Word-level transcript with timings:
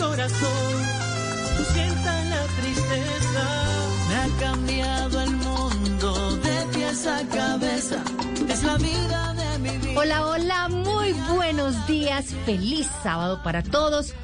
Corazón 0.00 0.70
la 2.30 2.46
tristeza. 2.60 3.44
Me 4.08 4.14
ha 4.14 4.28
cambiado 4.40 5.20
el 5.22 5.30
mundo 5.36 6.36
de 6.36 6.66
pies 6.72 7.06
a 7.06 7.26
cabeza. 7.28 8.02
Es 8.48 8.62
la 8.62 8.76
vida 8.76 9.34
de 9.34 9.58
mi 9.58 9.78
vida. 9.78 10.00
Hola, 10.00 10.26
hola, 10.26 10.68
muy 10.68 11.12
buenos 11.34 11.86
días. 11.86 12.26
Feliz 12.46 12.88
sábado 13.02 13.42
para 13.42 13.62
todos. 13.62 14.14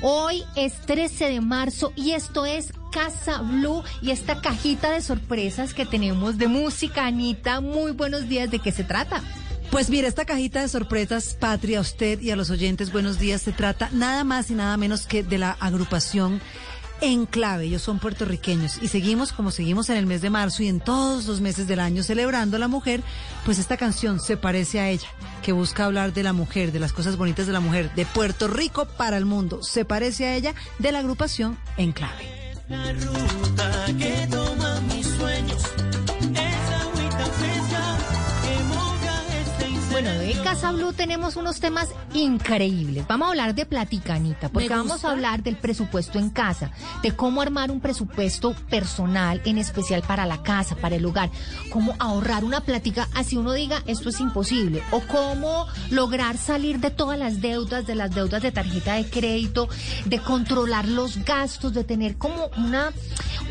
Hoy 0.00 0.44
es 0.54 0.80
13 0.86 1.28
de 1.28 1.40
marzo 1.40 1.92
y 1.96 2.12
esto 2.12 2.46
es 2.46 2.72
Casa 2.92 3.42
Blue 3.42 3.82
y 4.00 4.12
esta 4.12 4.40
cajita 4.40 4.90
de 4.90 5.02
sorpresas 5.02 5.74
que 5.74 5.84
tenemos 5.84 6.38
de 6.38 6.48
música. 6.48 7.06
Anita, 7.06 7.60
muy 7.60 7.92
buenos 7.92 8.28
días. 8.28 8.50
¿De 8.50 8.60
qué 8.60 8.72
se 8.72 8.84
trata? 8.84 9.22
Pues 9.70 9.90
mira, 9.90 10.08
esta 10.08 10.24
cajita 10.24 10.62
de 10.62 10.68
sorpresas, 10.68 11.36
Patria, 11.38 11.78
a 11.78 11.82
usted 11.82 12.20
y 12.20 12.30
a 12.30 12.36
los 12.36 12.50
oyentes, 12.50 12.90
buenos 12.90 13.18
días. 13.18 13.42
Se 13.42 13.52
trata 13.52 13.90
nada 13.92 14.24
más 14.24 14.50
y 14.50 14.54
nada 14.54 14.76
menos 14.76 15.06
que 15.06 15.22
de 15.22 15.38
la 15.38 15.52
agrupación 15.52 16.40
Enclave. 17.00 17.66
Ellos 17.66 17.82
son 17.82 17.98
puertorriqueños 17.98 18.82
y 18.82 18.88
seguimos 18.88 19.32
como 19.32 19.50
seguimos 19.50 19.90
en 19.90 19.98
el 19.98 20.06
mes 20.06 20.22
de 20.22 20.30
marzo 20.30 20.62
y 20.62 20.68
en 20.68 20.80
todos 20.80 21.26
los 21.26 21.40
meses 21.40 21.68
del 21.68 21.80
año 21.80 22.02
celebrando 22.02 22.56
a 22.56 22.60
la 22.60 22.68
mujer. 22.68 23.02
Pues 23.44 23.58
esta 23.58 23.76
canción 23.76 24.20
se 24.20 24.36
parece 24.36 24.80
a 24.80 24.88
ella, 24.88 25.08
que 25.42 25.52
busca 25.52 25.84
hablar 25.84 26.12
de 26.12 26.22
la 26.22 26.32
mujer, 26.32 26.72
de 26.72 26.80
las 26.80 26.92
cosas 26.92 27.16
bonitas 27.16 27.46
de 27.46 27.52
la 27.52 27.60
mujer, 27.60 27.94
de 27.94 28.06
Puerto 28.06 28.48
Rico 28.48 28.86
para 28.86 29.16
el 29.16 29.26
mundo. 29.26 29.62
Se 29.62 29.84
parece 29.84 30.26
a 30.26 30.34
ella 30.34 30.54
de 30.78 30.92
la 30.92 31.00
agrupación 31.00 31.58
Enclave. 31.76 32.54
La 32.68 32.92
ruta 32.92 33.86
que 33.98 34.26
toma 34.30 34.80
mis 34.92 35.06
sueños. 35.06 35.62
Casa 40.48 40.72
Blue 40.72 40.94
tenemos 40.94 41.36
unos 41.36 41.60
temas 41.60 41.90
increíbles. 42.14 43.06
Vamos 43.06 43.26
a 43.26 43.30
hablar 43.32 43.54
de 43.54 43.66
platica, 43.66 44.14
Anita, 44.14 44.48
porque 44.48 44.70
vamos 44.70 45.04
a 45.04 45.10
hablar 45.10 45.42
del 45.42 45.56
presupuesto 45.56 46.18
en 46.18 46.30
casa, 46.30 46.70
de 47.02 47.14
cómo 47.14 47.42
armar 47.42 47.70
un 47.70 47.80
presupuesto 47.80 48.54
personal, 48.70 49.42
en 49.44 49.58
especial 49.58 50.00
para 50.00 50.24
la 50.24 50.42
casa, 50.42 50.74
para 50.74 50.96
el 50.96 51.04
hogar, 51.04 51.30
cómo 51.68 51.94
ahorrar 51.98 52.44
una 52.44 52.62
platica, 52.62 53.10
así 53.14 53.36
uno 53.36 53.52
diga, 53.52 53.82
esto 53.86 54.08
es 54.08 54.20
imposible, 54.20 54.82
o 54.90 55.00
cómo 55.00 55.66
lograr 55.90 56.38
salir 56.38 56.80
de 56.80 56.90
todas 56.90 57.18
las 57.18 57.42
deudas, 57.42 57.86
de 57.86 57.94
las 57.94 58.14
deudas 58.14 58.40
de 58.40 58.50
tarjeta 58.50 58.94
de 58.94 59.04
crédito, 59.04 59.68
de 60.06 60.18
controlar 60.18 60.88
los 60.88 61.26
gastos, 61.26 61.74
de 61.74 61.84
tener 61.84 62.16
como 62.16 62.48
una, 62.56 62.90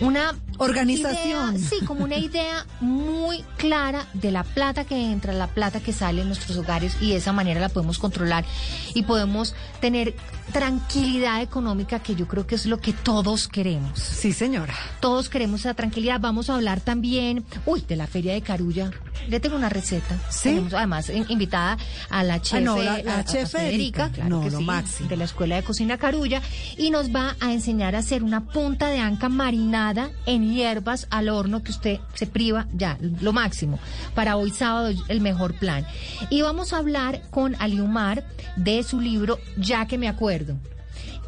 una 0.02 0.34
Organización. 0.60 1.56
idea, 1.56 1.70
sí, 1.70 1.86
como 1.86 2.04
una 2.04 2.18
idea 2.18 2.66
muy 2.82 3.44
clara 3.58 4.08
de 4.14 4.32
la 4.32 4.44
plata 4.44 4.86
que 4.86 5.12
entra, 5.12 5.32
la 5.32 5.46
plata 5.46 5.80
que 5.80 5.94
sale 5.94 6.24
en 6.24 6.28
nuestros 6.30 6.58
hogares 6.58 6.87
y 7.02 7.12
de 7.12 7.18
esa 7.18 7.34
manera 7.34 7.60
la 7.60 7.70
podemos 7.70 8.00
controlar 8.00 8.46
y 8.94 9.04
podemos 9.04 9.56
tener 9.82 10.16
tranquilidad 10.54 11.42
económica 11.42 12.00
que 12.00 12.16
yo 12.16 12.28
creo 12.28 12.48
que 12.48 12.56
es 12.56 12.66
lo 12.66 12.80
que 12.80 12.94
todos 12.94 13.48
queremos. 13.48 14.00
Sí, 14.00 14.34
señora. 14.34 14.74
Todos 15.02 15.30
queremos 15.30 15.60
esa 15.62 15.74
tranquilidad. 15.74 16.20
Vamos 16.20 16.50
a 16.50 16.56
hablar 16.56 16.80
también, 16.82 17.46
uy, 17.66 17.82
de 17.88 17.96
la 17.96 18.08
feria 18.08 18.34
de 18.34 18.42
Carulla. 18.42 18.92
Le 19.30 19.40
tengo 19.40 19.56
una 19.58 19.70
receta. 19.70 20.18
¿Sí? 20.30 20.50
Tenemos 20.50 20.74
además 20.74 21.10
in- 21.10 21.26
invitada 21.30 21.78
a 22.10 22.24
la 22.24 22.42
chef, 22.42 22.62
no, 22.64 22.78
la- 22.82 23.04
la 23.04 23.16
a- 23.16 23.20
a 23.20 23.26
chef 23.26 23.52
Federica. 23.52 24.10
claro 24.10 24.30
No, 24.30 24.42
que 24.44 24.52
lo 24.52 24.60
sí, 24.60 24.64
máximo. 24.64 25.10
de 25.10 25.18
la 25.18 25.24
Escuela 25.26 25.56
de 25.58 25.64
Cocina 25.64 25.98
Carulla 25.98 26.42
y 26.78 26.90
nos 26.92 27.14
va 27.14 27.36
a 27.40 27.52
enseñar 27.52 27.96
a 27.96 28.00
hacer 28.00 28.24
una 28.24 28.46
punta 28.46 28.88
de 28.88 29.00
anca 29.00 29.28
marinada 29.30 30.10
en 30.26 30.54
hierbas 30.54 31.08
al 31.10 31.30
horno 31.30 31.62
que 31.62 31.72
usted 31.72 32.00
se 32.14 32.26
priva 32.26 32.68
ya, 32.74 32.98
lo 33.22 33.34
máximo. 33.34 33.80
Para 34.16 34.38
hoy 34.38 34.52
sábado 34.52 34.92
el 35.08 35.22
mejor 35.22 35.54
plan. 35.56 35.86
Y 36.30 36.42
vamos 36.42 36.72
a 36.74 36.77
hablar 36.80 37.22
con 37.30 37.56
Aliumar 37.60 38.24
de 38.56 38.84
su 38.84 39.00
libro 39.00 39.40
Ya 39.58 39.88
que 39.88 39.98
me 39.98 40.08
acuerdo. 40.08 40.56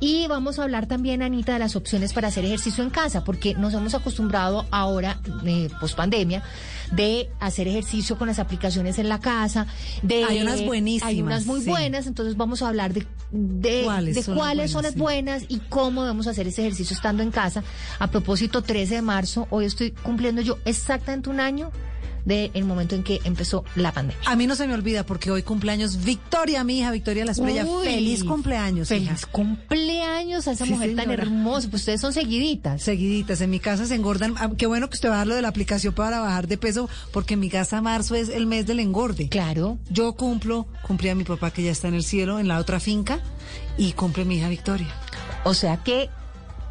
Y 0.01 0.27
vamos 0.27 0.59
a 0.59 0.63
hablar 0.63 0.87
también, 0.87 1.21
Anita, 1.21 1.53
de 1.53 1.59
las 1.59 1.75
opciones 1.75 2.13
para 2.13 2.29
hacer 2.29 2.45
ejercicio 2.45 2.83
en 2.85 2.89
casa, 2.89 3.25
porque 3.25 3.53
nos 3.55 3.73
hemos 3.73 3.93
acostumbrado 3.93 4.65
ahora, 4.71 5.19
eh, 5.45 5.69
post 5.81 5.97
pandemia, 5.97 6.41
de 6.93 7.29
hacer 7.41 7.67
ejercicio 7.67 8.17
con 8.17 8.27
las 8.27 8.39
aplicaciones 8.39 8.97
en 8.97 9.09
la 9.09 9.19
casa. 9.19 9.67
De, 10.01 10.23
Hay 10.23 10.41
unas 10.41 10.65
buenísimas, 10.65 11.09
Hay 11.09 11.21
unas 11.21 11.45
muy 11.45 11.61
sí. 11.61 11.69
buenas, 11.69 12.07
entonces 12.07 12.37
vamos 12.37 12.61
a 12.61 12.69
hablar 12.69 12.93
de, 12.93 13.05
de 13.31 13.81
¿Cuáles 13.83 14.15
de 14.15 14.23
son 14.23 14.35
las 14.35 14.45
cuáles 14.45 14.71
son 14.71 14.81
buenas, 14.81 14.83
las 14.83 14.93
sí. 14.93 14.99
buenas 14.99 15.43
y 15.49 15.59
cómo 15.67 16.03
debemos 16.03 16.27
hacer 16.27 16.47
ese 16.47 16.61
ejercicio 16.61 16.95
estando 16.95 17.21
en 17.21 17.31
casa. 17.31 17.61
A 17.99 18.07
propósito, 18.09 18.61
13 18.61 18.95
de 18.95 19.01
marzo, 19.01 19.47
hoy 19.49 19.65
estoy 19.65 19.91
cumpliendo 19.91 20.41
yo 20.41 20.59
exactamente 20.63 21.29
un 21.29 21.41
año 21.41 21.71
del 22.25 22.63
momento 22.65 22.95
en 22.95 23.03
que 23.03 23.19
empezó 23.23 23.63
la 23.75 23.91
pandemia. 23.91 24.17
A 24.25 24.35
mí 24.35 24.47
no 24.47 24.55
se 24.55 24.67
me 24.67 24.73
olvida 24.73 25.05
porque 25.05 25.31
hoy 25.31 25.43
cumpleaños 25.43 26.03
Victoria, 26.03 26.63
mi 26.63 26.79
hija, 26.79 26.91
Victoria 26.91 27.25
La 27.25 27.31
Estrella. 27.31 27.65
Feliz 27.83 28.23
cumpleaños. 28.23 28.87
Feliz 28.89 29.09
hija. 29.21 29.27
cumpleaños 29.31 30.47
a 30.47 30.51
esa 30.51 30.65
Sí, 30.65 30.71
mujer 30.71 30.95
tan 30.95 31.11
hermosa. 31.11 31.69
Pues 31.69 31.81
ustedes 31.81 32.01
son 32.01 32.13
seguiditas. 32.13 32.81
Seguiditas, 32.81 33.41
en 33.41 33.49
mi 33.49 33.59
casa 33.59 33.85
se 33.85 33.95
engordan. 33.95 34.35
Ah, 34.37 34.49
Qué 34.57 34.65
bueno 34.65 34.89
que 34.89 34.95
usted 34.95 35.09
va 35.09 35.15
a 35.15 35.17
dar 35.19 35.27
lo 35.27 35.35
de 35.35 35.41
la 35.41 35.47
aplicación 35.47 35.93
para 35.93 36.19
bajar 36.19 36.47
de 36.47 36.57
peso, 36.57 36.89
porque 37.11 37.35
en 37.35 37.39
mi 37.39 37.49
casa 37.49 37.81
marzo 37.81 38.15
es 38.15 38.29
el 38.29 38.45
mes 38.45 38.65
del 38.67 38.79
engorde. 38.79 39.29
Claro. 39.29 39.77
Yo 39.89 40.13
cumplo, 40.13 40.67
cumplí 40.85 41.09
a 41.09 41.15
mi 41.15 41.23
papá 41.23 41.51
que 41.51 41.63
ya 41.63 41.71
está 41.71 41.87
en 41.87 41.93
el 41.95 42.03
cielo, 42.03 42.39
en 42.39 42.47
la 42.47 42.59
otra 42.59 42.79
finca, 42.79 43.19
y 43.77 43.93
cumple 43.93 44.25
mi 44.25 44.37
hija 44.37 44.49
Victoria. 44.49 44.87
O 45.45 45.53
sea 45.53 45.77
que 45.77 46.09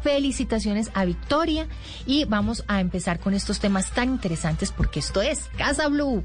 felicitaciones 0.01 0.91
a 0.93 1.05
Victoria 1.05 1.67
y 2.05 2.25
vamos 2.25 2.63
a 2.67 2.81
empezar 2.81 3.19
con 3.19 3.33
estos 3.33 3.59
temas 3.59 3.91
tan 3.91 4.09
interesantes 4.09 4.71
porque 4.71 4.99
esto 4.99 5.21
es 5.21 5.49
Casa 5.57 5.87
Blue. 5.87 6.23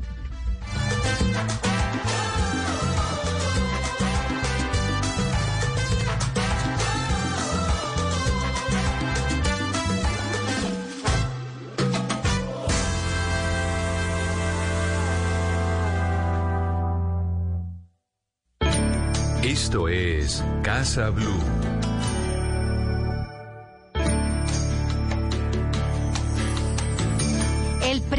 Esto 19.42 19.88
es 19.88 20.42
Casa 20.62 21.10
Blue. 21.10 21.73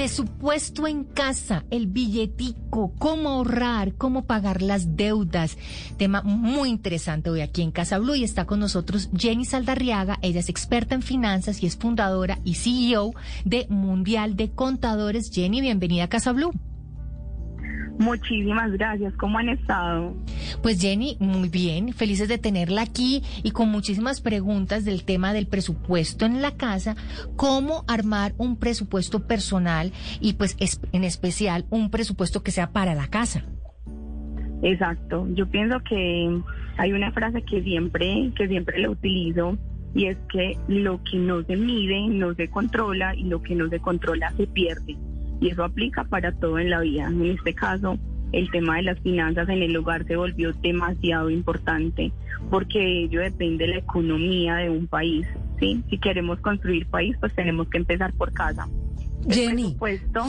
Presupuesto 0.06 0.86
en 0.86 1.04
casa, 1.04 1.66
el 1.72 1.88
billetico, 1.88 2.94
cómo 3.00 3.30
ahorrar, 3.30 3.96
cómo 3.96 4.26
pagar 4.26 4.62
las 4.62 4.96
deudas. 4.96 5.58
Tema 5.98 6.22
muy 6.22 6.70
interesante 6.70 7.32
hoy 7.32 7.42
aquí 7.42 7.64
en 7.64 7.72
Casa 7.72 7.98
Blue 7.98 8.14
y 8.14 8.24
está 8.24 8.46
con 8.46 8.60
nosotros 8.60 9.10
Jenny 9.18 9.46
Saldarriaga. 9.46 10.20
Ella 10.22 10.42
es 10.42 10.50
experta 10.50 10.94
en 10.94 11.02
finanzas 11.02 11.64
y 11.64 11.66
es 11.66 11.76
fundadora 11.76 12.38
y 12.44 12.54
CEO 12.54 13.16
de 13.46 13.66
Mundial 13.68 14.36
de 14.36 14.52
Contadores. 14.52 15.32
Jenny, 15.32 15.60
bienvenida 15.60 16.04
a 16.04 16.10
Casa 16.10 16.34
Blue. 16.34 16.52
Muchísimas 18.00 18.72
gracias. 18.74 19.14
¿Cómo 19.16 19.38
han 19.40 19.50
estado? 19.50 20.14
Pues 20.62 20.82
Jenny, 20.82 21.16
muy 21.20 21.48
bien, 21.50 21.94
felices 21.94 22.28
de 22.28 22.38
tenerla 22.38 22.82
aquí 22.82 23.24
y 23.44 23.52
con 23.52 23.70
muchísimas 23.70 24.20
preguntas 24.22 24.84
del 24.86 25.04
tema 25.06 25.32
del 25.34 25.48
presupuesto 25.48 26.26
en 26.26 26.42
la 26.42 26.52
casa, 26.58 26.96
cómo 27.36 27.86
armar 27.88 28.34
un 28.38 28.58
presupuesto 28.58 29.26
personal 29.28 29.94
y 30.20 30.34
pues 30.34 30.58
es- 30.60 30.82
en 30.92 31.04
especial 31.04 31.66
un 31.70 31.90
presupuesto 31.90 32.44
que 32.44 32.52
sea 32.52 32.72
para 32.72 32.96
la 32.96 33.08
casa. 33.08 33.44
Exacto. 34.62 35.28
Yo 35.34 35.48
pienso 35.50 35.80
que 35.88 36.42
hay 36.78 36.92
una 36.94 37.12
frase 37.12 37.44
que 37.44 37.62
siempre, 37.64 38.32
que 38.36 38.48
siempre 38.48 38.80
le 38.80 38.90
utilizo 38.90 39.58
y 39.94 40.08
es 40.08 40.18
que 40.32 40.58
lo 40.68 41.02
que 41.04 41.18
no 41.18 41.44
se 41.44 41.56
mide 41.56 42.08
no 42.10 42.34
se 42.34 42.50
controla 42.50 43.16
y 43.16 43.24
lo 43.24 43.42
que 43.42 43.56
no 43.56 43.70
se 43.70 43.80
controla 43.80 44.32
se 44.36 44.48
pierde. 44.48 44.98
Y 45.42 45.50
eso 45.50 45.64
aplica 45.64 46.04
para 46.04 46.32
todo 46.32 46.60
en 46.60 46.70
la 46.70 46.80
vida. 46.80 47.08
En 47.08 47.26
este 47.26 47.54
caso, 47.54 47.98
el 48.32 48.50
tema 48.52 48.78
de 48.78 48.84
las 48.84 49.00
finanzas 49.00 49.48
en 49.50 49.62
el 49.62 49.76
hogar 49.78 50.06
se 50.06 50.16
volvió 50.16 50.52
demasiado 50.62 51.30
importante 51.30 52.12
porque 52.50 52.80
de 52.80 53.04
ello 53.04 53.22
depende 53.22 53.68
la 53.68 53.78
economía 53.78 54.56
de 54.56 54.70
un 54.70 54.88
país. 54.88 55.26
¿sí? 55.60 55.84
Si 55.90 55.98
queremos 55.98 56.40
construir 56.40 56.86
país, 56.88 57.16
pues 57.20 57.34
tenemos 57.34 57.68
que 57.70 57.78
empezar 57.78 58.14
por 58.14 58.34
casa. 58.34 58.68
Jenny. 59.28 59.64
presupuesto, 59.64 60.26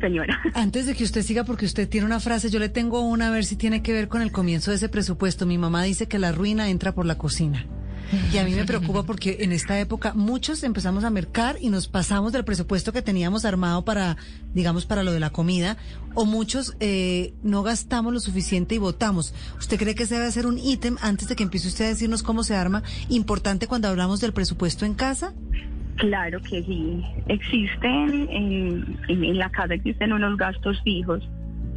señora. 0.00 0.40
Antes 0.54 0.86
de 0.86 0.94
que 0.94 1.04
usted 1.04 1.22
siga, 1.22 1.44
porque 1.44 1.66
usted 1.66 1.88
tiene 1.88 2.06
una 2.06 2.20
frase, 2.20 2.50
yo 2.50 2.58
le 2.58 2.68
tengo 2.68 3.00
una 3.00 3.28
a 3.28 3.30
ver 3.30 3.44
si 3.44 3.56
tiene 3.56 3.82
que 3.82 3.92
ver 3.92 4.08
con 4.08 4.22
el 4.22 4.32
comienzo 4.32 4.70
de 4.70 4.76
ese 4.76 4.88
presupuesto. 4.88 5.46
Mi 5.46 5.58
mamá 5.58 5.82
dice 5.82 6.08
que 6.08 6.18
la 6.18 6.32
ruina 6.32 6.70
entra 6.70 6.94
por 6.94 7.06
la 7.06 7.18
cocina. 7.18 7.66
Y 8.32 8.38
a 8.38 8.44
mí 8.44 8.54
me 8.54 8.64
preocupa 8.64 9.04
porque 9.04 9.38
en 9.40 9.52
esta 9.52 9.78
época 9.78 10.12
muchos 10.14 10.62
empezamos 10.64 11.04
a 11.04 11.10
mercar 11.10 11.56
y 11.60 11.68
nos 11.68 11.86
pasamos 11.88 12.32
del 12.32 12.44
presupuesto 12.44 12.92
que 12.92 13.02
teníamos 13.02 13.44
armado 13.44 13.84
para, 13.84 14.16
digamos, 14.52 14.84
para 14.86 15.02
lo 15.04 15.12
de 15.12 15.20
la 15.20 15.30
comida, 15.30 15.76
o 16.14 16.24
muchos 16.24 16.76
eh, 16.80 17.34
no 17.42 17.62
gastamos 17.62 18.12
lo 18.12 18.18
suficiente 18.20 18.74
y 18.74 18.78
votamos. 18.78 19.32
¿Usted 19.58 19.78
cree 19.78 19.94
que 19.94 20.02
ese 20.04 20.16
debe 20.16 20.30
ser 20.32 20.46
un 20.46 20.58
ítem 20.58 20.96
antes 21.02 21.28
de 21.28 21.36
que 21.36 21.42
empiece 21.44 21.68
usted 21.68 21.84
a 21.84 21.88
decirnos 21.88 22.22
cómo 22.22 22.42
se 22.42 22.56
arma, 22.56 22.82
importante 23.08 23.66
cuando 23.68 23.86
hablamos 23.88 24.20
del 24.20 24.32
presupuesto 24.32 24.84
en 24.84 24.94
casa? 24.94 25.32
Claro 25.96 26.40
que 26.42 26.62
sí. 26.64 27.02
Existen, 27.28 28.28
en, 28.30 28.98
en- 29.08 29.38
la 29.38 29.50
casa 29.50 29.74
existen 29.74 30.12
unos 30.12 30.36
gastos 30.36 30.80
fijos 30.82 31.22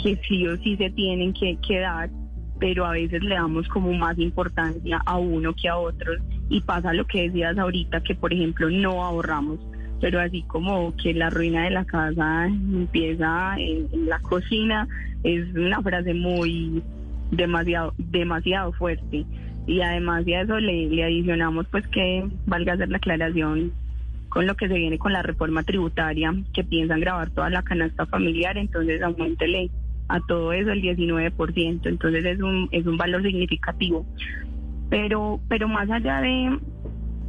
que 0.02 0.20
sí 0.28 0.48
o 0.48 0.58
sí 0.64 0.76
se 0.78 0.90
tienen 0.92 1.34
que, 1.34 1.58
que 1.68 1.80
dar, 1.80 2.10
pero 2.64 2.86
a 2.86 2.94
veces 2.94 3.22
le 3.22 3.36
damos 3.36 3.68
como 3.68 3.92
más 3.92 4.18
importancia 4.18 5.02
a 5.06 5.18
uno 5.18 5.54
que 5.54 5.68
a 5.68 5.76
otros. 5.76 6.22
Y 6.48 6.62
pasa 6.62 6.94
lo 6.94 7.06
que 7.06 7.24
decías 7.24 7.58
ahorita, 7.58 8.00
que 8.00 8.16
por 8.16 8.32
ejemplo 8.32 8.70
no 8.70 9.04
ahorramos, 9.04 9.60
pero 10.00 10.22
así 10.22 10.44
como 10.44 10.96
que 10.96 11.14
la 11.14 11.30
ruina 11.30 11.66
de 11.66 11.72
la 11.72 11.84
casa 11.84 12.46
empieza 12.46 13.58
en, 13.58 14.08
la 14.08 14.18
cocina, 14.20 14.88
es 15.26 15.54
una 15.54 15.82
frase 15.82 16.14
muy 16.14 16.82
demasiado, 17.32 17.94
demasiado 17.98 18.72
fuerte. 18.72 19.26
Y 19.68 19.82
además 19.82 20.24
de 20.24 20.40
eso 20.40 20.58
le, 20.58 20.88
le 20.88 21.04
adicionamos 21.04 21.68
pues 21.70 21.86
que 21.88 22.26
valga 22.46 22.76
hacer 22.76 22.88
la 22.88 22.96
aclaración 22.96 23.74
con 24.30 24.48
lo 24.48 24.56
que 24.56 24.70
se 24.70 24.76
viene 24.76 24.98
con 24.98 25.12
la 25.12 25.22
reforma 25.22 25.64
tributaria, 25.64 26.34
que 26.54 26.64
piensan 26.64 27.02
grabar 27.02 27.30
toda 27.32 27.50
la 27.50 27.62
canasta 27.62 28.06
familiar, 28.06 28.58
entonces 28.58 29.02
aumentele 29.02 29.70
a 30.14 30.20
todo 30.28 30.54
eso 30.54 30.72
el 30.72 30.82
19%, 30.84 31.88
entonces 31.90 32.24
es 32.24 32.40
un, 32.40 32.70
es 32.72 32.86
un 32.86 32.98
valor 32.98 33.24
significativo. 33.24 34.06
Pero, 34.92 35.40
pero 35.48 35.68
más 35.68 35.90
allá 35.90 36.22
de, 36.22 36.60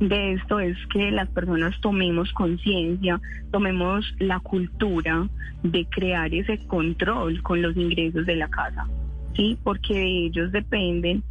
de 0.00 0.32
esto 0.34 0.60
es 0.60 0.76
que 0.92 1.10
las 1.10 1.28
personas 1.30 1.74
tomemos 1.80 2.30
conciencia, 2.32 3.18
tomemos 3.50 4.04
la 4.18 4.38
cultura 4.40 5.26
de 5.62 5.86
crear 5.86 6.34
ese 6.34 6.58
control 6.66 7.40
con 7.42 7.62
los 7.62 7.74
ingresos 7.74 8.26
de 8.26 8.36
la 8.36 8.48
casa, 8.48 8.86
¿sí? 9.34 9.56
Porque 9.64 9.94
de 9.94 10.26
ellos 10.26 10.52
dependen 10.52 11.22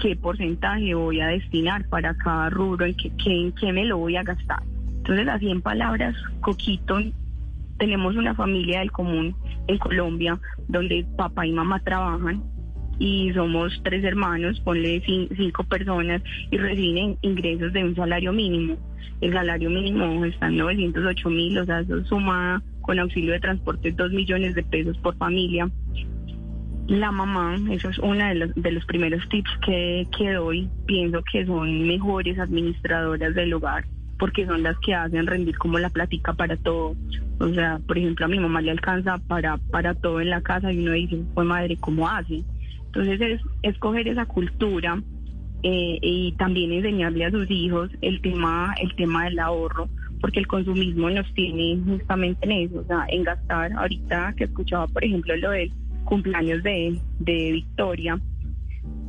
qué 0.00 0.16
porcentaje 0.16 0.94
voy 0.94 1.20
a 1.20 1.26
destinar 1.26 1.86
para 1.90 2.14
cada 2.14 2.48
rubro, 2.48 2.86
en 2.86 2.94
qué, 2.94 3.12
qué- 3.22 3.38
en 3.42 3.52
qué 3.52 3.70
me 3.70 3.84
lo 3.84 3.98
voy 3.98 4.16
a 4.16 4.22
gastar. 4.22 4.62
Entonces, 4.96 5.28
así 5.28 5.50
en 5.50 5.60
palabras, 5.60 6.14
Coquito, 6.40 7.00
tenemos 7.76 8.16
una 8.16 8.34
familia 8.34 8.78
del 8.78 8.92
común 8.92 9.34
en 9.68 9.78
Colombia 9.78 10.38
donde 10.68 11.04
papá 11.16 11.46
y 11.46 11.52
mamá 11.52 11.80
trabajan 11.80 12.42
y 12.98 13.32
somos 13.32 13.80
tres 13.84 14.04
hermanos, 14.04 14.60
ponle 14.60 15.02
cin- 15.04 15.28
cinco 15.36 15.64
personas 15.64 16.22
y 16.50 16.56
reciben 16.58 17.16
ingresos 17.22 17.72
de 17.72 17.84
un 17.84 17.96
salario 17.96 18.32
mínimo. 18.32 18.76
El 19.20 19.32
salario 19.32 19.70
mínimo 19.70 20.24
está 20.24 20.48
en 20.48 20.56
908 20.58 21.30
mil, 21.30 21.58
o 21.58 21.64
sea, 21.64 21.80
eso 21.80 22.04
suma 22.04 22.62
con 22.82 22.98
auxilio 22.98 23.32
de 23.32 23.40
transporte 23.40 23.92
2 23.92 24.12
millones 24.12 24.54
de 24.54 24.62
pesos 24.62 24.96
por 24.98 25.16
familia. 25.16 25.70
La 26.88 27.12
mamá, 27.12 27.56
eso 27.70 27.88
es 27.88 27.98
uno 28.00 28.24
de 28.26 28.34
los, 28.34 28.54
de 28.54 28.72
los 28.72 28.84
primeros 28.86 29.26
tips 29.28 29.50
que, 29.64 30.06
que 30.16 30.32
doy, 30.32 30.68
pienso 30.86 31.22
que 31.32 31.46
son 31.46 31.86
mejores 31.86 32.38
administradoras 32.38 33.34
del 33.34 33.54
hogar 33.54 33.84
porque 34.22 34.46
son 34.46 34.62
las 34.62 34.78
que 34.78 34.94
hacen 34.94 35.26
rendir 35.26 35.58
como 35.58 35.80
la 35.80 35.90
plática 35.90 36.32
para 36.32 36.56
todo. 36.56 36.94
O 37.40 37.48
sea, 37.48 37.80
por 37.84 37.98
ejemplo, 37.98 38.24
a 38.24 38.28
mi 38.28 38.38
mamá 38.38 38.60
le 38.60 38.70
alcanza 38.70 39.18
para, 39.18 39.56
para 39.56 39.94
todo 39.94 40.20
en 40.20 40.30
la 40.30 40.40
casa 40.42 40.72
y 40.72 40.78
uno 40.78 40.92
dice, 40.92 41.24
pues 41.34 41.44
madre, 41.44 41.76
¿cómo 41.80 42.08
hace? 42.08 42.44
Entonces 42.86 43.20
es 43.20 43.40
escoger 43.64 44.06
esa 44.06 44.24
cultura 44.26 45.02
eh, 45.64 45.98
y 46.00 46.36
también 46.38 46.70
enseñarle 46.70 47.24
a 47.24 47.32
sus 47.32 47.50
hijos 47.50 47.90
el 48.00 48.20
tema, 48.20 48.72
el 48.80 48.94
tema 48.94 49.24
del 49.24 49.40
ahorro, 49.40 49.88
porque 50.20 50.38
el 50.38 50.46
consumismo 50.46 51.10
nos 51.10 51.26
tiene 51.34 51.80
justamente 51.84 52.46
en 52.46 52.52
eso, 52.52 52.78
o 52.78 52.84
sea, 52.84 53.04
en 53.08 53.24
gastar. 53.24 53.72
Ahorita 53.72 54.34
que 54.36 54.44
escuchaba, 54.44 54.86
por 54.86 55.02
ejemplo, 55.02 55.34
lo 55.34 55.50
del 55.50 55.72
cumpleaños 56.04 56.62
de, 56.62 56.96
de 57.18 57.50
Victoria, 57.50 58.20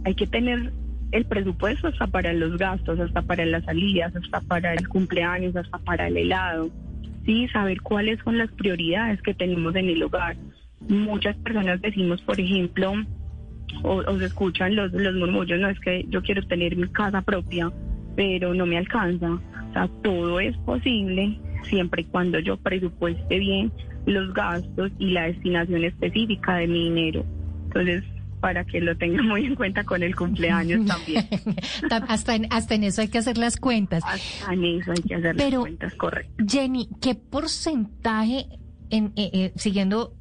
hay 0.06 0.16
que 0.16 0.26
tener 0.26 0.74
el 1.14 1.26
presupuesto 1.26 1.88
hasta 1.88 2.08
para 2.08 2.34
los 2.34 2.58
gastos, 2.58 3.00
hasta 3.00 3.22
para 3.22 3.46
las 3.46 3.64
salidas, 3.64 4.16
hasta 4.16 4.42
para 4.42 4.74
el 4.74 4.88
cumpleaños, 4.90 5.56
hasta 5.56 5.78
para 5.78 6.08
el 6.08 6.18
helado. 6.18 6.72
Sí, 7.24 7.48
saber 7.50 7.82
cuáles 7.82 8.20
son 8.24 8.40
las 8.40 8.52
prioridades 8.52 9.22
que 9.22 9.36
tenemos 9.36 9.76
en 9.76 9.90
el 9.90 10.02
hogar. 10.02 10.36
Muchas 10.90 11.36
personas 11.38 11.80
decimos, 11.82 12.22
por 12.24 12.40
ejemplo, 12.40 12.94
o, 13.84 14.18
se 14.18 14.26
escuchan 14.26 14.76
los, 14.76 14.92
los 14.92 15.16
murmullos, 15.16 15.60
no 15.60 15.70
es 15.70 15.80
que 15.80 16.04
yo 16.10 16.24
quiero 16.24 16.42
tener 16.48 16.76
mi 16.76 16.88
casa 16.88 17.22
propia, 17.22 17.72
pero 18.16 18.56
no 18.56 18.66
me 18.66 18.80
alcanza. 18.80 19.34
O 19.34 19.74
sea, 19.74 19.88
todo 20.02 20.40
es 20.40 20.58
posible 20.58 21.38
siempre 21.64 22.02
y 22.02 22.06
cuando 22.06 22.40
yo 22.40 22.58
presupueste 22.58 23.38
bien 23.38 23.72
los 24.08 24.34
gastos 24.34 24.92
y 24.98 25.12
la 25.12 25.28
destinación 25.28 25.84
específica 25.84 26.56
de 26.56 26.68
mi 26.68 26.86
dinero. 26.86 27.24
Entonces, 27.66 28.04
para 28.44 28.66
que 28.66 28.82
lo 28.82 28.98
tenga 28.98 29.24
muy 29.24 29.46
en 29.46 29.56
cuenta 29.56 29.86
con 29.86 30.04
el 30.04 30.18
cumpleaños 30.18 30.86
también. 30.86 31.30
Ta- 31.90 32.04
hasta, 32.10 32.36
en, 32.36 32.48
hasta 32.52 32.76
en 32.76 32.84
eso 32.84 33.00
hay 33.00 33.08
que 33.08 33.18
hacer 33.20 33.38
las 33.38 33.56
cuentas. 33.56 34.04
Hasta 34.06 34.52
en 34.54 34.66
eso 34.66 34.92
hay 34.92 35.02
que 35.02 35.16
hacer 35.16 35.34
las 35.38 35.46
Pero- 35.46 35.62
cuentas 35.62 35.94
correctas. 35.96 36.46
Jenny, 36.52 36.90
¿qué 37.00 37.16
porcentaje, 37.16 38.48
en, 38.90 39.14
eh, 39.16 39.30
eh, 39.34 39.54
siguiendo 39.56 40.14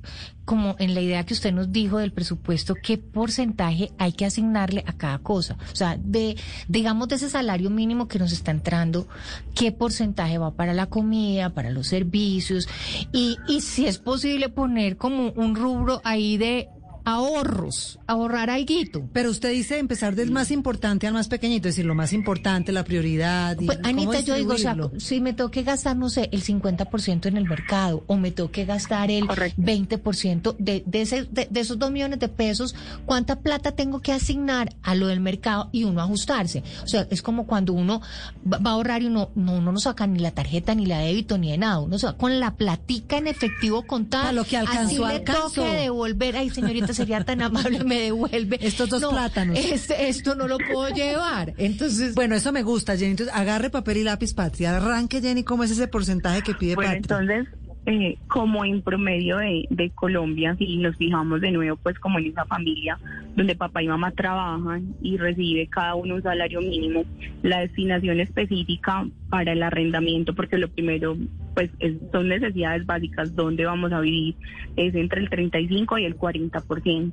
como 0.45 0.77
en 0.79 0.95
la 0.95 1.01
idea 1.01 1.25
que 1.27 1.35
usted 1.35 1.53
nos 1.53 1.73
dijo 1.73 1.99
del 1.99 2.13
presupuesto, 2.13 2.75
qué 2.81 2.97
porcentaje 2.97 3.91
hay 3.99 4.13
que 4.13 4.25
asignarle 4.25 4.85
a 4.87 4.93
cada 4.93 5.19
cosa? 5.19 5.57
O 5.73 5.75
sea, 5.77 5.97
de, 6.01 6.37
digamos, 6.69 7.09
de 7.09 7.17
ese 7.17 7.29
salario 7.29 7.71
mínimo 7.71 8.07
que 8.07 8.21
nos 8.21 8.31
está 8.33 8.53
entrando, 8.53 9.09
¿qué 9.57 9.73
porcentaje 9.73 10.39
va 10.39 10.53
para 10.53 10.75
la 10.75 10.87
comida, 10.87 11.51
para 11.51 11.71
los 11.71 11.89
servicios? 11.89 12.69
Y, 13.13 13.37
y 13.49 13.63
si 13.63 13.87
es 13.87 13.99
posible 13.99 14.49
poner 14.49 14.97
como 14.97 15.31
un 15.33 15.57
rubro 15.57 16.01
ahí 16.05 16.37
de 16.37 16.69
ahorros, 17.05 17.99
ahorrar 18.07 18.51
alguito. 18.51 19.09
Pero 19.13 19.31
usted 19.31 19.51
dice 19.51 19.79
empezar 19.79 20.15
del 20.15 20.31
más 20.31 20.51
importante 20.51 21.07
al 21.07 21.15
más 21.15 21.29
pequeñito, 21.29 21.69
es 21.69 21.75
decir, 21.75 21.85
lo 21.87 21.95
más 21.95 22.13
importante, 22.13 22.73
la 22.73 22.85
prioridad. 22.85 23.61
Y 23.61 23.67
Pues, 23.67 23.79
Anita, 23.83 24.21
yo 24.21 24.35
digo, 24.35 24.55
o 24.55 24.59
sea, 24.59 24.77
si 24.99 25.21
me 25.21 25.33
tengo 25.33 25.51
que 25.51 25.63
gastar, 25.63 25.97
no 25.97 26.09
sé, 26.09 26.29
el 26.33 26.43
50% 26.43 27.27
en 27.27 27.37
el 27.37 27.45
mercado 27.45 28.05
o 28.07 28.17
me 28.17 28.31
tengo 28.31 28.51
que 28.51 28.65
gastar 28.65 29.11
el 29.11 29.27
Correcto. 29.27 29.61
20% 29.61 30.57
de, 30.59 30.83
de, 30.87 31.03
ese, 31.03 31.25
de, 31.25 31.47
de 31.51 31.61
esos 31.61 31.79
dos 31.79 31.91
millones 31.91 32.19
de 32.19 32.29
pesos, 32.29 32.75
¿cuánta 33.05 33.41
plata 33.41 33.73
tengo 33.73 34.01
que 34.01 34.13
asignar 34.13 34.75
a 34.83 34.95
lo 34.95 35.09
del 35.09 35.21
mercado 35.21 35.69
y 35.73 35.85
uno 35.85 36.01
ajustarse? 36.01 36.63
O 36.83 36.87
sea, 36.87 37.07
es 37.11 37.23
como 37.23 37.47
cuando 37.47 37.73
uno 37.73 38.01
va 38.51 38.63
va 38.63 38.71
a 38.71 38.75
ahorrar 38.75 39.03
y 39.03 39.07
uno 39.07 39.31
no, 39.35 39.55
uno 39.55 39.73
no 39.73 39.81
saca 39.81 40.07
ni 40.07 40.19
la 40.19 40.31
tarjeta, 40.31 40.75
ni 40.75 40.87
la 40.87 40.99
débito, 41.01 41.39
ni 41.39 41.51
de 41.51 41.59
nada. 41.59 41.81
Uno 41.81 41.99
se 41.99 42.07
va 42.07 42.17
con 42.17 42.41
la 42.41 42.55
platica 42.55 43.19
en 43.19 43.27
efectivo 43.27 43.83
contada. 43.83 44.31
A 44.31 44.33
lo 44.33 44.45
que 44.45 44.57
alcanzó, 44.57 45.05
así 45.07 45.17
alcanzó. 45.17 45.63
le 45.63 45.69
toque 45.69 45.81
devolver. 45.83 46.37
Ay, 46.37 46.51
señorita, 46.51 46.92
sería 46.93 47.23
tan 47.25 47.43
amable, 47.43 47.85
me 47.85 48.01
devuelve. 48.01 48.59
Estos 48.61 48.89
dos 48.91 49.01
No, 49.03 49.11
plátanos. 49.11 49.59
este- 49.59 50.09
esto 50.09 50.35
no 50.35 50.47
lo 50.49 50.59
puedo 50.59 50.89
llevar. 50.95 51.55
Entonces, 51.59 52.15
Bueno, 52.15 52.35
eso 52.35 52.53
me 52.53 52.63
gusta, 52.63 52.97
Jenny. 52.97 53.13
Entonces, 53.13 53.35
agarre 53.35 53.71
papel 53.71 53.99
y 53.99 54.03
lápiz, 54.05 54.35
Patria. 54.35 54.77
Arranque, 54.77 55.21
Jenny, 55.21 55.45
¿cómo 55.45 55.65
es 55.65 55.71
ese 55.71 55.89
porcentaje 55.89 56.43
que 56.43 56.55
pide 56.55 56.75
Bueno, 56.75 56.93
Patria? 56.93 57.19
entonces, 57.19 57.59
eh, 57.85 58.17
como 58.29 58.65
en 58.65 58.81
promedio 58.83 59.39
de, 59.39 59.67
de 59.71 59.91
Colombia, 59.91 60.55
si 60.57 60.77
nos 60.77 60.97
fijamos 60.97 61.41
de 61.41 61.51
nuevo, 61.51 61.77
pues 61.83 61.99
como 61.99 62.19
en 62.21 62.27
esa 62.27 62.45
familia 62.47 62.97
donde 63.35 63.57
papá 63.57 63.83
y 63.83 63.89
mamá 63.89 64.13
trabajan 64.13 64.95
y 65.03 65.17
recibe 65.17 65.67
cada 65.67 65.95
uno 65.97 66.15
un 66.17 66.23
salario 66.23 66.61
mínimo, 66.61 67.05
la 67.43 67.61
destinación 67.61 68.21
específica 68.21 69.05
para 69.31 69.53
el 69.53 69.63
arrendamiento, 69.65 70.35
porque 70.35 70.59
lo 70.59 70.69
primero, 70.69 71.17
pues 71.55 71.71
es- 71.79 71.99
son 72.11 72.29
necesidades 72.29 72.87
básicas, 72.87 73.35
donde 73.35 73.65
vamos 73.65 73.93
a 73.93 74.01
vivir, 74.01 74.35
es 74.77 74.95
entre 74.95 75.21
el 75.21 75.29
35 75.29 75.99
y 75.99 76.05
el 76.05 76.17
40%. 76.17 77.13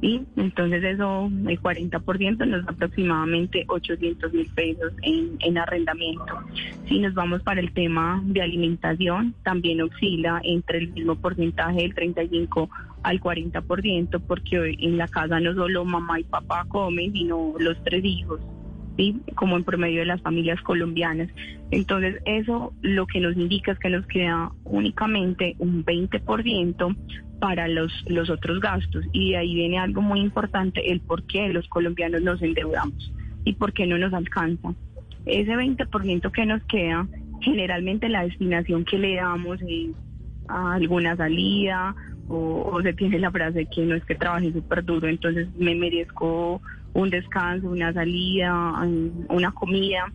¿sí? 0.00 0.22
Entonces 0.36 0.82
eso, 0.84 1.30
el 1.46 1.60
40% 1.60 2.46
nos 2.46 2.64
da 2.64 2.72
aproximadamente 2.72 3.64
800 3.68 4.32
mil 4.32 4.46
pesos 4.54 4.92
en, 5.02 5.36
en 5.40 5.58
arrendamiento. 5.58 6.40
Si 6.88 6.98
nos 6.98 7.14
vamos 7.14 7.42
para 7.42 7.60
el 7.60 7.72
tema 7.72 8.20
de 8.24 8.42
alimentación, 8.42 9.34
también 9.44 9.80
oscila 9.82 10.40
entre 10.44 10.78
el 10.78 10.88
mismo 10.92 11.16
porcentaje 11.16 11.82
del 11.82 11.94
35 11.94 12.68
al 13.02 13.20
40%, 13.20 14.20
porque 14.26 14.58
hoy 14.58 14.78
en 14.80 14.98
la 14.98 15.08
casa 15.08 15.40
no 15.40 15.54
solo 15.54 15.84
mamá 15.84 16.20
y 16.20 16.24
papá 16.24 16.64
comen, 16.68 17.12
sino 17.12 17.54
los 17.58 17.82
tres 17.84 18.04
hijos. 18.04 18.40
¿Sí? 18.96 19.20
como 19.34 19.56
en 19.56 19.64
promedio 19.64 20.00
de 20.00 20.06
las 20.06 20.22
familias 20.22 20.60
colombianas. 20.62 21.28
Entonces, 21.70 22.20
eso 22.24 22.72
lo 22.82 23.06
que 23.06 23.20
nos 23.20 23.36
indica 23.36 23.72
es 23.72 23.78
que 23.78 23.90
nos 23.90 24.06
queda 24.06 24.52
únicamente 24.64 25.56
un 25.58 25.84
20% 25.84 26.96
para 27.40 27.68
los, 27.68 27.92
los 28.06 28.30
otros 28.30 28.60
gastos. 28.60 29.04
Y 29.12 29.32
de 29.32 29.38
ahí 29.38 29.54
viene 29.54 29.78
algo 29.78 30.02
muy 30.02 30.20
importante, 30.20 30.90
el 30.90 31.00
por 31.00 31.24
qué 31.24 31.48
los 31.48 31.68
colombianos 31.68 32.22
nos 32.22 32.40
endeudamos 32.42 33.12
y 33.44 33.54
por 33.54 33.72
qué 33.72 33.86
no 33.86 33.98
nos 33.98 34.12
alcanza. 34.12 34.74
Ese 35.26 35.52
20% 35.52 36.30
que 36.30 36.46
nos 36.46 36.62
queda, 36.64 37.06
generalmente 37.40 38.08
la 38.08 38.24
destinación 38.24 38.84
que 38.84 38.98
le 38.98 39.16
damos 39.16 39.60
es 39.62 39.90
a 40.48 40.74
alguna 40.74 41.16
salida 41.16 41.94
o, 42.28 42.70
o 42.72 42.82
se 42.82 42.92
tiene 42.92 43.18
la 43.18 43.30
frase 43.30 43.66
que 43.66 43.84
no 43.84 43.94
es 43.94 44.04
que 44.04 44.14
trabaje 44.14 44.52
súper 44.52 44.84
duro, 44.84 45.08
entonces 45.08 45.48
me 45.56 45.74
merezco 45.74 46.60
un 46.94 47.10
descanso, 47.10 47.68
una 47.68 47.92
salida, 47.92 48.82
una 49.28 49.50
comida 49.52 50.12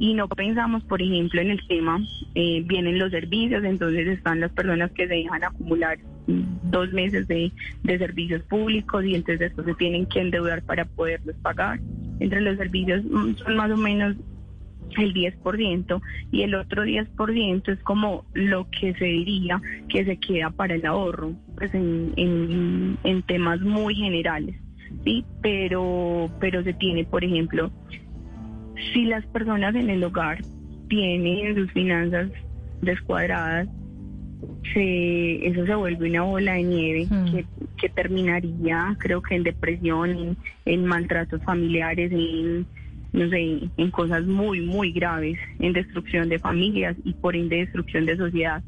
y 0.00 0.14
no 0.14 0.28
pensamos, 0.28 0.82
por 0.84 1.02
ejemplo, 1.02 1.42
en 1.42 1.50
el 1.50 1.60
tema, 1.68 2.00
eh, 2.34 2.62
vienen 2.66 2.98
los 2.98 3.10
servicios, 3.10 3.62
entonces 3.64 4.08
están 4.08 4.40
las 4.40 4.50
personas 4.52 4.90
que 4.92 5.06
se 5.06 5.14
dejan 5.14 5.44
acumular 5.44 5.98
dos 6.26 6.90
meses 6.92 7.28
de, 7.28 7.52
de 7.82 7.98
servicios 7.98 8.42
públicos 8.44 9.04
y 9.04 9.14
entonces 9.14 9.40
después 9.40 9.66
se 9.66 9.74
tienen 9.74 10.06
que 10.06 10.20
endeudar 10.20 10.62
para 10.62 10.86
poderlos 10.86 11.36
pagar. 11.42 11.80
Entre 12.18 12.40
los 12.40 12.56
servicios 12.56 13.04
mm, 13.04 13.34
son 13.34 13.56
más 13.56 13.70
o 13.70 13.76
menos 13.76 14.16
el 14.96 15.12
10% 15.12 16.00
y 16.32 16.42
el 16.42 16.54
otro 16.54 16.84
10% 16.84 17.68
es 17.68 17.78
como 17.80 18.24
lo 18.32 18.68
que 18.70 18.94
se 18.94 19.04
diría 19.04 19.60
que 19.88 20.04
se 20.06 20.16
queda 20.16 20.48
para 20.48 20.76
el 20.76 20.86
ahorro, 20.86 21.34
pues 21.56 21.74
en, 21.74 22.14
en, 22.16 22.98
en 23.04 23.22
temas 23.22 23.60
muy 23.60 23.94
generales, 23.94 24.56
¿sí? 25.04 25.24
Pero, 25.42 26.30
pero 26.40 26.62
se 26.62 26.72
tiene, 26.74 27.04
por 27.04 27.24
ejemplo, 27.24 27.70
si 28.92 29.04
las 29.04 29.24
personas 29.26 29.74
en 29.74 29.90
el 29.90 30.02
hogar 30.04 30.38
tienen 30.88 31.54
sus 31.54 31.70
finanzas 31.72 32.30
descuadradas, 32.82 33.68
se, 34.72 35.46
eso 35.46 35.66
se 35.66 35.74
vuelve 35.74 36.08
una 36.08 36.22
bola 36.22 36.54
de 36.54 36.62
nieve 36.62 37.06
Mm. 37.10 37.30
que, 37.30 37.44
que 37.76 37.88
terminaría, 37.88 38.96
creo 38.98 39.20
que 39.22 39.34
en 39.34 39.42
depresión, 39.42 40.10
en, 40.10 40.36
en 40.64 40.84
maltratos 40.86 41.42
familiares, 41.42 42.10
en, 42.12 42.66
no 43.12 43.28
sé, 43.28 43.60
en 43.76 43.90
cosas 43.90 44.24
muy, 44.26 44.60
muy 44.60 44.92
graves, 44.92 45.38
en 45.58 45.72
destrucción 45.72 46.28
de 46.28 46.38
familias 46.38 46.96
y 47.04 47.12
por 47.14 47.36
ende 47.36 47.56
destrucción 47.56 48.06
de 48.06 48.16
sociedad. 48.16 48.62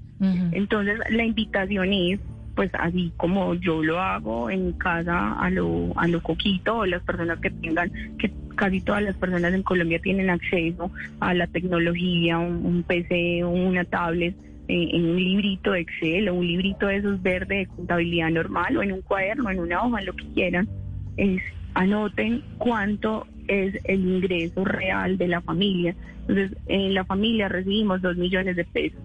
Entonces, 0.52 1.00
la 1.10 1.24
invitación 1.24 1.92
es, 1.92 2.20
pues 2.54 2.70
así 2.74 3.12
como 3.16 3.54
yo 3.54 3.82
lo 3.82 3.98
hago 3.98 4.50
en 4.50 4.66
mi 4.66 4.72
casa 4.74 5.32
a 5.32 5.50
lo, 5.50 5.92
a 5.96 6.06
lo 6.08 6.22
coquito, 6.22 6.78
o 6.78 6.86
las 6.86 7.02
personas 7.02 7.40
que 7.40 7.50
tengan, 7.50 7.90
que 8.18 8.30
casi 8.56 8.80
todas 8.80 9.02
las 9.02 9.16
personas 9.16 9.54
en 9.54 9.62
Colombia 9.62 9.98
tienen 10.00 10.30
acceso 10.30 10.90
a 11.20 11.34
la 11.34 11.46
tecnología, 11.46 12.38
un, 12.38 12.64
un 12.64 12.82
PC, 12.82 13.44
una 13.44 13.84
tablet, 13.84 14.34
eh, 14.68 14.90
en 14.92 15.04
un 15.04 15.16
librito 15.16 15.72
de 15.72 15.80
Excel 15.80 16.28
o 16.28 16.34
un 16.34 16.46
librito 16.46 16.86
de 16.86 16.96
esos 16.96 17.20
verdes 17.20 17.68
de 17.68 17.74
contabilidad 17.74 18.30
normal 18.30 18.76
o 18.76 18.82
en 18.82 18.92
un 18.92 19.02
cuaderno, 19.02 19.50
en 19.50 19.58
una 19.58 19.82
hoja, 19.82 20.00
lo 20.02 20.14
que 20.14 20.24
quieran, 20.34 20.68
es 21.16 21.42
anoten 21.74 22.42
cuánto 22.58 23.26
es 23.48 23.78
el 23.84 24.00
ingreso 24.00 24.64
real 24.64 25.18
de 25.18 25.28
la 25.28 25.40
familia. 25.40 25.96
Entonces, 26.28 26.56
en 26.66 26.94
la 26.94 27.04
familia 27.04 27.48
recibimos 27.48 28.00
dos 28.02 28.16
millones 28.16 28.56
de 28.56 28.64
pesos. 28.64 29.00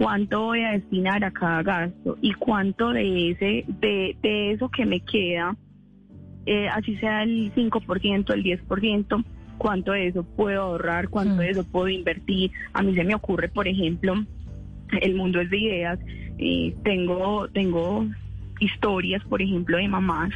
¿Cuánto 0.00 0.40
voy 0.44 0.64
a 0.64 0.70
destinar 0.72 1.22
a 1.24 1.30
cada 1.30 1.62
gasto? 1.62 2.16
¿Y 2.22 2.32
cuánto 2.32 2.88
de 2.88 3.32
ese, 3.32 3.66
de, 3.68 4.16
de 4.22 4.52
eso 4.52 4.70
que 4.70 4.86
me 4.86 5.00
queda, 5.00 5.54
eh, 6.46 6.68
así 6.68 6.96
sea 6.96 7.22
el 7.22 7.52
5%, 7.54 8.32
el 8.32 8.42
10%, 8.42 9.22
cuánto 9.58 9.92
de 9.92 10.06
eso 10.06 10.22
puedo 10.22 10.62
ahorrar, 10.62 11.10
cuánto 11.10 11.34
Mm. 11.34 11.38
de 11.40 11.50
eso 11.50 11.64
puedo 11.64 11.88
invertir? 11.88 12.50
A 12.72 12.82
mí 12.82 12.94
se 12.94 13.04
me 13.04 13.14
ocurre, 13.14 13.50
por 13.50 13.68
ejemplo, 13.68 14.14
el 15.02 15.14
mundo 15.14 15.38
es 15.42 15.50
de 15.50 15.58
ideas. 15.58 15.98
eh, 16.38 16.74
tengo, 16.82 17.46
tengo 17.48 18.06
historias, 18.58 19.22
por 19.24 19.42
ejemplo, 19.42 19.76
de 19.76 19.86
mamás 19.86 20.30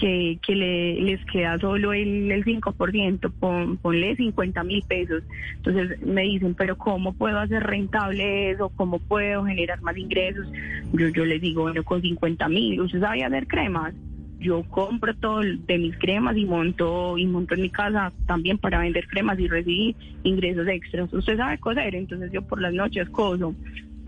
que, 0.00 0.38
que 0.44 0.56
le- 0.56 1.00
les 1.02 1.22
queda 1.26 1.58
solo 1.58 1.92
el, 1.92 2.30
el 2.32 2.42
5%, 2.44 3.30
pon, 3.38 3.76
ponle 3.76 4.16
50 4.16 4.64
mil 4.64 4.82
pesos. 4.88 5.22
Entonces 5.56 6.00
me 6.00 6.22
dicen, 6.22 6.54
pero 6.54 6.76
¿cómo 6.76 7.12
puedo 7.12 7.38
hacer 7.38 7.62
rentable 7.62 8.50
eso? 8.50 8.70
¿Cómo 8.70 8.98
puedo 8.98 9.44
generar 9.44 9.82
más 9.82 9.96
ingresos? 9.98 10.46
Yo, 10.94 11.08
yo 11.08 11.26
les 11.26 11.40
digo, 11.42 11.62
bueno, 11.62 11.84
con 11.84 12.00
50 12.00 12.48
mil, 12.48 12.80
¿usted 12.80 13.00
sabe 13.00 13.24
hacer 13.24 13.46
cremas? 13.46 13.92
Yo 14.40 14.62
compro 14.62 15.14
todo 15.14 15.40
de 15.40 15.78
mis 15.78 15.94
cremas 15.98 16.34
y 16.34 16.46
monto 16.46 17.18
y 17.18 17.26
monto 17.26 17.54
en 17.54 17.60
mi 17.60 17.68
casa 17.68 18.10
también 18.26 18.56
para 18.56 18.78
vender 18.78 19.06
cremas 19.06 19.38
y 19.38 19.48
recibir 19.48 19.94
ingresos 20.22 20.66
extras. 20.66 21.12
Usted 21.12 21.36
sabe 21.36 21.58
coser, 21.58 21.94
entonces 21.94 22.32
yo 22.32 22.40
por 22.40 22.58
las 22.62 22.72
noches 22.72 23.06
coso 23.10 23.54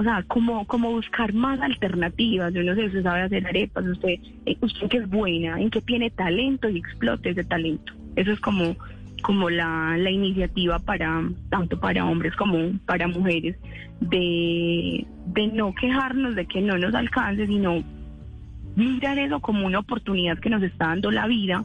o 0.03 0.05
sea, 0.05 0.25
como, 0.25 0.67
como 0.67 0.91
buscar 0.91 1.33
más 1.33 1.61
alternativas. 1.61 2.53
Yo 2.53 2.65
no 2.65 2.75
sé, 2.75 2.87
usted 2.87 3.05
sabe 3.05 3.23
hacer 3.23 3.47
arepas, 3.47 3.87
usted, 3.87 4.19
eh, 4.47 4.57
usted 4.61 4.89
que 4.89 4.97
es 4.97 5.09
buena, 5.09 5.61
en 5.61 5.71
que 5.71 5.81
tiene 5.81 6.11
talento 6.11 6.69
y 6.69 6.79
explote 6.79 7.31
ese 7.31 7.45
talento. 7.45 7.93
Eso 8.17 8.33
es 8.33 8.41
como, 8.41 8.75
como 9.23 9.49
la, 9.49 9.97
la 9.97 10.11
iniciativa 10.11 10.81
para, 10.81 11.23
tanto 11.51 11.79
para 11.79 12.05
hombres 12.05 12.35
como 12.35 12.73
para 12.85 13.07
mujeres, 13.07 13.57
de, 14.01 15.07
de 15.27 15.47
no 15.47 15.73
quejarnos 15.73 16.35
de 16.35 16.47
que 16.47 16.61
no 16.61 16.77
nos 16.79 16.93
alcance, 16.97 17.47
sino 17.47 17.85
mirar 18.75 19.21
eso 19.21 19.39
como 19.39 19.65
una 19.65 19.79
oportunidad 19.79 20.41
que 20.41 20.51
nos 20.51 20.65
está 20.65 20.87
dando 20.87 21.13
la 21.13 21.29
vida 21.29 21.65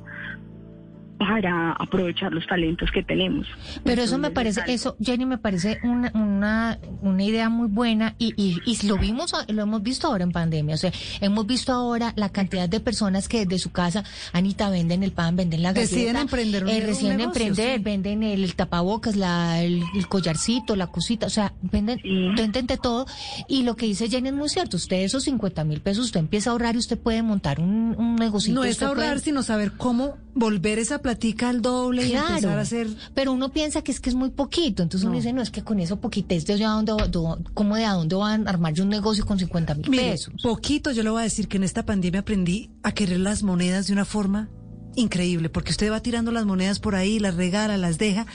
para 1.17 1.71
aprovechar 1.73 2.31
los 2.31 2.45
talentos 2.47 2.91
que 2.91 3.03
tenemos. 3.03 3.47
Pero 3.83 4.03
eso 4.03 4.17
me 4.17 4.29
parece, 4.31 4.61
eso, 4.67 4.95
Jenny, 5.01 5.25
me 5.25 5.37
parece 5.37 5.79
una, 5.83 6.11
una, 6.13 6.79
una 7.01 7.23
idea 7.23 7.49
muy 7.49 7.67
buena 7.67 8.15
y, 8.19 8.33
y, 8.37 8.57
y 8.65 8.85
lo 8.87 8.97
vimos, 8.97 9.31
lo 9.47 9.61
hemos 9.63 9.81
visto 9.81 10.07
ahora 10.07 10.23
en 10.23 10.31
pandemia. 10.31 10.75
O 10.75 10.77
sea, 10.77 10.91
hemos 11.21 11.45
visto 11.47 11.73
ahora 11.73 12.13
la 12.15 12.29
cantidad 12.29 12.69
de 12.69 12.79
personas 12.79 13.27
que 13.27 13.45
desde 13.45 13.59
su 13.59 13.71
casa, 13.71 14.03
Anita, 14.33 14.69
venden 14.69 15.03
el 15.03 15.11
pan, 15.11 15.35
venden 15.35 15.63
la 15.63 15.73
galleta. 15.73 15.95
Deciden 15.95 16.15
emprender 16.17 16.63
un- 16.63 16.69
eh, 16.69 16.79
un 16.81 16.85
deciden 16.87 17.17
negocio, 17.17 17.25
emprender, 17.43 17.77
sí. 17.77 17.83
venden 17.83 18.23
el, 18.23 18.43
el 18.43 18.55
tapabocas, 18.55 19.15
la, 19.15 19.61
el, 19.63 19.83
el 19.95 20.07
collarcito, 20.07 20.75
la 20.75 20.87
cosita, 20.87 21.25
o 21.25 21.29
sea, 21.31 21.53
venden, 21.61 21.99
Sí. 22.01 22.29
venden 22.35 22.67
de 22.67 22.77
todo. 22.77 23.05
Y 23.47 23.63
lo 23.63 23.75
que 23.75 23.85
dice 23.87 24.09
Jenny 24.09 24.29
es 24.29 24.35
muy 24.35 24.49
cierto. 24.49 24.77
Usted 24.77 24.97
esos 24.97 25.23
50 25.23 25.63
mil 25.63 25.81
pesos, 25.81 26.05
usted 26.05 26.19
empieza 26.19 26.49
a 26.49 26.53
ahorrar 26.53 26.75
y 26.75 26.77
usted 26.77 26.97
puede 26.99 27.23
montar 27.23 27.59
un, 27.59 27.95
un 27.97 28.15
negocio. 28.17 28.53
No 28.53 28.63
es 28.63 28.81
ahorrar, 28.83 29.19
sino 29.19 29.41
saber 29.43 29.73
cómo 29.77 30.17
volver 30.35 30.77
esa 30.77 30.99
platica 31.07 31.47
al 31.49 31.61
doble 31.61 32.05
y 32.05 32.13
empezar 32.13 32.57
a 32.57 32.61
hacer... 32.61 32.87
Pero 33.13 33.31
uno 33.31 33.49
piensa 33.53 33.81
que 33.81 33.91
es 33.93 34.01
que 34.01 34.09
es 34.09 34.15
muy 34.15 34.29
poquito, 34.31 34.83
entonces 34.83 35.05
uno 35.05 35.13
No. 35.13 35.17
dice, 35.19 35.31
no, 35.31 35.41
es 35.41 35.49
que 35.51 35.63
con 35.63 35.79
eso 35.79 36.01
poquitez, 36.01 36.45
¿de 36.45 36.57
dónde, 36.57 36.91
dónde- 37.09 37.49
cómo 37.53 37.77
de 37.77 37.85
a 37.85 37.93
dónde 37.93 38.15
van 38.17 38.45
a 38.45 38.49
armar 38.49 38.73
yo 38.73 38.83
un 38.83 38.89
negocio 38.89 39.25
con 39.25 39.39
50 39.39 39.75
mil 39.75 39.89
pesos? 39.89 40.33
poquito 40.43 40.91
yo 40.91 41.03
le 41.03 41.09
voy 41.09 41.21
a 41.21 41.23
decir 41.23 41.47
que 41.47 41.55
en 41.57 41.63
esta 41.63 41.85
pandemia 41.85 42.19
aprendí 42.21 42.71
a 42.83 42.91
querer 42.91 43.19
las 43.21 43.41
monedas 43.41 43.87
de 43.87 43.93
una 43.93 44.03
forma 44.03 44.49
increíble, 44.95 45.49
porque 45.49 45.71
usted 45.71 45.91
va 45.91 46.01
tirando 46.01 46.31
las 46.31 46.45
monedas 46.45 46.79
por 46.79 46.95
ahí, 46.95 47.19
las 47.19 47.35
regala, 47.35 47.77
las 47.77 47.97
deja, 47.97 48.25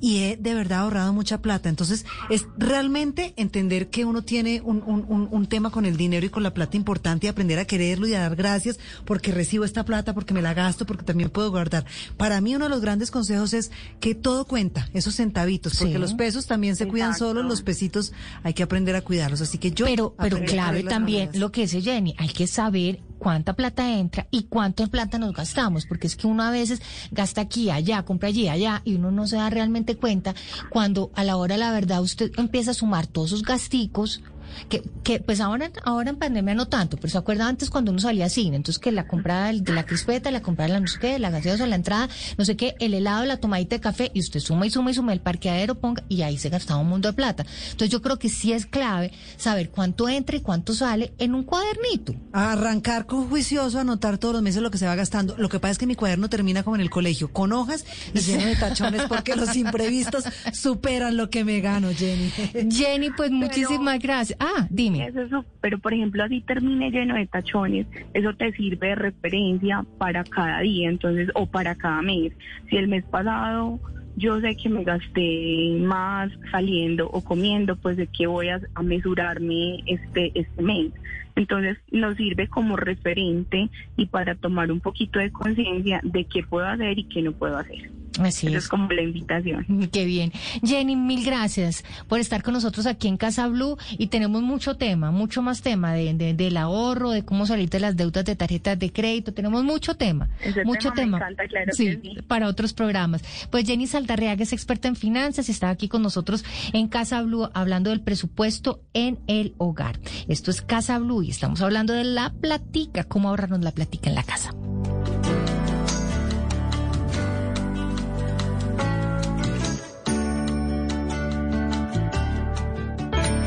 y 0.00 0.18
he 0.24 0.36
de 0.36 0.54
verdad 0.54 0.80
ahorrado 0.80 1.12
mucha 1.12 1.40
plata. 1.42 1.68
Entonces, 1.68 2.04
es 2.30 2.46
realmente 2.56 3.34
entender 3.36 3.88
que 3.90 4.04
uno 4.04 4.22
tiene 4.22 4.60
un, 4.62 4.82
un, 4.86 5.04
un, 5.08 5.28
un 5.30 5.46
tema 5.46 5.70
con 5.70 5.84
el 5.86 5.96
dinero 5.96 6.26
y 6.26 6.28
con 6.30 6.42
la 6.42 6.54
plata 6.54 6.76
importante 6.76 7.26
y 7.26 7.28
aprender 7.30 7.58
a 7.58 7.64
quererlo 7.64 8.06
y 8.06 8.14
a 8.14 8.20
dar 8.20 8.36
gracias 8.36 8.78
porque 9.04 9.32
recibo 9.32 9.64
esta 9.64 9.84
plata, 9.84 10.14
porque 10.14 10.34
me 10.34 10.42
la 10.42 10.54
gasto, 10.54 10.86
porque 10.86 11.04
también 11.04 11.30
puedo 11.30 11.50
guardar. 11.50 11.84
Para 12.16 12.40
mí 12.40 12.54
uno 12.54 12.66
de 12.66 12.70
los 12.70 12.80
grandes 12.80 13.10
consejos 13.10 13.54
es 13.54 13.70
que 14.00 14.14
todo 14.14 14.44
cuenta, 14.46 14.88
esos 14.94 15.14
centavitos, 15.16 15.76
porque 15.78 15.94
Sí. 15.94 15.98
los 15.98 16.14
pesos 16.14 16.46
también 16.46 16.76
se 16.76 16.86
cuidan 16.86 17.16
solos, 17.16 17.44
los 17.44 17.62
pesitos 17.62 18.12
hay 18.42 18.54
que 18.54 18.62
aprender 18.62 18.94
a 18.96 19.00
cuidarlos. 19.02 19.40
Así 19.40 19.58
que 19.58 19.70
yo... 19.72 19.86
Pero, 19.86 20.14
pero 20.18 20.40
clave 20.44 20.82
también 20.84 21.30
lo 21.34 21.50
que 21.52 21.62
dice 21.62 21.80
Jenny, 21.82 22.14
hay 22.18 22.28
que 22.28 22.46
saber 22.46 23.00
cuánta 23.18 23.54
plata 23.54 23.92
entra 23.92 24.26
y 24.30 24.44
cuánto 24.44 24.82
en 24.82 24.88
plata 24.88 25.18
nos 25.18 25.32
gastamos, 25.32 25.86
porque 25.86 26.06
es 26.06 26.16
que 26.16 26.26
uno 26.26 26.42
a 26.42 26.50
veces 26.50 26.80
gasta 27.10 27.40
aquí, 27.40 27.70
allá, 27.70 28.02
compra 28.04 28.28
allí, 28.28 28.48
allá, 28.48 28.82
y 28.84 28.94
uno 28.94 29.10
no 29.10 29.26
se 29.26 29.36
da 29.36 29.50
realmente 29.50 29.96
cuenta 29.96 30.34
cuando 30.70 31.10
a 31.14 31.24
la 31.24 31.36
hora 31.36 31.54
de 31.54 31.60
la 31.60 31.72
verdad 31.72 32.02
usted 32.02 32.30
empieza 32.36 32.70
a 32.70 32.74
sumar 32.74 33.06
todos 33.06 33.30
esos 33.30 33.42
gasticos 33.42 34.22
que, 34.68 34.82
que 35.02 35.20
pues 35.20 35.40
ahora, 35.40 35.70
ahora 35.84 36.10
en 36.10 36.16
pandemia 36.16 36.54
no 36.54 36.68
tanto, 36.68 36.96
pero 36.96 37.10
se 37.10 37.18
acuerda 37.18 37.48
antes 37.48 37.70
cuando 37.70 37.90
uno 37.90 38.00
salía 38.00 38.26
a 38.26 38.28
cine, 38.28 38.56
entonces 38.56 38.78
que 38.78 38.92
la 38.92 39.06
compraba 39.06 39.52
de 39.52 39.72
la 39.72 39.84
crispeta, 39.84 40.30
la 40.30 40.42
compraba 40.42 40.68
la 40.74 40.80
no 40.80 40.86
sé 40.86 40.98
qué, 40.98 41.18
la 41.18 41.30
gaseosa, 41.30 41.66
la 41.66 41.76
entrada, 41.76 42.08
no 42.36 42.44
sé 42.44 42.56
qué, 42.56 42.74
el 42.80 42.94
helado, 42.94 43.24
la 43.24 43.38
tomadita 43.38 43.76
de 43.76 43.80
café, 43.80 44.10
y 44.14 44.20
usted 44.20 44.40
suma 44.40 44.66
y 44.66 44.70
suma 44.70 44.90
y 44.90 44.94
suma 44.94 45.12
el 45.12 45.20
parqueadero, 45.20 45.76
ponga, 45.76 46.02
y 46.08 46.22
ahí 46.22 46.38
se 46.38 46.48
gastaba 46.48 46.80
un 46.80 46.88
mundo 46.88 47.08
de 47.08 47.14
plata. 47.14 47.44
Entonces 47.64 47.90
yo 47.90 48.02
creo 48.02 48.18
que 48.18 48.28
sí 48.28 48.52
es 48.52 48.66
clave 48.66 49.12
saber 49.36 49.70
cuánto 49.70 50.08
entra 50.08 50.36
y 50.36 50.40
cuánto 50.40 50.74
sale 50.74 51.12
en 51.18 51.34
un 51.34 51.44
cuadernito. 51.44 52.14
Arrancar 52.32 53.06
con 53.06 53.28
juicioso, 53.28 53.78
anotar 53.78 54.18
todos 54.18 54.34
los 54.34 54.42
meses 54.42 54.62
lo 54.62 54.70
que 54.70 54.78
se 54.78 54.86
va 54.86 54.94
gastando. 54.94 55.36
Lo 55.38 55.48
que 55.48 55.60
pasa 55.60 55.72
es 55.72 55.78
que 55.78 55.86
mi 55.86 55.94
cuaderno 55.94 56.28
termina 56.28 56.62
como 56.62 56.76
en 56.76 56.82
el 56.82 56.90
colegio, 56.90 57.32
con 57.32 57.52
hojas 57.52 57.84
y 58.14 58.20
lleno 58.20 58.46
de 58.46 58.56
tachones, 58.56 59.02
porque 59.08 59.36
los 59.36 59.56
imprevistos 59.56 60.24
superan 60.52 61.16
lo 61.16 61.30
que 61.30 61.44
me 61.44 61.60
gano, 61.60 61.90
Jenny. 61.92 62.30
Jenny, 62.70 63.10
pues 63.10 63.30
muchísimas 63.30 63.98
gracias. 63.98 64.37
Ah, 64.40 64.66
dime. 64.70 65.06
Eso, 65.06 65.22
eso, 65.22 65.44
pero 65.60 65.78
por 65.78 65.92
ejemplo, 65.92 66.22
así 66.22 66.40
termine 66.40 66.90
lleno 66.90 67.16
de 67.16 67.26
tachones, 67.26 67.86
eso 68.14 68.34
te 68.34 68.52
sirve 68.52 68.88
de 68.88 68.94
referencia 68.94 69.84
para 69.98 70.24
cada 70.24 70.60
día, 70.60 70.88
entonces, 70.88 71.30
o 71.34 71.46
para 71.46 71.74
cada 71.74 72.02
mes. 72.02 72.32
Si 72.68 72.76
el 72.76 72.88
mes 72.88 73.04
pasado 73.04 73.80
yo 74.18 74.40
sé 74.40 74.56
que 74.56 74.68
me 74.68 74.82
gasté 74.82 75.78
más 75.80 76.32
saliendo 76.50 77.08
o 77.08 77.22
comiendo, 77.22 77.76
pues 77.76 77.96
de 77.96 78.08
qué 78.08 78.26
voy 78.26 78.48
a, 78.48 78.60
a 78.74 78.82
mesurarme 78.82 79.84
este, 79.86 80.32
este 80.34 80.60
mes. 80.62 80.92
Entonces 81.36 81.78
nos 81.92 82.16
sirve 82.16 82.48
como 82.48 82.76
referente 82.76 83.70
y 83.96 84.06
para 84.06 84.34
tomar 84.34 84.72
un 84.72 84.80
poquito 84.80 85.20
de 85.20 85.30
conciencia 85.30 86.00
de 86.02 86.24
qué 86.24 86.42
puedo 86.42 86.66
hacer 86.66 86.98
y 86.98 87.04
qué 87.04 87.22
no 87.22 87.30
puedo 87.30 87.56
hacer. 87.56 87.90
Así 88.18 88.46
Eso 88.48 88.56
es. 88.58 88.64
es 88.64 88.68
como 88.68 88.88
la 88.92 89.02
invitación. 89.02 89.88
Qué 89.92 90.04
bien. 90.04 90.32
Jenny, 90.64 90.96
mil 90.96 91.24
gracias 91.24 91.84
por 92.08 92.18
estar 92.20 92.42
con 92.42 92.54
nosotros 92.54 92.86
aquí 92.86 93.08
en 93.08 93.16
Casa 93.16 93.46
Blue 93.48 93.76
y 93.98 94.08
tenemos 94.08 94.42
mucho 94.42 94.76
tema, 94.76 95.10
mucho 95.10 95.42
más 95.42 95.62
tema 95.62 95.92
de, 95.92 96.14
de- 96.14 96.34
del 96.34 96.56
ahorro, 96.56 97.10
de 97.10 97.24
cómo 97.24 97.46
salir 97.46 97.68
de 97.70 97.80
las 97.80 97.96
deudas 97.96 98.24
de 98.24 98.36
tarjetas 98.36 98.78
de 98.78 98.92
crédito. 98.92 99.32
Tenemos 99.32 99.64
mucho 99.64 99.94
tema, 99.94 100.28
Ese 100.40 100.64
mucho 100.64 100.90
tema 100.92 100.94
tema. 100.94 101.18
me 101.18 101.24
encanta, 101.24 101.46
claro 101.48 101.72
sí, 101.72 101.84
que 101.96 102.00
sí. 102.14 102.16
para 102.26 102.48
otros 102.48 102.72
programas. 102.72 103.22
Pues 103.50 103.64
Jenny 103.66 103.86
Saldarriaga 103.86 104.42
es 104.42 104.52
experta 104.52 104.88
en 104.88 104.96
finanzas 104.96 105.48
y 105.48 105.52
está 105.52 105.70
aquí 105.70 105.88
con 105.88 106.02
nosotros 106.02 106.44
en 106.72 106.88
Casa 106.88 107.22
Blue 107.22 107.48
hablando 107.54 107.90
del 107.90 108.00
presupuesto 108.00 108.80
en 108.94 109.18
el 109.26 109.54
hogar. 109.58 109.98
Esto 110.28 110.50
es 110.50 110.62
Casa 110.62 110.98
Blue 110.98 111.22
y 111.22 111.30
estamos 111.30 111.60
hablando 111.62 111.92
de 111.92 112.04
la 112.04 112.32
platica, 112.32 113.04
cómo 113.04 113.28
ahorrarnos 113.28 113.60
la 113.60 113.72
platica 113.72 114.08
en 114.08 114.14
la 114.14 114.22
casa. 114.22 114.52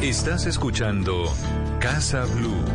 Estás 0.02 0.48
escuchando 0.48 1.32
Casa 1.80 2.26
Blue. 2.26 2.66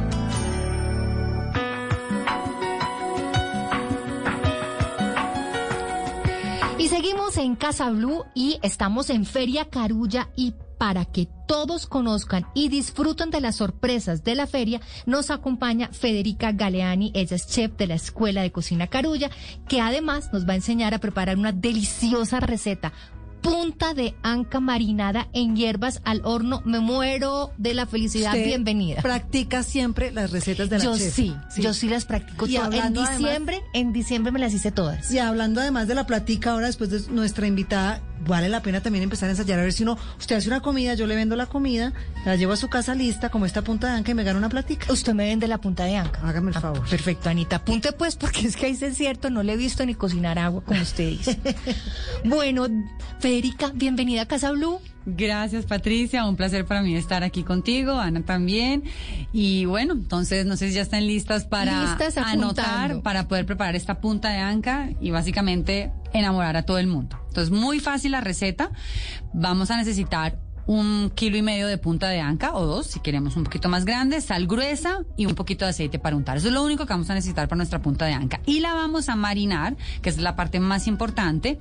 Y 6.78 6.86
seguimos 6.86 7.36
en 7.36 7.56
Casa 7.56 7.90
Blue 7.90 8.24
y 8.32 8.60
estamos 8.62 9.10
en 9.10 9.26
Feria 9.26 9.64
Carulla 9.64 10.28
y 10.36 10.54
para 10.78 11.04
que 11.04 11.28
todos 11.48 11.86
conozcan 11.88 12.46
y 12.54 12.68
disfruten 12.68 13.30
de 13.30 13.40
las 13.40 13.56
sorpresas 13.56 14.22
de 14.22 14.34
la 14.36 14.46
feria, 14.46 14.80
nos 15.06 15.30
acompaña 15.30 15.88
Federica 15.88 16.52
Galeani, 16.52 17.10
ella 17.14 17.34
es 17.34 17.48
chef 17.48 17.72
de 17.76 17.86
la 17.86 17.94
Escuela 17.94 18.42
de 18.42 18.52
Cocina 18.52 18.86
Carulla, 18.86 19.30
que 19.68 19.80
además 19.80 20.32
nos 20.32 20.46
va 20.46 20.52
a 20.52 20.56
enseñar 20.56 20.94
a 20.94 20.98
preparar 20.98 21.38
una 21.38 21.52
deliciosa 21.52 22.40
receta. 22.40 22.92
Punta 23.42 23.94
de 23.94 24.14
anca 24.22 24.58
marinada 24.60 25.28
en 25.32 25.54
hierbas 25.54 26.00
al 26.04 26.20
horno. 26.24 26.62
Me 26.64 26.80
muero 26.80 27.52
de 27.58 27.74
la 27.74 27.86
felicidad. 27.86 28.32
Usted 28.32 28.44
Bienvenida. 28.44 29.02
Practica 29.02 29.62
siempre 29.62 30.10
las 30.10 30.30
recetas 30.32 30.68
de 30.68 30.78
la 30.78 30.84
Yo 30.84 30.96
chef. 30.98 31.14
sí, 31.14 31.34
yo 31.58 31.72
sí 31.72 31.88
las 31.88 32.04
practico 32.06 32.46
Y 32.48 32.54
todas. 32.56 32.74
En 32.74 32.80
además- 32.80 33.18
diciembre, 33.18 33.62
en 33.72 33.92
diciembre 33.92 34.32
me 34.32 34.40
las 34.40 34.52
hice 34.52 34.72
todas. 34.72 35.10
Y 35.12 35.18
hablando 35.18 35.60
además 35.60 35.86
de 35.86 35.94
la 35.94 36.06
platica, 36.06 36.52
ahora 36.52 36.66
después 36.66 36.90
de 36.90 37.00
nuestra 37.12 37.46
invitada, 37.46 38.00
vale 38.26 38.48
la 38.48 38.62
pena 38.62 38.80
también 38.82 39.02
empezar 39.04 39.28
a 39.28 39.32
ensayar 39.32 39.58
a 39.58 39.62
ver 39.62 39.72
si 39.72 39.82
uno, 39.82 39.98
usted 40.18 40.36
hace 40.36 40.48
una 40.48 40.60
comida, 40.60 40.94
yo 40.94 41.06
le 41.06 41.14
vendo 41.16 41.36
la 41.36 41.46
comida, 41.46 41.92
la 42.24 42.36
llevo 42.36 42.52
a 42.52 42.56
su 42.56 42.68
casa 42.68 42.94
lista, 42.94 43.28
como 43.28 43.46
esta 43.46 43.62
punta 43.62 43.88
de 43.88 43.94
anca 43.94 44.10
y 44.10 44.14
me 44.14 44.24
gana 44.24 44.38
una 44.38 44.48
platica. 44.48 44.92
Usted 44.92 45.14
me 45.14 45.26
vende 45.26 45.46
la 45.48 45.58
punta 45.58 45.84
de 45.84 45.96
anca. 45.96 46.20
Hágame 46.22 46.50
el 46.50 46.56
Ah, 46.56 46.60
favor. 46.60 46.88
perfecto, 46.88 47.28
Anita. 47.28 47.56
Apunte 47.56 47.92
pues, 47.92 48.16
porque 48.16 48.46
es 48.46 48.56
que 48.56 48.66
ahí 48.66 48.78
es 48.80 48.96
cierto, 48.96 49.30
no 49.30 49.42
le 49.42 49.52
he 49.52 49.56
visto 49.56 49.84
ni 49.86 49.94
cocinar 49.94 50.38
agua, 50.38 50.62
como 50.64 50.80
usted 50.80 51.08
dice. 51.10 51.38
bueno, 52.24 52.66
Federica, 53.20 53.70
bienvenida 53.74 54.22
a 54.22 54.26
Casa 54.26 54.50
Blue. 54.52 54.80
Gracias 55.08 55.66
Patricia, 55.66 56.26
un 56.26 56.34
placer 56.34 56.64
para 56.64 56.82
mí 56.82 56.96
estar 56.96 57.22
aquí 57.22 57.44
contigo, 57.44 57.92
Ana 57.92 58.22
también. 58.22 58.82
Y 59.32 59.64
bueno, 59.64 59.92
entonces 59.92 60.46
no 60.46 60.56
sé 60.56 60.68
si 60.68 60.74
ya 60.74 60.82
están 60.82 61.06
listas 61.06 61.44
para 61.44 61.82
Listas, 61.82 62.16
anotar, 62.18 63.02
para 63.02 63.28
poder 63.28 63.46
preparar 63.46 63.76
esta 63.76 64.00
punta 64.00 64.30
de 64.30 64.38
anca 64.38 64.90
y 65.00 65.12
básicamente 65.12 65.92
enamorar 66.12 66.56
a 66.56 66.64
todo 66.64 66.78
el 66.78 66.88
mundo. 66.88 67.20
Entonces 67.28 67.52
muy 67.52 67.78
fácil 67.78 68.12
la 68.12 68.20
receta. 68.20 68.72
Vamos 69.32 69.70
a 69.70 69.76
necesitar 69.76 70.40
un 70.66 71.10
kilo 71.14 71.36
y 71.36 71.42
medio 71.42 71.66
de 71.68 71.78
punta 71.78 72.08
de 72.08 72.20
anca 72.20 72.54
o 72.54 72.66
dos, 72.66 72.86
si 72.86 73.00
queremos 73.00 73.36
un 73.36 73.44
poquito 73.44 73.68
más 73.68 73.84
grande, 73.84 74.20
sal 74.20 74.46
gruesa 74.46 75.04
y 75.16 75.26
un 75.26 75.34
poquito 75.34 75.64
de 75.64 75.70
aceite 75.70 75.98
para 75.98 76.16
untar. 76.16 76.36
Eso 76.36 76.48
es 76.48 76.52
lo 76.52 76.64
único 76.64 76.86
que 76.86 76.92
vamos 76.92 77.08
a 77.10 77.14
necesitar 77.14 77.48
para 77.48 77.56
nuestra 77.56 77.80
punta 77.80 78.06
de 78.06 78.12
anca. 78.12 78.40
Y 78.46 78.60
la 78.60 78.74
vamos 78.74 79.08
a 79.08 79.16
marinar, 79.16 79.76
que 80.02 80.10
es 80.10 80.18
la 80.18 80.34
parte 80.34 80.60
más 80.60 80.86
importante, 80.86 81.58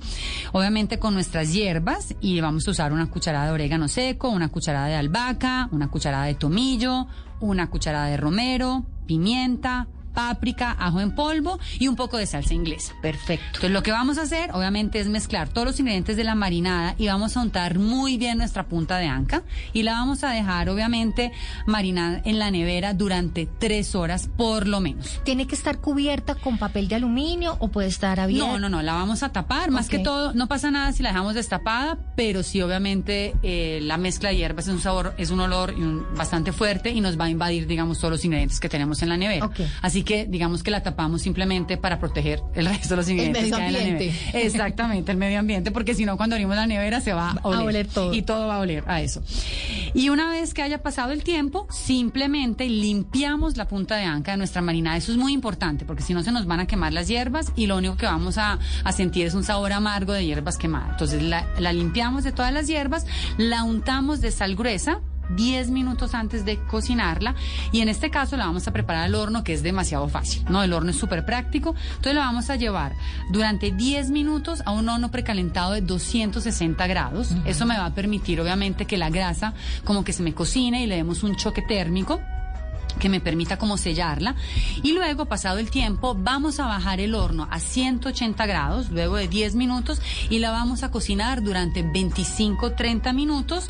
obviamente 0.52 0.98
con 0.98 1.14
nuestras 1.14 1.52
hierbas 1.52 2.14
y 2.20 2.40
vamos 2.40 2.66
a 2.66 2.70
usar 2.72 2.92
una 2.92 3.06
cucharada 3.06 3.46
de 3.46 3.52
orégano 3.52 3.88
seco, 3.88 4.28
una 4.28 4.48
cucharada 4.48 4.86
de 4.86 4.96
albahaca, 4.96 5.68
una 5.70 5.88
cucharada 5.88 6.24
de 6.24 6.34
tomillo, 6.34 7.06
una 7.40 7.70
cucharada 7.70 8.06
de 8.06 8.16
romero, 8.16 8.86
pimienta, 9.06 9.88
páprica, 10.16 10.72
ajo 10.72 11.00
en 11.00 11.14
polvo 11.14 11.60
y 11.78 11.86
un 11.88 11.94
poco 11.94 12.16
de 12.16 12.26
salsa 12.26 12.54
inglesa. 12.54 12.94
Perfecto. 13.02 13.44
Entonces 13.48 13.70
lo 13.70 13.82
que 13.82 13.92
vamos 13.92 14.18
a 14.18 14.22
hacer 14.22 14.50
obviamente 14.52 14.98
es 14.98 15.06
mezclar 15.08 15.48
todos 15.50 15.66
los 15.68 15.78
ingredientes 15.78 16.16
de 16.16 16.24
la 16.24 16.34
marinada 16.34 16.94
y 16.98 17.06
vamos 17.06 17.36
a 17.36 17.42
untar 17.42 17.78
muy 17.78 18.16
bien 18.16 18.38
nuestra 18.38 18.64
punta 18.64 18.96
de 18.98 19.06
anca 19.06 19.42
y 19.74 19.82
la 19.82 19.92
vamos 19.92 20.24
a 20.24 20.30
dejar 20.30 20.68
obviamente 20.70 21.30
marinada 21.66 22.20
en 22.24 22.38
la 22.38 22.50
nevera 22.50 22.94
durante 22.94 23.46
tres 23.46 23.94
horas 23.94 24.28
por 24.36 24.66
lo 24.66 24.80
menos. 24.80 25.20
¿Tiene 25.24 25.46
que 25.46 25.54
estar 25.54 25.78
cubierta 25.78 26.34
con 26.34 26.58
papel 26.58 26.88
de 26.88 26.94
aluminio 26.96 27.56
o 27.60 27.68
puede 27.68 27.88
estar 27.88 28.18
abierta? 28.18 28.46
No, 28.52 28.58
no, 28.58 28.68
no, 28.68 28.82
la 28.82 28.94
vamos 28.94 29.22
a 29.22 29.28
tapar. 29.30 29.70
Más 29.70 29.88
que 29.88 29.98
todo, 29.98 30.32
no 30.32 30.46
pasa 30.48 30.70
nada 30.70 30.92
si 30.92 31.02
la 31.02 31.10
dejamos 31.10 31.34
destapada, 31.34 31.98
pero 32.16 32.42
sí, 32.42 32.62
obviamente, 32.62 33.34
eh, 33.42 33.80
la 33.82 33.98
mezcla 33.98 34.30
de 34.30 34.36
hierbas 34.36 34.66
es 34.66 34.72
un 34.74 34.80
sabor, 34.80 35.14
es 35.18 35.30
un 35.30 35.40
olor 35.40 35.74
y 35.76 35.82
un- 35.82 36.06
bastante 36.16 36.52
fuerte 36.52 36.90
y 36.90 37.00
nos 37.02 37.20
va 37.20 37.24
a 37.26 37.30
invadir, 37.30 37.66
digamos, 37.66 37.98
todos 37.98 38.12
los 38.12 38.24
ingredientes 38.24 38.60
que 38.60 38.68
tenemos 38.70 39.02
en 39.02 39.10
la 39.10 39.16
nevera. 39.18 39.44
Ok. 39.46 39.60
Así 39.82 40.02
que, 40.06 40.24
digamos 40.24 40.62
que 40.62 40.70
la 40.70 40.82
tapamos 40.82 41.20
simplemente 41.20 41.76
para 41.76 41.98
proteger 41.98 42.40
el 42.54 42.64
resto 42.66 42.90
de 42.90 42.96
los 42.96 43.08
ingredientes 43.10 43.42
medio 43.42 43.56
en 43.58 43.72
la 43.72 43.78
ambiente. 43.78 44.14
Exactamente, 44.32 45.12
el 45.12 45.18
medio 45.18 45.38
ambiente, 45.38 45.70
porque 45.70 45.94
si 45.94 46.06
no, 46.06 46.16
cuando 46.16 46.36
abrimos 46.36 46.56
la 46.56 46.66
nevera 46.66 47.02
se 47.02 47.12
va 47.12 47.32
a 47.32 47.46
oler. 47.46 47.60
oler 47.66 47.86
todo. 47.86 48.14
Y 48.14 48.22
todo 48.22 48.46
va 48.46 48.56
a 48.56 48.60
oler 48.60 48.84
a 48.86 49.02
eso. 49.02 49.22
Y 49.92 50.08
una 50.08 50.30
vez 50.30 50.54
que 50.54 50.62
haya 50.62 50.82
pasado 50.82 51.12
el 51.12 51.22
tiempo, 51.22 51.66
simplemente 51.70 52.68
limpiamos 52.68 53.58
la 53.58 53.68
punta 53.68 53.96
de 53.96 54.04
anca 54.04 54.30
de 54.32 54.38
nuestra 54.38 54.62
marinada. 54.62 54.96
Eso 54.96 55.12
es 55.12 55.18
muy 55.18 55.32
importante, 55.32 55.84
porque 55.84 56.02
si 56.02 56.14
no 56.14 56.22
se 56.22 56.32
nos 56.32 56.46
van 56.46 56.60
a 56.60 56.66
quemar 56.66 56.94
las 56.94 57.08
hierbas 57.08 57.52
y 57.56 57.66
lo 57.66 57.76
único 57.76 57.96
que 57.96 58.06
vamos 58.06 58.38
a, 58.38 58.58
a 58.84 58.92
sentir 58.92 59.26
es 59.26 59.34
un 59.34 59.44
sabor 59.44 59.72
amargo 59.72 60.12
de 60.12 60.24
hierbas 60.24 60.56
quemadas. 60.56 60.92
Entonces 60.92 61.22
la, 61.22 61.46
la 61.58 61.72
limpiamos 61.72 62.24
de 62.24 62.32
todas 62.32 62.52
las 62.52 62.66
hierbas, 62.66 63.06
la 63.36 63.64
untamos 63.64 64.20
de 64.20 64.30
sal 64.30 64.54
gruesa. 64.54 65.00
10 65.30 65.70
minutos 65.70 66.14
antes 66.14 66.44
de 66.44 66.58
cocinarla 66.64 67.34
y 67.72 67.80
en 67.80 67.88
este 67.88 68.10
caso 68.10 68.36
la 68.36 68.46
vamos 68.46 68.66
a 68.68 68.72
preparar 68.72 69.04
al 69.04 69.14
horno 69.14 69.44
que 69.44 69.52
es 69.52 69.62
demasiado 69.62 70.08
fácil, 70.08 70.44
¿no? 70.48 70.62
El 70.62 70.72
horno 70.72 70.90
es 70.90 70.98
súper 70.98 71.24
práctico, 71.24 71.74
entonces 71.90 72.14
la 72.14 72.20
vamos 72.20 72.50
a 72.50 72.56
llevar 72.56 72.94
durante 73.30 73.70
10 73.70 74.10
minutos 74.10 74.62
a 74.66 74.72
un 74.72 74.88
horno 74.88 75.10
precalentado 75.10 75.72
de 75.72 75.80
260 75.80 76.86
grados. 76.86 77.30
Eso 77.44 77.66
me 77.66 77.76
va 77.76 77.86
a 77.86 77.94
permitir 77.94 78.40
obviamente 78.40 78.86
que 78.86 78.96
la 78.96 79.10
grasa 79.10 79.54
como 79.84 80.04
que 80.04 80.12
se 80.12 80.22
me 80.22 80.34
cocine 80.34 80.82
y 80.82 80.86
le 80.86 80.96
demos 80.96 81.22
un 81.22 81.36
choque 81.36 81.62
térmico 81.62 82.20
que 82.98 83.08
me 83.08 83.20
permita 83.20 83.58
como 83.58 83.76
sellarla 83.76 84.34
y 84.82 84.92
luego 84.92 85.26
pasado 85.26 85.58
el 85.58 85.70
tiempo 85.70 86.16
vamos 86.18 86.60
a 86.60 86.66
bajar 86.66 87.00
el 87.00 87.14
horno 87.14 87.48
a 87.50 87.60
180 87.60 88.46
grados 88.46 88.90
luego 88.90 89.16
de 89.16 89.28
10 89.28 89.54
minutos 89.54 90.00
y 90.30 90.38
la 90.38 90.50
vamos 90.50 90.82
a 90.82 90.90
cocinar 90.90 91.42
durante 91.42 91.84
25-30 91.84 93.14
minutos 93.14 93.68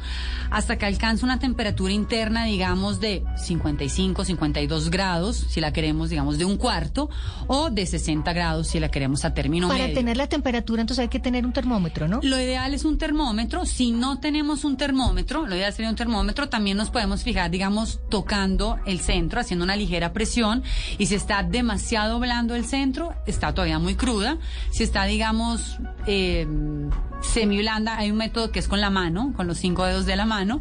hasta 0.50 0.78
que 0.78 0.86
alcance 0.86 1.24
una 1.24 1.38
temperatura 1.38 1.92
interna 1.92 2.44
digamos 2.44 3.00
de 3.00 3.24
55 3.36 4.24
52 4.24 4.90
grados 4.90 5.36
si 5.48 5.60
la 5.60 5.72
queremos 5.72 6.10
digamos 6.10 6.38
de 6.38 6.44
un 6.44 6.56
cuarto 6.56 7.10
o 7.46 7.70
de 7.70 7.86
60 7.86 8.32
grados 8.32 8.68
si 8.68 8.80
la 8.80 8.90
queremos 8.90 9.24
a 9.24 9.34
término 9.34 9.68
Para 9.68 9.84
medio. 9.84 9.94
tener 9.96 10.16
la 10.16 10.28
temperatura, 10.28 10.82
entonces 10.82 11.02
hay 11.02 11.08
que 11.08 11.20
tener 11.20 11.44
un 11.46 11.52
termómetro, 11.52 12.08
¿no? 12.08 12.20
Lo 12.22 12.40
ideal 12.40 12.74
es 12.74 12.84
un 12.84 12.98
termómetro. 12.98 13.64
Si 13.66 13.90
no 13.92 14.18
tenemos 14.18 14.64
un 14.64 14.76
termómetro, 14.76 15.46
lo 15.46 15.56
ideal 15.56 15.72
sería 15.72 15.90
un 15.90 15.96
termómetro. 15.96 16.48
También 16.48 16.76
nos 16.76 16.90
podemos 16.90 17.22
fijar, 17.22 17.50
digamos, 17.50 18.00
tocando 18.08 18.78
el 18.86 19.00
centro 19.00 19.15
haciendo 19.40 19.64
una 19.64 19.76
ligera 19.76 20.12
presión. 20.12 20.62
Y 20.98 21.06
si 21.06 21.14
está 21.14 21.42
demasiado 21.42 22.18
blando 22.18 22.54
el 22.54 22.64
centro, 22.64 23.14
está 23.26 23.52
todavía 23.52 23.78
muy 23.78 23.94
cruda. 23.94 24.38
Si 24.70 24.82
está, 24.82 25.04
digamos, 25.04 25.78
eh, 26.06 26.46
semi 27.20 27.58
blanda, 27.58 27.96
hay 27.96 28.10
un 28.10 28.16
método 28.18 28.50
que 28.50 28.58
es 28.58 28.68
con 28.68 28.80
la 28.80 28.90
mano, 28.90 29.32
con 29.36 29.46
los 29.46 29.58
cinco 29.58 29.84
dedos 29.84 30.06
de 30.06 30.16
la 30.16 30.26
mano. 30.26 30.60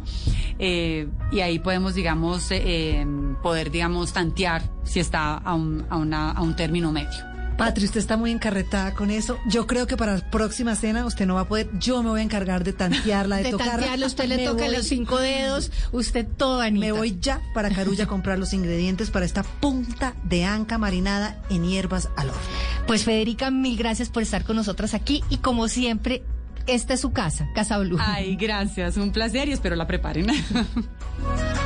eh, 0.58 1.08
y 1.30 1.40
ahí 1.40 1.58
podemos, 1.58 1.94
digamos, 1.94 2.46
eh, 2.50 3.06
poder, 3.42 3.70
digamos, 3.70 4.12
tantear 4.12 4.62
si 4.84 5.00
está 5.00 5.34
a 5.36 5.54
un, 5.54 5.86
a 5.90 6.30
a 6.30 6.42
un 6.42 6.56
término 6.56 6.92
medio. 6.92 7.35
Patri, 7.56 7.86
usted 7.86 8.00
está 8.00 8.16
muy 8.18 8.30
encarretada 8.32 8.92
con 8.94 9.10
eso. 9.10 9.38
Yo 9.48 9.66
creo 9.66 9.86
que 9.86 9.96
para 9.96 10.14
la 10.16 10.30
próxima 10.30 10.74
cena 10.76 11.06
usted 11.06 11.26
no 11.26 11.36
va 11.36 11.42
a 11.42 11.48
poder. 11.48 11.68
Yo 11.78 12.02
me 12.02 12.10
voy 12.10 12.20
a 12.20 12.22
encargar 12.22 12.64
de 12.64 12.72
tantearla, 12.74 13.36
de, 13.38 13.42
De 13.44 13.50
tocarla. 13.52 13.72
tantearlo, 13.72 14.06
usted 14.06 14.26
le 14.28 14.36
Me 14.36 14.44
toca 14.44 14.64
voy- 14.66 14.76
los 14.76 14.86
cinco 14.86 15.18
dedos, 15.18 15.70
usted 15.92 16.26
todo, 16.36 16.60
Anita. 16.60 16.84
Me 16.86 16.92
voy 16.92 17.16
ya 17.20 17.40
para 17.54 17.70
Carulla 17.70 18.04
a 18.04 18.06
comprar 18.06 18.38
los 18.38 18.52
ingredientes 18.52 19.10
para 19.10 19.24
esta 19.24 19.42
punta 19.42 20.14
de 20.24 20.44
anca 20.44 20.76
marinada 20.78 21.40
en 21.48 21.64
hierbas 21.64 22.08
al 22.16 22.28
horno. 22.28 22.40
Pues 22.86 23.04
Federica, 23.04 23.50
mil 23.50 23.76
gracias 23.78 24.10
por 24.10 24.22
estar 24.22 24.44
con 24.44 24.56
nosotras 24.56 24.92
aquí 24.94 25.24
y 25.30 25.38
como 25.38 25.68
siempre, 25.68 26.22
esta 26.66 26.94
es 26.94 27.00
su 27.00 27.12
casa, 27.12 27.48
Casa 27.54 27.78
Blue. 27.78 27.96
Ay, 28.00 28.36
gracias, 28.36 28.96
un 28.96 29.12
placer 29.12 29.48
y 29.48 29.52
espero 29.52 29.76
la 29.76 29.86
preparen. 29.86 30.26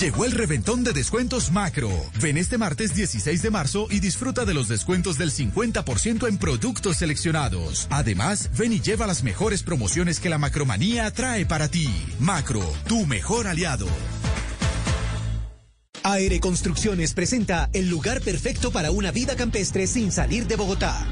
Llegó 0.00 0.26
el 0.26 0.32
reventón 0.32 0.84
de 0.84 0.92
descuentos 0.92 1.50
macro. 1.50 1.88
Ven 2.20 2.36
este 2.36 2.58
martes 2.58 2.94
16 2.94 3.40
de 3.40 3.50
marzo 3.50 3.86
y 3.90 4.00
disfruta 4.00 4.44
de 4.44 4.52
los 4.52 4.68
descuentos 4.68 5.16
del 5.16 5.32
50% 5.32 6.28
en 6.28 6.36
productos 6.36 6.98
seleccionados. 6.98 7.86
Además, 7.88 8.50
ven 8.58 8.74
y 8.74 8.80
lleva 8.80 9.06
las 9.06 9.22
mejores 9.22 9.62
promociones 9.62 10.20
que 10.20 10.28
la 10.28 10.36
macromanía 10.36 11.10
trae 11.12 11.46
para 11.46 11.68
ti. 11.68 11.88
Macro, 12.20 12.60
tu 12.86 13.06
mejor 13.06 13.46
aliado. 13.46 13.86
Aire 16.02 16.40
Construcciones 16.40 17.14
presenta 17.14 17.70
el 17.72 17.88
lugar 17.88 18.20
perfecto 18.20 18.70
para 18.70 18.90
una 18.90 19.12
vida 19.12 19.34
campestre 19.34 19.86
sin 19.86 20.12
salir 20.12 20.46
de 20.46 20.56
Bogotá. 20.56 21.06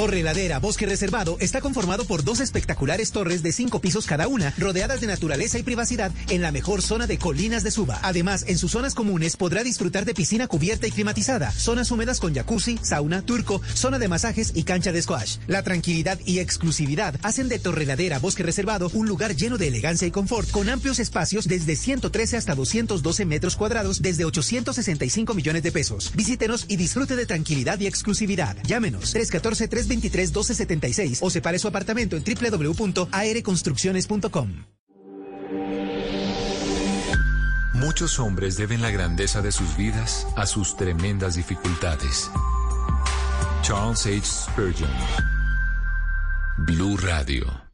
Torre 0.00 0.22
Ladera 0.22 0.58
Bosque 0.60 0.86
Reservado 0.86 1.36
está 1.40 1.60
conformado 1.60 2.06
por 2.06 2.24
dos 2.24 2.40
espectaculares 2.40 3.12
torres 3.12 3.42
de 3.42 3.52
cinco 3.52 3.82
pisos 3.82 4.06
cada 4.06 4.28
una, 4.28 4.54
rodeadas 4.56 5.02
de 5.02 5.06
naturaleza 5.06 5.58
y 5.58 5.62
privacidad 5.62 6.10
en 6.30 6.40
la 6.40 6.52
mejor 6.52 6.80
zona 6.80 7.06
de 7.06 7.18
colinas 7.18 7.64
de 7.64 7.70
Suba. 7.70 7.98
Además, 8.02 8.46
en 8.48 8.56
sus 8.56 8.70
zonas 8.70 8.94
comunes 8.94 9.36
podrá 9.36 9.62
disfrutar 9.62 10.06
de 10.06 10.14
piscina 10.14 10.46
cubierta 10.46 10.86
y 10.86 10.90
climatizada, 10.90 11.50
zonas 11.52 11.90
húmedas 11.90 12.18
con 12.18 12.34
jacuzzi, 12.34 12.78
sauna, 12.80 13.20
turco, 13.20 13.60
zona 13.74 13.98
de 13.98 14.08
masajes 14.08 14.52
y 14.54 14.62
cancha 14.62 14.90
de 14.90 15.02
squash. 15.02 15.36
La 15.46 15.62
tranquilidad 15.62 16.18
y 16.24 16.38
exclusividad 16.38 17.16
hacen 17.22 17.50
de 17.50 17.58
Torre 17.58 17.84
Ladera 17.84 18.20
Bosque 18.20 18.42
Reservado 18.42 18.90
un 18.94 19.06
lugar 19.06 19.36
lleno 19.36 19.58
de 19.58 19.68
elegancia 19.68 20.08
y 20.08 20.10
confort, 20.10 20.50
con 20.50 20.70
amplios 20.70 20.98
espacios 20.98 21.46
desde 21.46 21.76
113 21.76 22.38
hasta 22.38 22.54
212 22.54 23.26
metros 23.26 23.54
cuadrados, 23.54 24.00
desde 24.00 24.24
865 24.24 25.34
millones 25.34 25.62
de 25.62 25.72
pesos. 25.72 26.10
Visítenos 26.14 26.64
y 26.68 26.76
disfrute 26.76 27.16
de 27.16 27.26
tranquilidad 27.26 27.78
y 27.80 27.86
exclusividad. 27.86 28.56
Llámenos 28.62 29.14
314-323-1276 29.90 31.18
o 31.20 31.30
separe 31.30 31.58
su 31.58 31.68
apartamento 31.68 32.16
en 32.16 32.24
www.aereconstrucciones.com. 32.24 34.64
Muchos 37.74 38.18
hombres 38.18 38.56
deben 38.56 38.82
la 38.82 38.90
grandeza 38.90 39.40
de 39.40 39.52
sus 39.52 39.76
vidas 39.76 40.26
a 40.36 40.46
sus 40.46 40.76
tremendas 40.76 41.36
dificultades. 41.36 42.28
Charles 43.62 44.06
H. 44.06 44.26
Spurgeon. 44.26 44.90
Blue 46.58 46.96
Radio. 46.98 47.69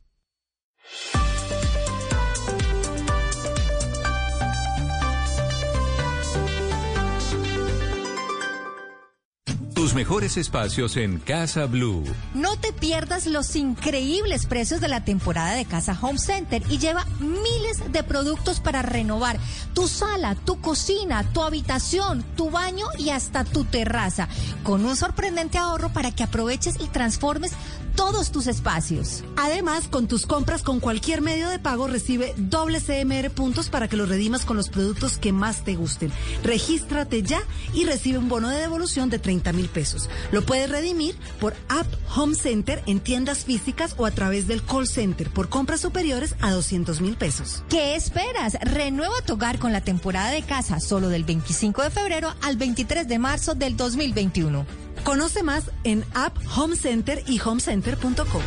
Mejores 9.94 10.37
espacios 10.37 10.96
en 10.96 11.18
Casa 11.18 11.66
Blue. 11.66 12.05
No 12.35 12.57
te 12.59 12.72
pierdas 12.72 13.27
los 13.27 13.57
increíbles 13.57 14.46
precios 14.46 14.81
de 14.81 14.88
la 14.88 15.05
temporada 15.05 15.55
de 15.55 15.64
Casa 15.64 15.99
Home 16.01 16.18
Center 16.18 16.62
y 16.68 16.79
lleva 16.79 17.07
miles 17.20 17.92
de 17.92 18.03
productos 18.03 18.61
para 18.61 18.83
renovar 18.83 19.38
tu 19.75 19.88
sala, 19.88 20.35
tu 20.35 20.61
cocina, 20.61 21.25
tu 21.33 21.42
habitación, 21.42 22.22
tu 22.37 22.51
baño 22.51 22.87
y 22.99 23.11
hasta 23.11 23.44
tu 23.44 23.64
terraza, 23.64 24.29
con 24.62 24.85
un 24.85 24.96
sorprendente 24.96 25.59
ahorro 25.59 25.90
para 25.90 26.11
que 26.11 26.22
aproveches 26.22 26.77
y 26.81 26.88
transformes 26.88 27.53
todos 27.96 28.30
tus 28.30 28.46
espacios. 28.46 29.24
Además, 29.37 29.88
con 29.88 30.06
tus 30.06 30.26
compras 30.26 30.62
con 30.62 30.80
cualquier 30.80 31.22
medio 31.22 31.48
de 31.48 31.59
pago 31.59 31.88
recibe 31.88 32.35
doble 32.37 32.80
CMR 32.80 33.30
puntos 33.30 33.68
para 33.70 33.88
que 33.88 33.96
los 33.96 34.09
redimas 34.09 34.44
con 34.44 34.56
los 34.56 34.68
productos 34.68 35.18
que 35.18 35.32
más 35.32 35.64
te 35.64 35.74
gusten. 35.74 36.12
Regístrate 36.44 37.22
ya 37.22 37.40
y 37.74 37.85
recibe 37.85 38.18
un 38.18 38.28
bono 38.28 38.50
de 38.50 38.59
devolución 38.59 39.11
de 39.11 39.18
30 39.18 39.52
mil 39.52 39.68
pesos. 39.68 40.09
Lo 40.30 40.44
puedes 40.44 40.70
redimir 40.70 41.16
por 41.40 41.54
App 41.68 41.87
Home 42.14 42.35
Center 42.35 42.82
en 42.87 43.00
tiendas 43.00 43.44
físicas 43.44 43.94
o 43.96 44.06
a 44.06 44.11
través 44.11 44.46
del 44.46 44.62
call 44.62 44.87
center 44.87 45.30
por 45.30 45.48
compras 45.48 45.80
superiores 45.80 46.37
a 46.40 46.52
200 46.52 47.00
mil 47.00 47.16
pesos. 47.16 47.64
¿Qué 47.68 47.96
esperas? 47.96 48.54
Renueva 48.61 49.22
tu 49.26 49.35
hogar 49.35 49.59
con 49.59 49.72
la 49.72 49.80
temporada 49.80 50.30
de 50.30 50.42
casa 50.42 50.80
solo 50.80 51.09
del 51.09 51.24
25 51.24 51.82
de 51.82 51.90
febrero 51.90 52.35
al 52.42 52.56
23 52.56 53.09
de 53.09 53.18
marzo 53.18 53.54
del 53.54 53.76
2021. 53.76 54.86
Conoce 55.06 55.44
más 55.44 55.70
en 55.84 56.04
App 56.14 56.36
Home 56.56 56.74
Center 56.74 57.22
y 57.28 57.40
homecenter.com. 57.40 58.42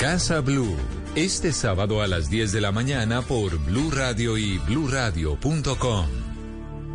Casa 0.00 0.40
Blue. 0.40 0.74
Este 1.14 1.52
sábado 1.52 2.00
a 2.00 2.06
las 2.06 2.30
10 2.30 2.52
de 2.52 2.62
la 2.62 2.72
mañana 2.72 3.20
por 3.20 3.58
Blue 3.58 3.90
Radio 3.90 4.38
y 4.38 4.56
bluradio.com. 4.56 6.06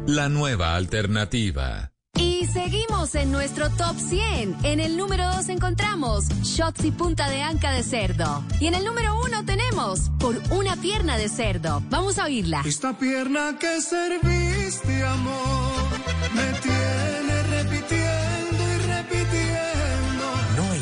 La 0.08 0.28
nueva 0.28 0.76
alternativa. 0.76 1.92
Y 2.16 2.48
seguimos 2.48 3.14
en 3.14 3.32
nuestro 3.32 3.70
top 3.70 3.96
100. 3.96 4.58
En 4.64 4.80
el 4.80 4.98
número 4.98 5.32
2 5.36 5.50
encontramos 5.50 6.28
Shots 6.42 6.84
y 6.84 6.90
punta 6.90 7.30
de 7.30 7.44
anca 7.44 7.72
de 7.74 7.84
cerdo. 7.84 8.44
Y 8.60 8.66
en 8.66 8.74
el 8.74 8.86
número 8.86 9.22
1 9.24 9.46
tenemos 9.46 10.10
Por 10.18 10.42
una 10.50 10.76
pierna 10.78 11.16
de 11.18 11.30
cerdo. 11.30 11.84
Vamos 11.92 12.18
a 12.18 12.26
oírla. 12.26 12.64
Esta 12.66 12.98
pierna 12.98 13.56
que 13.60 13.82
serviste, 13.82 15.04
amor, 15.04 15.67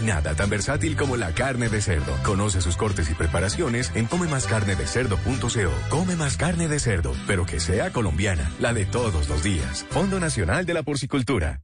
nada 0.06 0.36
tan 0.36 0.50
versátil 0.50 0.96
como 0.96 1.18
la 1.18 1.34
carne 1.34 1.68
de 1.70 1.82
cerdo. 1.82 2.16
Conoce 2.24 2.62
sus 2.62 2.78
cortes 2.78 3.10
y 3.10 3.14
preparaciones 3.14 3.92
en 3.96 4.06
comemascarnedecerdo.co. 4.06 5.72
Come 5.90 6.16
más 6.16 6.38
carne 6.38 6.68
de 6.68 6.80
cerdo, 6.80 7.14
pero 7.28 7.46
que 7.46 7.60
sea 7.60 7.92
colombiana, 7.92 8.52
la 8.60 8.74
de 8.74 8.86
todos 8.86 9.28
los 9.28 9.44
días. 9.44 9.86
Fondo 9.90 10.20
Nacional 10.20 10.66
de 10.66 10.74
la 10.74 10.84
Porcicultura. 10.84 11.62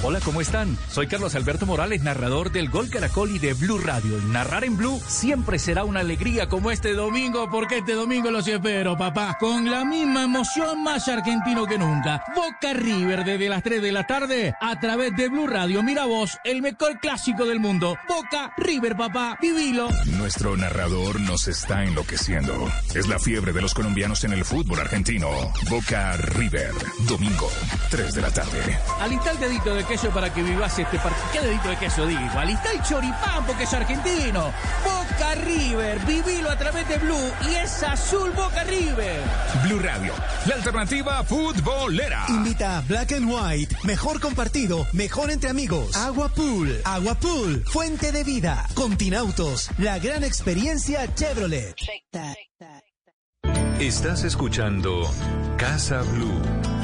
Hola, 0.00 0.20
¿cómo 0.24 0.40
están? 0.40 0.78
Soy 0.88 1.08
Carlos 1.08 1.34
Alberto 1.34 1.66
Morales, 1.66 2.02
narrador 2.02 2.52
del 2.52 2.70
Gol 2.70 2.88
Caracol 2.88 3.34
y 3.34 3.40
de 3.40 3.52
Blue 3.54 3.78
Radio. 3.78 4.16
Y 4.18 4.26
narrar 4.26 4.62
en 4.62 4.76
Blue 4.76 5.00
siempre 5.08 5.58
será 5.58 5.82
una 5.82 6.00
alegría 6.00 6.48
como 6.48 6.70
este 6.70 6.92
domingo, 6.92 7.50
porque 7.50 7.78
este 7.78 7.94
domingo 7.94 8.30
los 8.30 8.46
espero, 8.46 8.96
papá. 8.96 9.36
Con 9.40 9.68
la 9.68 9.84
misma 9.84 10.22
emoción, 10.22 10.84
más 10.84 11.08
argentino 11.08 11.66
que 11.66 11.78
nunca. 11.78 12.22
Boca 12.36 12.74
River 12.74 13.24
desde 13.24 13.48
las 13.48 13.62
3 13.64 13.82
de 13.82 13.92
la 13.92 14.06
tarde 14.06 14.54
a 14.60 14.78
través 14.78 15.16
de 15.16 15.28
Blue 15.28 15.48
Radio. 15.48 15.82
Mira 15.82 16.04
vos, 16.06 16.38
el 16.44 16.62
mejor 16.62 17.00
clásico 17.00 17.44
del 17.44 17.58
mundo. 17.58 17.96
Boca 18.08 18.54
River, 18.56 18.96
papá. 18.96 19.36
Vivilo. 19.42 19.88
Nuestro 20.16 20.56
narrador 20.56 21.20
nos 21.20 21.48
está 21.48 21.82
enloqueciendo. 21.82 22.70
Es 22.94 23.08
la 23.08 23.18
fiebre 23.18 23.52
de 23.52 23.62
los 23.62 23.74
colombianos 23.74 24.22
en 24.22 24.32
el 24.32 24.44
fútbol 24.44 24.78
argentino. 24.78 25.28
Boca 25.68 26.16
River, 26.16 26.72
domingo, 27.08 27.50
3 27.90 28.14
de 28.14 28.22
la 28.22 28.30
tarde. 28.30 28.78
El 29.28 29.38
dedito 29.40 29.74
de 29.74 29.87
queso 29.88 30.10
para 30.10 30.32
que 30.32 30.42
vivas 30.42 30.78
este 30.78 30.98
partido. 30.98 31.24
¿Qué 31.32 31.40
dedito 31.40 31.68
de 31.68 31.76
queso 31.76 32.06
digo? 32.06 32.20
Alista 32.38 32.70
el 32.72 32.82
choripán 32.82 33.44
porque 33.46 33.64
es 33.64 33.72
argentino. 33.72 34.52
Boca 34.84 35.34
River, 35.34 35.98
vivilo 36.00 36.50
a 36.50 36.58
través 36.58 36.86
de 36.88 36.98
Blue 36.98 37.32
y 37.48 37.54
es 37.54 37.82
azul 37.82 38.30
Boca 38.32 38.64
River. 38.64 39.22
Blue 39.64 39.78
Radio, 39.78 40.12
la 40.46 40.56
alternativa 40.56 41.24
futbolera. 41.24 42.26
Invita 42.28 42.78
a 42.78 42.80
Black 42.82 43.12
and 43.12 43.30
White. 43.32 43.76
Mejor 43.84 44.20
compartido, 44.20 44.86
mejor 44.92 45.30
entre 45.30 45.48
amigos. 45.48 45.96
Agua 45.96 46.28
Pool. 46.28 46.80
Agua 46.84 47.14
Pool. 47.14 47.64
Fuente 47.66 48.12
de 48.12 48.24
vida. 48.24 48.66
Continautos. 48.74 49.70
La 49.78 49.98
gran 49.98 50.22
experiencia 50.22 51.12
Chevrolet. 51.14 51.74
Estás 53.80 54.24
escuchando 54.24 55.10
Casa 55.56 56.02
Blue. 56.02 56.77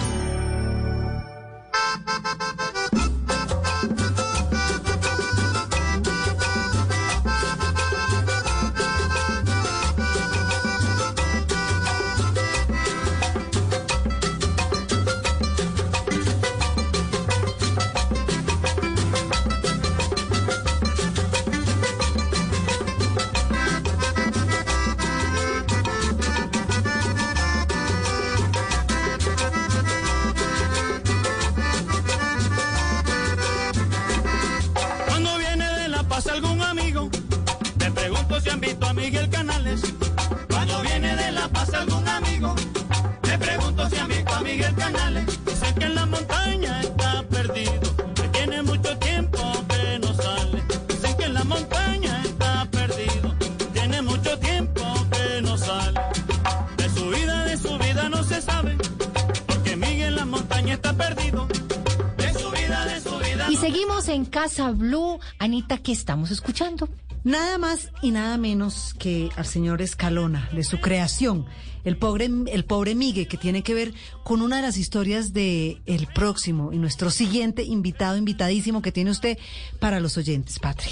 Casa 64.45 64.73
Blue. 64.73 65.21
Anita, 65.39 65.79
¿qué 65.79 65.91
estamos 65.91 66.31
escuchando? 66.31 66.87
Nada 67.25 67.57
más 67.57 67.89
y 68.03 68.11
nada 68.11 68.37
menos 68.37 68.93
que 68.99 69.31
al 69.37 69.47
señor 69.47 69.81
Escalona, 69.81 70.51
de 70.53 70.65
su 70.65 70.81
creación, 70.81 71.47
el 71.83 71.97
pobre, 71.97 72.29
el 72.53 72.67
pobre 72.67 72.95
Migue, 72.95 73.27
que 73.27 73.39
tiene 73.39 73.63
que 73.63 73.73
ver 73.73 73.95
con 74.23 74.43
una 74.43 74.57
de 74.57 74.63
las 74.63 74.77
historias 74.77 75.33
de 75.33 75.81
el 75.87 76.09
próximo 76.09 76.75
y 76.75 76.77
nuestro 76.77 77.11
siguiente 77.11 77.63
invitado, 77.63 78.19
invitadísimo 78.19 78.83
que 78.83 78.93
tiene 78.93 79.13
usted 79.13 79.39
para 79.81 79.99
los 79.99 80.19
oyentes, 80.19 80.59
Patri. 80.59 80.91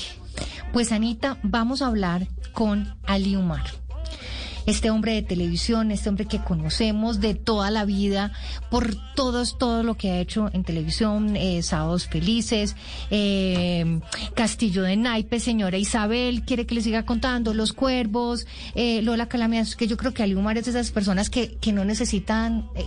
Pues 0.72 0.90
Anita, 0.90 1.38
vamos 1.42 1.82
a 1.82 1.88
hablar 1.88 2.28
con 2.54 2.96
Ali 3.04 3.36
Umar. 3.36 3.81
Este 4.66 4.90
hombre 4.90 5.14
de 5.14 5.22
televisión, 5.22 5.90
este 5.90 6.08
hombre 6.08 6.26
que 6.26 6.38
conocemos 6.38 7.20
de 7.20 7.34
toda 7.34 7.70
la 7.70 7.84
vida, 7.84 8.32
por 8.70 8.94
todos, 9.14 9.58
todo 9.58 9.82
lo 9.82 9.94
que 9.96 10.10
ha 10.10 10.20
hecho 10.20 10.50
en 10.52 10.64
televisión, 10.64 11.36
eh, 11.36 11.62
Sábados 11.62 12.06
Felices, 12.06 12.76
eh, 13.10 14.00
Castillo 14.34 14.82
de 14.82 14.96
Naipes, 14.96 15.42
señora 15.42 15.76
Isabel, 15.78 16.42
quiere 16.44 16.66
que 16.66 16.74
le 16.74 16.80
siga 16.82 17.04
contando, 17.04 17.54
Los 17.54 17.72
Cuervos, 17.72 18.46
eh, 18.74 19.02
Lola 19.02 19.26
Calamidad, 19.26 19.66
que 19.76 19.86
yo 19.86 19.96
creo 19.96 20.14
que 20.14 20.22
Ali 20.22 20.34
Umar 20.34 20.56
es 20.58 20.64
de 20.64 20.70
esas 20.70 20.90
personas 20.90 21.28
que, 21.30 21.54
que 21.56 21.72
no 21.72 21.84
necesitan 21.84 22.68
eh, 22.74 22.84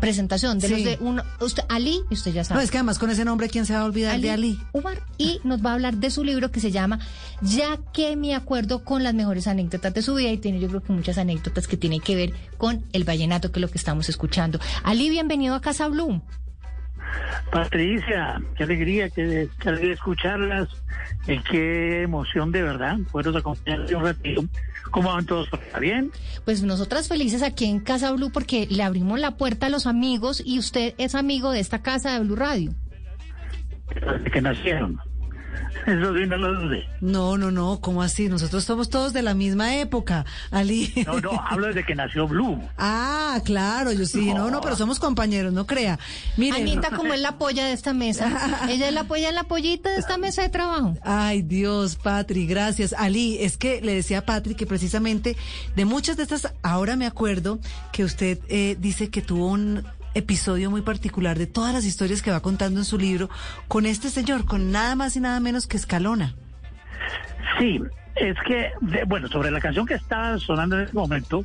presentación, 0.00 0.58
de 0.58 0.68
Sí. 0.68 0.74
los 0.74 0.84
de 0.84 0.98
uno, 1.00 1.22
usted, 1.40 1.62
Ali, 1.68 2.00
y 2.10 2.14
usted 2.14 2.32
ya 2.32 2.44
sabe. 2.44 2.58
No, 2.58 2.64
es 2.64 2.70
que 2.70 2.78
además 2.78 2.98
con 2.98 3.10
ese 3.10 3.24
nombre, 3.24 3.48
¿quién 3.48 3.66
se 3.66 3.74
va 3.74 3.80
a 3.80 3.84
olvidar 3.84 4.20
de 4.20 4.30
Ali? 4.30 4.58
Umar 4.72 5.02
y 5.18 5.40
nos 5.44 5.64
va 5.64 5.70
a 5.70 5.74
hablar 5.74 5.96
de 5.96 6.10
su 6.10 6.24
libro 6.24 6.50
que 6.50 6.60
se 6.60 6.70
llama 6.70 6.98
Ya 7.42 7.78
que 7.92 8.16
me 8.16 8.34
acuerdo 8.34 8.84
con 8.84 9.02
las 9.02 9.14
mejores 9.14 9.46
anécdotas 9.46 9.94
de 9.94 10.02
su 10.02 10.14
vida 10.14 10.30
y 10.30 10.38
tiene 10.38 10.60
yo 10.60 10.68
creo 10.68 10.82
que 10.82 10.92
muchas 10.92 11.17
anécdotas 11.18 11.66
que 11.66 11.76
tienen 11.76 12.00
que 12.00 12.16
ver 12.16 12.32
con 12.56 12.84
el 12.92 13.04
vallenato 13.04 13.52
que 13.52 13.58
es 13.58 13.62
lo 13.62 13.70
que 13.70 13.78
estamos 13.78 14.08
escuchando. 14.08 14.58
Ali, 14.82 15.10
bienvenido 15.10 15.54
a 15.54 15.60
Casa 15.60 15.88
Blue. 15.88 16.22
Patricia, 17.50 18.40
qué 18.56 18.64
alegría, 18.64 19.08
qué, 19.10 19.48
qué 19.58 19.68
alegría 19.68 19.94
escucharlas, 19.94 20.68
y 21.26 21.38
qué 21.40 22.02
emoción 22.02 22.52
de 22.52 22.62
verdad, 22.62 22.98
poderos 23.10 23.36
acompañarles 23.36 23.92
un 23.92 24.02
ratito. 24.02 24.44
¿Cómo 24.90 25.12
van 25.12 25.26
todos? 25.26 25.48
¿Está 25.52 25.78
bien? 25.78 26.10
Pues 26.44 26.62
nosotras 26.62 27.08
felices 27.08 27.42
aquí 27.42 27.66
en 27.66 27.80
Casa 27.80 28.12
Blue 28.12 28.30
porque 28.32 28.66
le 28.70 28.82
abrimos 28.82 29.20
la 29.20 29.32
puerta 29.32 29.66
a 29.66 29.68
los 29.68 29.86
amigos 29.86 30.42
y 30.44 30.58
usted 30.58 30.94
es 30.96 31.14
amigo 31.14 31.50
de 31.50 31.60
esta 31.60 31.82
casa 31.82 32.12
de 32.12 32.20
Blue 32.20 32.36
Radio. 32.36 32.74
Desde 33.94 34.30
que 34.30 34.40
nacieron. 34.40 34.98
Eso 35.86 36.14
sí, 36.14 36.26
no 36.26 36.36
lo 36.36 36.60
dudé. 36.60 36.86
No, 37.00 37.38
no, 37.38 37.50
no, 37.50 37.80
¿cómo 37.80 38.02
así? 38.02 38.28
Nosotros 38.28 38.64
somos 38.64 38.90
todos 38.90 39.12
de 39.12 39.22
la 39.22 39.32
misma 39.34 39.76
época, 39.76 40.26
Ali. 40.50 40.92
No, 41.06 41.20
no, 41.20 41.30
hablo 41.48 41.68
desde 41.68 41.84
que 41.84 41.94
nació 41.94 42.28
Blue. 42.28 42.60
Ah, 42.76 43.40
claro, 43.44 43.92
yo 43.92 44.04
sí, 44.04 44.34
no, 44.34 44.50
no, 44.50 44.60
pero 44.60 44.76
somos 44.76 44.98
compañeros, 44.98 45.52
no 45.52 45.66
crea. 45.66 45.98
Mire, 46.36 46.58
Anita, 46.58 46.90
como 46.90 47.14
es 47.14 47.20
la 47.20 47.38
polla 47.38 47.66
de 47.66 47.72
esta 47.72 47.94
mesa. 47.94 48.66
Ella 48.68 48.88
es 48.88 48.94
la 48.94 49.04
polla, 49.04 49.32
la 49.32 49.44
pollita 49.44 49.90
de 49.90 49.98
esta 49.98 50.18
mesa 50.18 50.42
de 50.42 50.50
trabajo. 50.50 50.94
Ay, 51.02 51.42
Dios, 51.42 51.96
Patri, 51.96 52.46
gracias. 52.46 52.92
Ali, 52.92 53.38
es 53.40 53.56
que 53.56 53.80
le 53.80 53.94
decía 53.94 54.18
a 54.18 54.22
Patri 54.22 54.54
que 54.54 54.66
precisamente 54.66 55.36
de 55.74 55.84
muchas 55.84 56.16
de 56.16 56.24
estas, 56.24 56.52
ahora 56.62 56.96
me 56.96 57.06
acuerdo 57.06 57.58
que 57.92 58.04
usted 58.04 58.38
eh, 58.48 58.76
dice 58.78 59.08
que 59.08 59.22
tuvo 59.22 59.46
un 59.46 59.84
episodio 60.18 60.70
muy 60.70 60.82
particular 60.82 61.38
de 61.38 61.46
todas 61.46 61.72
las 61.74 61.84
historias 61.84 62.22
que 62.22 62.30
va 62.30 62.40
contando 62.40 62.80
en 62.80 62.84
su 62.84 62.98
libro 62.98 63.28
con 63.68 63.86
este 63.86 64.10
señor, 64.10 64.44
con 64.44 64.70
nada 64.72 64.94
más 64.94 65.16
y 65.16 65.20
nada 65.20 65.40
menos 65.40 65.66
que 65.66 65.76
Escalona. 65.76 66.34
Sí, 67.58 67.80
es 68.16 68.36
que, 68.46 68.70
bueno, 69.06 69.28
sobre 69.28 69.50
la 69.50 69.60
canción 69.60 69.86
que 69.86 69.94
estaba 69.94 70.38
sonando 70.38 70.76
en 70.78 70.84
ese 70.84 70.92
momento, 70.94 71.44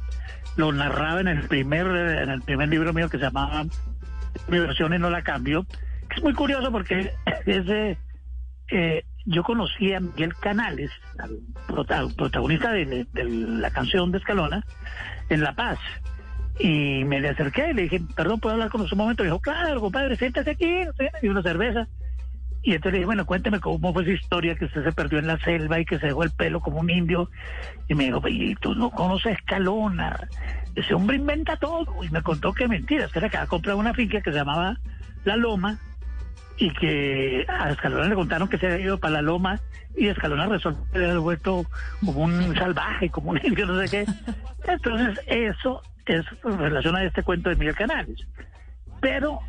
lo 0.57 0.71
narraba 0.71 1.21
en 1.21 1.27
el 1.27 1.47
primer, 1.47 1.87
en 1.87 2.29
el 2.29 2.41
primer 2.41 2.69
libro 2.69 2.93
mío 2.93 3.09
que 3.09 3.17
se 3.17 3.23
llamaba 3.23 3.63
Mi 4.47 4.59
versión 4.59 4.93
y 4.93 4.99
no 4.99 5.09
la 5.09 5.21
cambio, 5.23 5.65
es 6.15 6.21
muy 6.21 6.33
curioso 6.33 6.71
porque 6.71 7.11
ese, 7.45 7.97
eh, 8.69 9.03
yo 9.25 9.43
conocí 9.43 9.93
a 9.93 9.99
Miguel 9.99 10.33
Canales, 10.35 10.91
al 11.17 11.39
prota- 11.67 12.07
protagonista 12.15 12.71
de 12.71 13.07
la 13.13 13.71
canción 13.71 14.11
de 14.11 14.17
Escalona, 14.19 14.63
en 15.29 15.41
La 15.41 15.53
Paz. 15.55 15.79
Y 16.59 17.03
me 17.05 17.19
le 17.19 17.29
acerqué 17.29 17.71
y 17.71 17.73
le 17.73 17.81
dije, 17.83 18.01
perdón, 18.15 18.39
¿puedo 18.39 18.53
hablar 18.53 18.69
con 18.69 18.81
usted 18.81 18.93
un 18.93 18.99
momento? 18.99 19.23
Y 19.23 19.27
dijo, 19.27 19.39
claro, 19.39 19.81
compadre, 19.81 20.15
siéntese 20.15 20.51
aquí, 20.51 20.81
y 21.21 21.27
una 21.27 21.41
cerveza. 21.41 21.87
Y 22.61 22.71
entonces 22.71 22.93
le 22.93 22.97
dije, 22.99 23.05
bueno, 23.07 23.25
cuénteme 23.25 23.59
cómo 23.59 23.91
fue 23.91 24.03
esa 24.03 24.13
historia 24.13 24.55
que 24.55 24.65
usted 24.65 24.85
se 24.85 24.91
perdió 24.93 25.19
en 25.19 25.27
la 25.27 25.37
selva 25.39 25.79
y 25.79 25.85
que 25.85 25.99
se 25.99 26.07
dejó 26.07 26.23
el 26.23 26.31
pelo 26.31 26.61
como 26.61 26.79
un 26.79 26.89
indio. 26.89 27.29
Y 27.89 27.95
me 27.95 28.05
dijo, 28.05 28.21
y 28.27 28.55
tú 28.55 28.73
no 28.73 28.89
conoces 28.89 29.25
a 29.25 29.31
Escalona. 29.31 30.29
Ese 30.73 30.93
hombre 30.93 31.17
inventa 31.17 31.57
todo. 31.57 31.85
Y 32.03 32.09
me 32.09 32.21
contó 32.21 32.53
que 32.53 32.67
mentiras, 32.67 33.11
que 33.11 33.19
era 33.19 33.29
que 33.29 33.35
había 33.35 33.49
comprado 33.49 33.79
una 33.79 33.93
finca 33.93 34.21
que 34.21 34.31
se 34.31 34.37
llamaba 34.37 34.77
La 35.25 35.35
Loma 35.35 35.77
y 36.57 36.71
que 36.71 37.45
a 37.49 37.71
Escalona 37.71 38.07
le 38.07 38.15
contaron 38.15 38.47
que 38.47 38.57
se 38.57 38.67
había 38.67 38.85
ido 38.85 38.97
para 38.97 39.15
La 39.15 39.21
Loma 39.23 39.59
y 39.95 40.07
Escalona 40.07 40.45
resolvió 40.47 40.85
que 40.91 40.99
había 40.99 41.17
vuelto 41.17 41.65
como 42.05 42.21
un 42.21 42.55
salvaje, 42.55 43.09
como 43.09 43.31
un 43.31 43.41
indio, 43.43 43.65
no 43.65 43.79
sé 43.81 43.89
qué. 43.89 44.11
Entonces, 44.71 45.19
eso 45.27 45.81
es 46.05 46.25
en 46.43 46.57
relación 46.57 46.95
a 46.95 47.03
este 47.03 47.23
cuento 47.23 47.49
de 47.49 47.55
Miguel 47.55 47.75
Canales. 47.75 48.27
Pero 49.01 49.39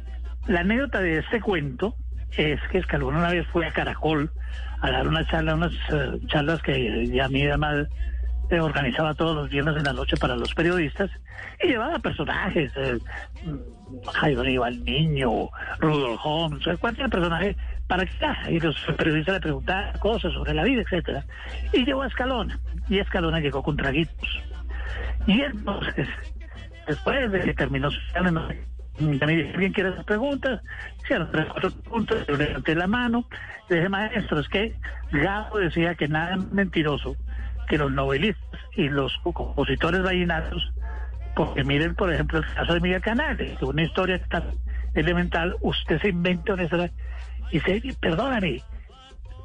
la 0.47 0.61
anécdota 0.61 1.01
de 1.01 1.19
este 1.19 1.41
cuento 1.41 1.97
es 2.37 2.61
que 2.71 2.79
Escalona 2.79 3.19
una 3.19 3.31
vez 3.31 3.47
fue 3.49 3.67
a 3.67 3.73
Caracol 3.73 4.31
a 4.81 4.91
dar 4.91 5.07
una 5.07 5.25
charla, 5.27 5.55
unas 5.55 5.73
eh, 5.93 6.21
charlas 6.27 6.61
que 6.63 7.07
ya 7.07 7.29
mi 7.29 7.47
además 7.47 7.87
eh, 8.51 8.61
organizaba 8.61 9.15
todos 9.15 9.35
los 9.37 9.49
viernes 9.49 9.77
en 9.77 9.85
la 9.85 9.93
noche 9.93 10.17
para 10.17 10.37
los 10.37 10.53
periodistas 10.55 11.11
y 11.63 11.69
llevaba 11.69 11.99
personajes, 11.99 12.73
eh, 12.77 12.99
Jairo 14.13 14.45
Iván 14.45 14.85
Niño, 14.85 15.49
Rudolf 15.79 16.21
Holmes, 16.23 16.79
cualquier 16.79 17.09
personaje 17.09 17.57
para 17.87 18.05
que 18.05 18.13
ah, 18.25 18.51
y 18.51 18.61
los 18.61 18.77
periodistas 18.97 19.35
le 19.35 19.41
preguntaban 19.41 19.99
cosas 19.99 20.33
sobre 20.33 20.55
la 20.55 20.65
vida, 20.65 20.83
etcétera. 20.83 21.25
Y 21.73 21.85
llevó 21.85 22.03
a 22.03 22.09
Escalona 22.09 22.59
y 22.89 22.99
Escalona 22.99 23.41
llegó 23.41 23.63
con 23.63 23.77
traguitos. 23.77 24.43
Y 25.27 25.41
entonces, 25.41 26.09
después 26.87 27.31
de 27.31 27.41
que 27.41 27.55
terminó 27.55 27.91
su 27.91 28.01
dije, 28.99 29.51
¿alguien 29.53 29.73
quiere 29.73 29.91
hacer 29.91 30.05
preguntas? 30.05 30.61
Hicieron 31.03 31.31
tres, 31.31 31.47
cuatro 31.51 31.71
preguntas, 31.71 32.27
yo 32.27 32.37
levanté 32.37 32.75
la 32.75 32.87
mano, 32.87 33.27
le 33.69 33.77
dije, 33.77 33.89
maestro, 33.89 34.41
es 34.41 34.49
que 34.49 34.75
Gabo 35.13 35.59
decía 35.59 35.95
que 35.95 36.09
nada 36.09 36.37
es 36.37 36.53
mentiroso 36.53 37.17
que 37.69 37.79
los 37.79 37.91
novelistas 37.91 38.61
y 38.77 38.89
los 38.89 39.17
compositores 39.23 40.03
vallenatos, 40.03 40.73
porque 41.35 41.65
miren, 41.65 41.95
por 41.95 42.13
ejemplo, 42.13 42.39
el 42.39 42.47
caso 42.55 42.75
de 42.75 42.81
Miguel 42.81 43.01
Canales, 43.01 43.59
que 43.59 43.65
una 43.65 43.83
historia 43.83 44.23
tan 44.29 44.45
elemental, 44.95 45.57
usted 45.61 46.01
se 46.01 46.11
inventa 46.11 46.55
una 46.55 46.65
historia 46.65 46.91
y 47.51 47.59
dice, 47.59 47.97
perdóname, 48.01 48.63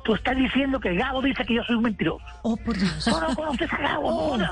tú 0.04 0.14
estás 0.14 0.36
diciendo 0.36 0.80
que 0.80 0.96
Gabo 0.96 1.22
dice 1.22 1.44
que 1.44 1.56
yo 1.56 1.64
soy 1.64 1.76
un 1.76 1.84
mentiroso. 1.84 2.24
Oh, 2.44 2.58
por 2.58 2.78
Dios. 2.78 3.08
No, 3.08 3.22
no 3.22 3.36
conoces 3.36 3.72
a 3.74 3.78
Gabo, 3.78 4.38
no. 4.38 4.48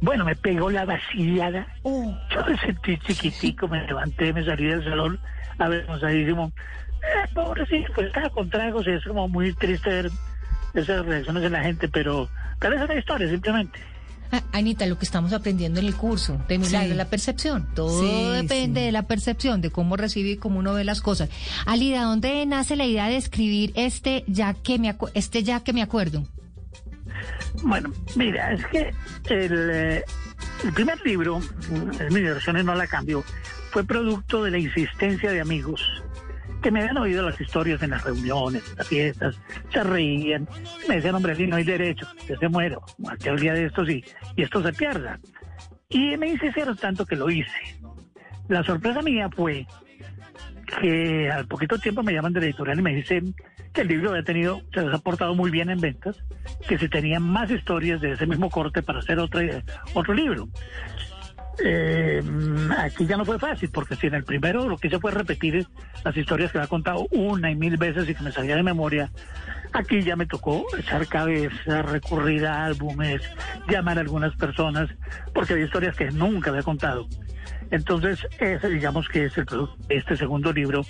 Bueno, 0.00 0.24
me 0.24 0.36
pegó 0.36 0.70
la 0.70 0.84
vacilada. 0.84 1.66
Yo 1.84 2.44
me 2.48 2.56
sentí 2.58 2.96
chiquitico, 2.98 3.66
me 3.68 3.84
levanté, 3.86 4.32
me 4.32 4.44
salí 4.44 4.64
del 4.66 4.84
salón 4.84 5.18
avergonzadísimo. 5.58 6.52
Eh, 7.02 7.28
pobrecito, 7.34 7.92
pues 7.94 8.06
estaba 8.08 8.30
con 8.30 8.48
tragos 8.50 8.86
y 8.86 8.90
es 8.90 9.04
como 9.04 9.28
muy 9.28 9.52
triste 9.54 9.88
ver 9.90 10.10
esas 10.74 11.04
reacciones 11.04 11.42
de 11.42 11.50
la 11.50 11.62
gente, 11.62 11.88
pero, 11.88 12.28
pero 12.58 12.74
esa 12.74 12.84
es 12.84 12.88
la 12.90 12.98
historia, 12.98 13.28
simplemente. 13.28 13.78
Ah, 14.30 14.42
Anita, 14.52 14.84
lo 14.86 14.98
que 14.98 15.06
estamos 15.06 15.32
aprendiendo 15.32 15.80
en 15.80 15.86
el 15.86 15.94
curso 15.94 16.38
de 16.48 16.58
milagro, 16.58 16.90
Sí. 16.90 16.94
la 16.96 17.06
percepción. 17.06 17.66
Todo 17.74 18.00
Sí, 18.02 18.42
depende 18.42 18.80
sí. 18.80 18.86
de 18.86 18.92
la 18.92 19.04
percepción, 19.04 19.62
de 19.62 19.70
cómo 19.70 19.96
recibe 19.96 20.30
y 20.32 20.36
cómo 20.36 20.58
uno 20.58 20.74
ve 20.74 20.84
las 20.84 21.00
cosas. 21.00 21.30
Ali, 21.66 21.90
¿de 21.92 21.98
dónde 21.98 22.44
nace 22.44 22.76
la 22.76 22.84
idea 22.84 23.06
de 23.08 23.16
escribir 23.16 23.72
este 23.74 24.24
ya 24.26 24.52
que 24.54 24.78
me, 24.78 24.94
este 25.14 25.42
ya 25.44 25.60
que 25.64 25.72
me 25.72 25.80
acuerdo? 25.82 26.24
Bueno, 27.62 27.92
mira, 28.16 28.52
es 28.52 28.66
que 28.66 28.94
el, 29.30 29.70
eh, 29.70 30.04
el 30.64 30.72
primer 30.72 31.00
libro, 31.04 31.40
en 31.70 32.14
mi 32.14 32.20
versión 32.20 32.64
no 32.64 32.74
la 32.74 32.86
cambio, 32.86 33.24
fue 33.70 33.84
producto 33.84 34.44
de 34.44 34.50
la 34.50 34.58
insistencia 34.58 35.30
de 35.30 35.40
amigos 35.40 35.82
que 36.62 36.70
me 36.70 36.80
habían 36.80 36.98
oído 36.98 37.22
las 37.22 37.40
historias 37.40 37.82
en 37.82 37.90
las 37.90 38.02
reuniones, 38.04 38.68
en 38.70 38.76
las 38.78 38.88
fiestas, 38.88 39.40
se 39.72 39.82
reían, 39.84 40.48
me 40.88 40.96
decían, 40.96 41.14
hombre, 41.14 41.32
Ali, 41.32 41.46
no 41.46 41.56
hay 41.56 41.64
derecho, 41.64 42.06
que 42.26 42.36
se 42.36 42.48
muero, 42.48 42.82
cualquier 43.00 43.38
día 43.38 43.52
de 43.52 43.66
estos 43.66 43.88
y, 43.88 44.04
y 44.36 44.42
esto 44.42 44.62
se 44.62 44.72
pierda. 44.72 45.20
Y 45.88 46.16
me 46.16 46.28
insistieron 46.28 46.76
tanto 46.76 47.06
que 47.06 47.16
lo 47.16 47.30
hice. 47.30 47.80
La 48.48 48.64
sorpresa 48.64 49.02
mía 49.02 49.28
fue 49.34 49.66
que 50.80 51.30
al 51.30 51.46
poquito 51.46 51.78
tiempo 51.78 52.02
me 52.02 52.12
llaman 52.12 52.32
de 52.32 52.40
la 52.40 52.46
editorial 52.46 52.78
y 52.78 52.82
me 52.82 52.94
dicen 52.94 53.34
que 53.72 53.82
el 53.82 53.88
libro 53.88 54.10
había 54.10 54.22
tenido, 54.22 54.60
se 54.72 54.82
les 54.82 54.94
ha 54.94 54.98
portado 54.98 55.34
muy 55.34 55.50
bien 55.50 55.70
en 55.70 55.80
ventas, 55.80 56.22
que 56.68 56.78
se 56.78 56.88
tenían 56.88 57.22
más 57.22 57.50
historias 57.50 58.00
de 58.00 58.12
ese 58.12 58.26
mismo 58.26 58.50
corte 58.50 58.82
para 58.82 58.98
hacer 59.00 59.18
otra, 59.18 59.42
otro 59.94 60.14
libro. 60.14 60.48
Eh, 61.64 62.22
aquí 62.78 63.04
ya 63.06 63.16
no 63.16 63.24
fue 63.24 63.38
fácil, 63.38 63.70
porque 63.70 63.96
si 63.96 64.06
en 64.06 64.14
el 64.14 64.24
primero 64.24 64.68
lo 64.68 64.76
que 64.76 64.86
hice 64.86 65.00
fue 65.00 65.10
repetir 65.10 65.66
las 66.04 66.16
historias 66.16 66.52
que 66.52 66.58
había 66.58 66.68
contado 66.68 67.06
una 67.10 67.50
y 67.50 67.56
mil 67.56 67.76
veces 67.76 68.08
y 68.08 68.14
que 68.14 68.22
me 68.22 68.30
salía 68.30 68.54
de 68.54 68.62
memoria, 68.62 69.10
aquí 69.72 70.02
ya 70.02 70.14
me 70.14 70.26
tocó 70.26 70.64
echar 70.78 71.06
cabeza, 71.08 71.82
recurrir 71.82 72.46
a 72.46 72.66
álbumes, 72.66 73.22
llamar 73.68 73.98
a 73.98 74.02
algunas 74.02 74.36
personas, 74.36 74.88
porque 75.34 75.54
había 75.54 75.64
historias 75.64 75.96
que 75.96 76.10
nunca 76.10 76.50
había 76.50 76.62
contado. 76.62 77.08
Entonces, 77.70 78.26
ese 78.38 78.68
digamos 78.68 79.08
que 79.08 79.26
es 79.26 79.36
el 79.36 79.46
producto 79.46 79.76
este 79.88 80.16
segundo 80.16 80.52
libro 80.52 80.84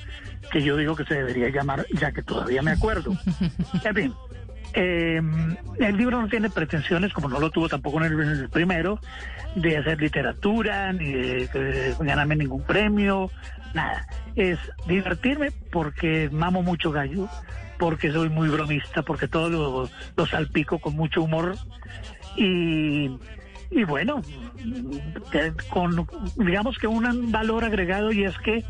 que 0.50 0.62
yo 0.62 0.76
digo 0.76 0.94
que 0.94 1.04
se 1.04 1.14
debería 1.14 1.48
llamar, 1.48 1.86
ya 1.92 2.12
que 2.12 2.22
todavía 2.22 2.62
me 2.62 2.72
acuerdo. 2.72 3.16
En 3.84 3.94
fin, 3.94 4.14
eh, 4.74 5.20
el 5.78 5.96
libro 5.96 6.20
no 6.20 6.28
tiene 6.28 6.50
pretensiones, 6.50 7.12
como 7.12 7.28
no 7.28 7.40
lo 7.40 7.50
tuvo 7.50 7.68
tampoco 7.68 7.98
en 7.98 8.12
el, 8.12 8.20
en 8.20 8.28
el 8.28 8.48
primero, 8.48 9.00
de 9.54 9.76
hacer 9.76 10.00
literatura, 10.00 10.92
ni 10.92 11.12
de, 11.12 11.94
ganarme 12.00 12.36
ningún 12.36 12.62
premio, 12.62 13.30
nada. 13.74 14.06
Es 14.36 14.58
divertirme 14.86 15.50
porque 15.70 16.28
mamo 16.30 16.62
mucho 16.62 16.92
gallo, 16.92 17.28
porque 17.78 18.12
soy 18.12 18.28
muy 18.28 18.48
bromista, 18.48 19.02
porque 19.02 19.28
todo 19.28 19.48
lo, 19.48 19.90
lo 20.16 20.26
salpico 20.26 20.78
con 20.78 20.94
mucho 20.94 21.22
humor. 21.22 21.56
Y, 22.36 23.10
y 23.70 23.84
bueno, 23.84 24.22
con 25.70 26.08
digamos 26.36 26.78
que 26.78 26.86
un 26.86 27.30
valor 27.30 27.64
agregado 27.64 28.12
y 28.12 28.24
es 28.24 28.36
que 28.38 28.64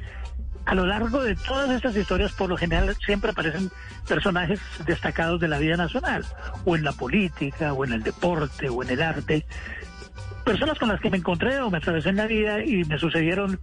a 0.69 0.75
lo 0.75 0.85
largo 0.85 1.23
de 1.23 1.35
todas 1.35 1.71
estas 1.71 1.97
historias, 1.97 2.33
por 2.33 2.51
lo 2.51 2.57
general, 2.59 2.95
siempre 3.07 3.31
aparecen 3.31 3.71
personajes 4.07 4.61
destacados 4.85 5.41
de 5.41 5.49
la 5.49 5.59
vida 5.59 5.79
nacional, 5.79 6.27
o 6.67 6.77
en 6.77 6.85
la 6.85 6.93
política, 6.93 7.73
o 7.73 7.87
en 7.87 7.95
el 7.95 8.03
deporte, 8.03 8.69
o 8.69 8.83
en 8.83 8.91
el 8.91 9.01
arte. 9.01 9.47
Personas 10.49 10.79
con 10.79 10.89
las 10.89 10.99
que 10.99 11.11
me 11.11 11.19
encontré 11.19 11.61
o 11.61 11.71
me 11.71 11.77
atravesé 11.77 12.09
en 12.09 12.17
la 12.17 12.27
vida 12.27 12.65
y 12.65 12.83
me 12.85 12.99
sucedieron 12.99 13.61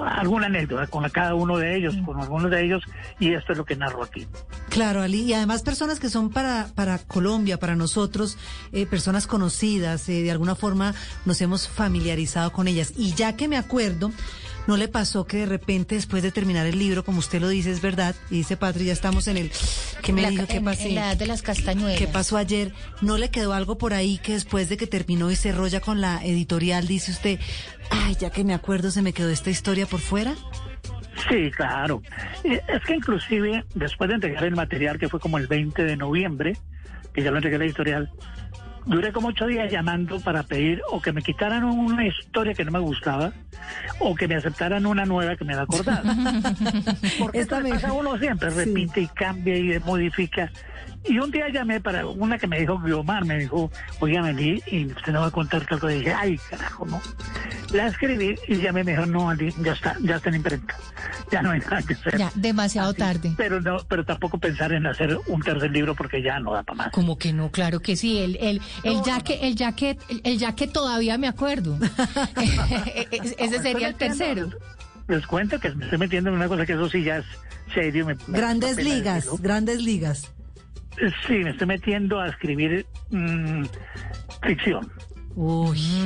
alguna 0.00 0.46
anécdota 0.46 0.86
con 0.86 1.06
cada 1.10 1.34
uno 1.34 1.58
de 1.58 1.76
ellos, 1.76 1.94
con 2.02 2.18
algunos 2.18 2.50
de 2.50 2.64
ellos, 2.64 2.82
y 3.20 3.34
esto 3.34 3.52
es 3.52 3.58
lo 3.58 3.66
que 3.66 3.76
narro 3.76 4.02
aquí. 4.02 4.26
Claro, 4.70 5.02
Ali, 5.02 5.20
y 5.20 5.34
además 5.34 5.62
personas 5.62 6.00
que 6.00 6.08
son 6.08 6.30
para, 6.30 6.68
para 6.74 6.96
Colombia, 6.96 7.58
para 7.58 7.76
nosotros, 7.76 8.38
eh, 8.72 8.86
personas 8.86 9.26
conocidas, 9.26 10.08
eh, 10.08 10.22
de 10.22 10.30
alguna 10.30 10.54
forma 10.54 10.94
nos 11.26 11.42
hemos 11.42 11.68
familiarizado 11.68 12.52
con 12.52 12.68
ellas. 12.68 12.94
Y 12.96 13.12
ya 13.12 13.36
que 13.36 13.46
me 13.46 13.58
acuerdo, 13.58 14.10
¿no 14.66 14.76
le 14.76 14.88
pasó 14.88 15.26
que 15.26 15.38
de 15.38 15.46
repente 15.46 15.94
después 15.94 16.22
de 16.22 16.30
terminar 16.32 16.66
el 16.66 16.78
libro, 16.78 17.04
como 17.04 17.18
usted 17.18 17.40
lo 17.40 17.48
dice, 17.48 17.70
es 17.70 17.80
verdad, 17.82 18.14
y 18.30 18.36
dice 18.38 18.56
Patri, 18.56 18.86
ya 18.86 18.92
estamos 18.92 19.28
en 19.28 19.36
el... 19.36 19.50
¿Qué 20.02 20.12
me 20.12 20.22
La- 20.22 20.30
dijo? 20.30 20.46
¿Qué 20.46 20.56
en 20.56 20.64
la 20.64 20.72
edad 21.08 21.16
de 21.16 21.26
las 21.26 21.42
castañuelas. 21.42 21.98
¿Qué 21.98 22.06
pasó 22.06 22.36
ayer? 22.36 22.72
¿No 23.00 23.18
le 23.18 23.30
quedó 23.30 23.52
algo 23.52 23.76
por 23.78 23.92
ahí 23.94 24.18
que 24.18 24.32
después 24.34 24.68
de 24.68 24.76
que 24.76 24.86
terminó 24.86 25.30
y 25.30 25.36
cerró 25.36 25.66
ya 25.66 25.80
con 25.80 26.00
la 26.00 26.24
editorial, 26.24 26.86
dice 26.86 27.10
usted, 27.12 27.38
ay, 27.90 28.16
ya 28.20 28.30
que 28.30 28.44
me 28.44 28.54
acuerdo, 28.54 28.90
se 28.90 29.02
me 29.02 29.12
quedó 29.12 29.30
esta 29.30 29.50
historia 29.50 29.86
por 29.86 30.00
fuera? 30.00 30.34
Sí, 31.28 31.50
claro. 31.52 32.02
Eh, 32.42 32.60
Es 32.68 32.82
que 32.84 32.94
inclusive 32.96 33.64
después 33.74 34.08
de 34.08 34.14
entregar 34.16 34.44
el 34.44 34.56
material, 34.56 34.98
que 34.98 35.08
fue 35.08 35.20
como 35.20 35.38
el 35.38 35.46
20 35.46 35.84
de 35.84 35.96
noviembre, 35.96 36.56
que 37.12 37.22
ya 37.22 37.30
lo 37.30 37.36
entregué 37.36 37.56
a 37.56 37.58
la 37.60 37.64
editorial, 37.66 38.10
duré 38.86 39.12
como 39.12 39.28
ocho 39.28 39.46
días 39.46 39.70
llamando 39.70 40.20
para 40.20 40.42
pedir 40.42 40.82
o 40.90 41.00
que 41.00 41.12
me 41.12 41.22
quitaran 41.22 41.64
una 41.64 42.06
historia 42.06 42.54
que 42.54 42.64
no 42.64 42.70
me 42.70 42.78
gustaba 42.78 43.32
o 43.98 44.14
que 44.14 44.28
me 44.28 44.36
aceptaran 44.36 44.86
una 44.86 45.04
nueva 45.04 45.36
que 45.36 45.44
me 45.44 45.54
da 45.54 45.62
acordada. 45.62 46.02
Porque 47.18 47.40
esto 47.40 47.60
le 47.60 47.70
pasa 47.70 47.92
uno 47.92 48.18
siempre, 48.18 48.50
repite 48.50 49.00
y 49.00 49.06
cambia 49.08 49.56
y 49.56 49.78
modifica. 49.80 50.50
Y 51.06 51.18
un 51.18 51.30
día 51.30 51.48
llamé 51.50 51.80
para 51.80 52.06
una 52.06 52.38
que 52.38 52.46
me 52.46 52.58
dijo 52.60 52.78
Guiomar, 52.78 53.24
me 53.26 53.38
dijo, 53.38 53.70
oiga, 54.00 54.22
vení 54.22 54.60
y 54.66 54.86
usted 54.86 55.12
no 55.12 55.20
va 55.20 55.26
a 55.26 55.30
contar 55.30 55.66
tal 55.66 55.78
cosa. 55.78 55.94
Y 55.94 55.98
dije, 55.98 56.12
ay, 56.14 56.38
carajo, 56.50 56.86
no. 56.86 57.00
La 57.72 57.88
escribí 57.88 58.36
y 58.48 58.56
llamé, 58.56 58.84
me 58.84 58.92
dijo, 58.92 59.04
no, 59.06 59.28
Ali, 59.28 59.52
ya 59.62 59.72
está, 59.72 59.96
ya 60.00 60.16
está 60.16 60.28
en 60.30 60.36
imprenta. 60.36 60.74
Ya 61.30 61.42
no 61.42 61.50
hay 61.50 61.60
nada 61.60 61.82
que 61.82 61.94
hacer. 61.94 62.16
Ya, 62.18 62.30
demasiado 62.34 62.94
tarde. 62.94 63.34
Pero 63.36 63.60
no, 63.60 63.78
pero 63.88 64.04
tampoco 64.04 64.38
pensar 64.38 64.72
en 64.72 64.86
hacer 64.86 65.18
un 65.26 65.42
tercer 65.42 65.70
libro 65.72 65.94
porque 65.94 66.22
ya 66.22 66.38
no 66.40 66.52
da 66.52 66.62
para 66.62 66.76
más. 66.76 66.90
Como 66.92 67.18
que 67.18 67.32
no, 67.32 67.50
claro 67.50 67.80
que 67.80 67.96
sí, 67.96 68.18
el, 68.18 68.36
el, 68.36 68.62
el 68.82 69.02
ya 69.02 69.20
que, 69.20 69.46
el 69.46 69.56
ya 69.56 69.72
que, 69.72 69.98
el, 70.22 70.38
ya 70.38 70.54
que 70.54 70.66
todavía 70.68 71.18
me 71.18 71.26
acuerdo. 71.28 71.78
Ese 73.10 73.34
ese 73.38 73.58
sería 73.62 73.88
el 73.88 73.94
tercero. 73.94 74.48
Les 75.08 75.26
cuento 75.26 75.58
que 75.60 75.70
me 75.70 75.84
estoy 75.84 75.98
metiendo 75.98 76.30
en 76.30 76.36
una 76.36 76.48
cosa 76.48 76.64
que 76.64 76.72
eso 76.72 76.88
sí 76.88 77.02
ya 77.02 77.18
es 77.18 77.26
serio. 77.74 78.06
me- 78.06 78.14
me 78.26 78.38
Grandes 78.38 78.76
pena 78.76 78.88
ligas, 78.88 79.28
grandes 79.40 79.82
ligas. 79.82 80.30
Sí, 81.26 81.34
me 81.34 81.50
estoy 81.50 81.66
metiendo 81.66 82.20
a 82.20 82.28
escribir 82.28 82.86
mm, 83.10 83.64
ficción. 84.42 84.92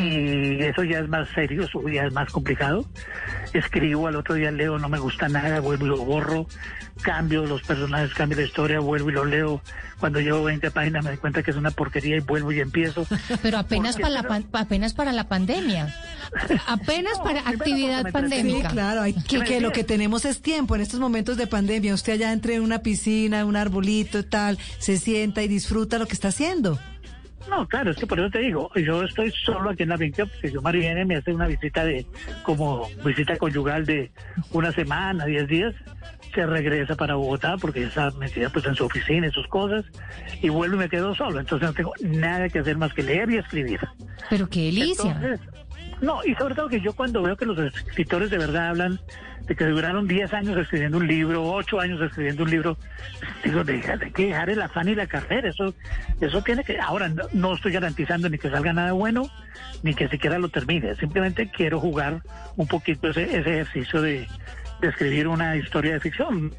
Y 0.00 0.62
eso 0.62 0.84
ya 0.84 1.00
es 1.00 1.08
más 1.08 1.28
serio, 1.34 1.64
eso 1.64 1.86
ya 1.88 2.04
es 2.04 2.12
más 2.12 2.30
complicado. 2.30 2.86
Escribo, 3.52 4.06
al 4.06 4.16
otro 4.16 4.34
día 4.34 4.50
leo, 4.50 4.78
no 4.78 4.88
me 4.88 4.98
gusta 4.98 5.28
nada, 5.28 5.60
vuelvo 5.60 5.86
y 5.86 5.88
lo 5.90 5.98
borro, 5.98 6.46
cambio 7.02 7.44
los 7.46 7.62
personajes, 7.62 8.12
cambio 8.14 8.38
la 8.38 8.44
historia, 8.44 8.80
vuelvo 8.80 9.10
y 9.10 9.12
lo 9.12 9.24
leo. 9.24 9.62
Cuando 10.00 10.20
llevo 10.20 10.44
20 10.44 10.70
páginas 10.70 11.02
me 11.04 11.10
doy 11.10 11.18
cuenta 11.18 11.42
que 11.42 11.50
es 11.50 11.56
una 11.56 11.70
porquería 11.70 12.16
y 12.16 12.20
vuelvo 12.20 12.52
y 12.52 12.60
empiezo. 12.60 13.06
Pero 13.42 13.58
apenas 13.58 13.96
Porque 13.96 14.02
para 14.02 14.14
la 14.14 14.20
eso- 14.20 14.28
pan- 14.28 14.46
apenas 14.52 14.94
para 14.94 15.12
la 15.12 15.28
pandemia. 15.28 15.94
Apenas 16.66 17.18
para 17.24 17.40
actividad 17.40 18.10
pandémica. 18.12 18.68
Sí, 18.70 18.74
claro, 18.74 19.02
hay 19.02 19.12
que, 19.14 19.40
que 19.40 19.60
lo 19.60 19.72
que 19.72 19.84
tenemos 19.84 20.24
es 20.24 20.40
tiempo 20.40 20.74
en 20.76 20.82
estos 20.82 21.00
momentos 21.00 21.36
de 21.36 21.46
pandemia. 21.46 21.94
Usted 21.94 22.14
allá 22.14 22.32
entre 22.32 22.54
en 22.54 22.62
una 22.62 22.78
piscina, 22.80 23.44
un 23.44 23.56
arbolito, 23.56 24.24
tal, 24.24 24.58
se 24.78 24.98
sienta 24.98 25.42
y 25.42 25.48
disfruta 25.48 25.98
lo 25.98 26.06
que 26.06 26.14
está 26.14 26.28
haciendo. 26.28 26.78
No, 27.48 27.66
claro, 27.66 27.90
es 27.90 27.96
que 27.96 28.06
por 28.06 28.20
eso 28.20 28.30
te 28.30 28.40
digo, 28.40 28.70
yo 28.74 29.02
estoy 29.02 29.32
solo 29.44 29.70
aquí 29.70 29.82
en 29.82 29.88
la 29.90 29.98
finca 29.98 30.26
porque 30.26 30.50
yo 30.50 30.60
Mari 30.60 30.80
viene 30.80 31.04
me 31.04 31.16
hace 31.16 31.32
una 31.32 31.46
visita 31.46 31.84
de, 31.84 32.06
como 32.42 32.88
visita 33.04 33.36
conyugal 33.36 33.86
de 33.86 34.10
una 34.52 34.70
semana, 34.72 35.24
diez 35.24 35.48
días, 35.48 35.74
se 36.34 36.46
regresa 36.46 36.94
para 36.94 37.14
Bogotá 37.14 37.56
porque 37.56 37.80
ya 37.80 37.88
está 37.88 38.10
metida 38.12 38.50
pues 38.50 38.66
en 38.66 38.74
su 38.74 38.84
oficina 38.84 39.28
y 39.28 39.30
sus 39.30 39.46
cosas, 39.48 39.84
y 40.42 40.48
vuelvo 40.48 40.76
y 40.76 40.78
me 40.80 40.88
quedo 40.88 41.14
solo, 41.14 41.40
entonces 41.40 41.68
no 41.68 41.74
tengo 41.74 41.92
nada 42.02 42.48
que 42.48 42.58
hacer 42.58 42.76
más 42.76 42.92
que 42.92 43.02
leer 43.02 43.30
y 43.30 43.38
escribir. 43.38 43.80
Pero 44.28 44.48
qué 44.48 44.66
delicia. 44.66 45.12
Entonces, 45.12 45.40
no, 46.00 46.20
y 46.24 46.34
sobre 46.34 46.54
todo 46.54 46.68
que 46.68 46.80
yo 46.80 46.92
cuando 46.92 47.22
veo 47.22 47.36
que 47.36 47.46
los 47.46 47.58
escritores 47.58 48.30
de 48.30 48.38
verdad 48.38 48.68
hablan 48.68 49.00
de 49.46 49.56
que 49.56 49.64
duraron 49.64 50.06
10 50.06 50.32
años 50.34 50.56
escribiendo 50.58 50.98
un 50.98 51.06
libro, 51.06 51.42
8 51.44 51.80
años 51.80 52.00
escribiendo 52.00 52.44
un 52.44 52.50
libro, 52.50 52.76
digo, 53.42 53.62
hay 53.66 54.10
que 54.12 54.26
dejar 54.26 54.50
el 54.50 54.60
afán 54.60 54.88
y 54.88 54.94
la 54.94 55.06
carrera, 55.06 55.48
eso 55.48 55.74
eso 56.20 56.42
tiene 56.42 56.64
que... 56.64 56.78
Ahora, 56.78 57.10
no, 57.32 57.54
estoy 57.54 57.72
garantizando 57.72 58.28
ni 58.28 58.38
que 58.38 58.50
salga 58.50 58.72
nada 58.72 58.92
bueno, 58.92 59.30
ni 59.82 59.94
que 59.94 60.08
siquiera 60.08 60.38
lo 60.38 60.50
termine, 60.50 60.94
simplemente 60.96 61.50
quiero 61.50 61.80
jugar 61.80 62.22
un 62.56 62.66
poquito 62.66 63.08
ese, 63.08 63.24
ese 63.24 63.60
ejercicio 63.60 64.02
de, 64.02 64.26
de 64.80 64.88
escribir 64.88 65.28
una 65.28 65.56
historia 65.56 65.94
de 65.94 66.00
ficción. 66.00 66.52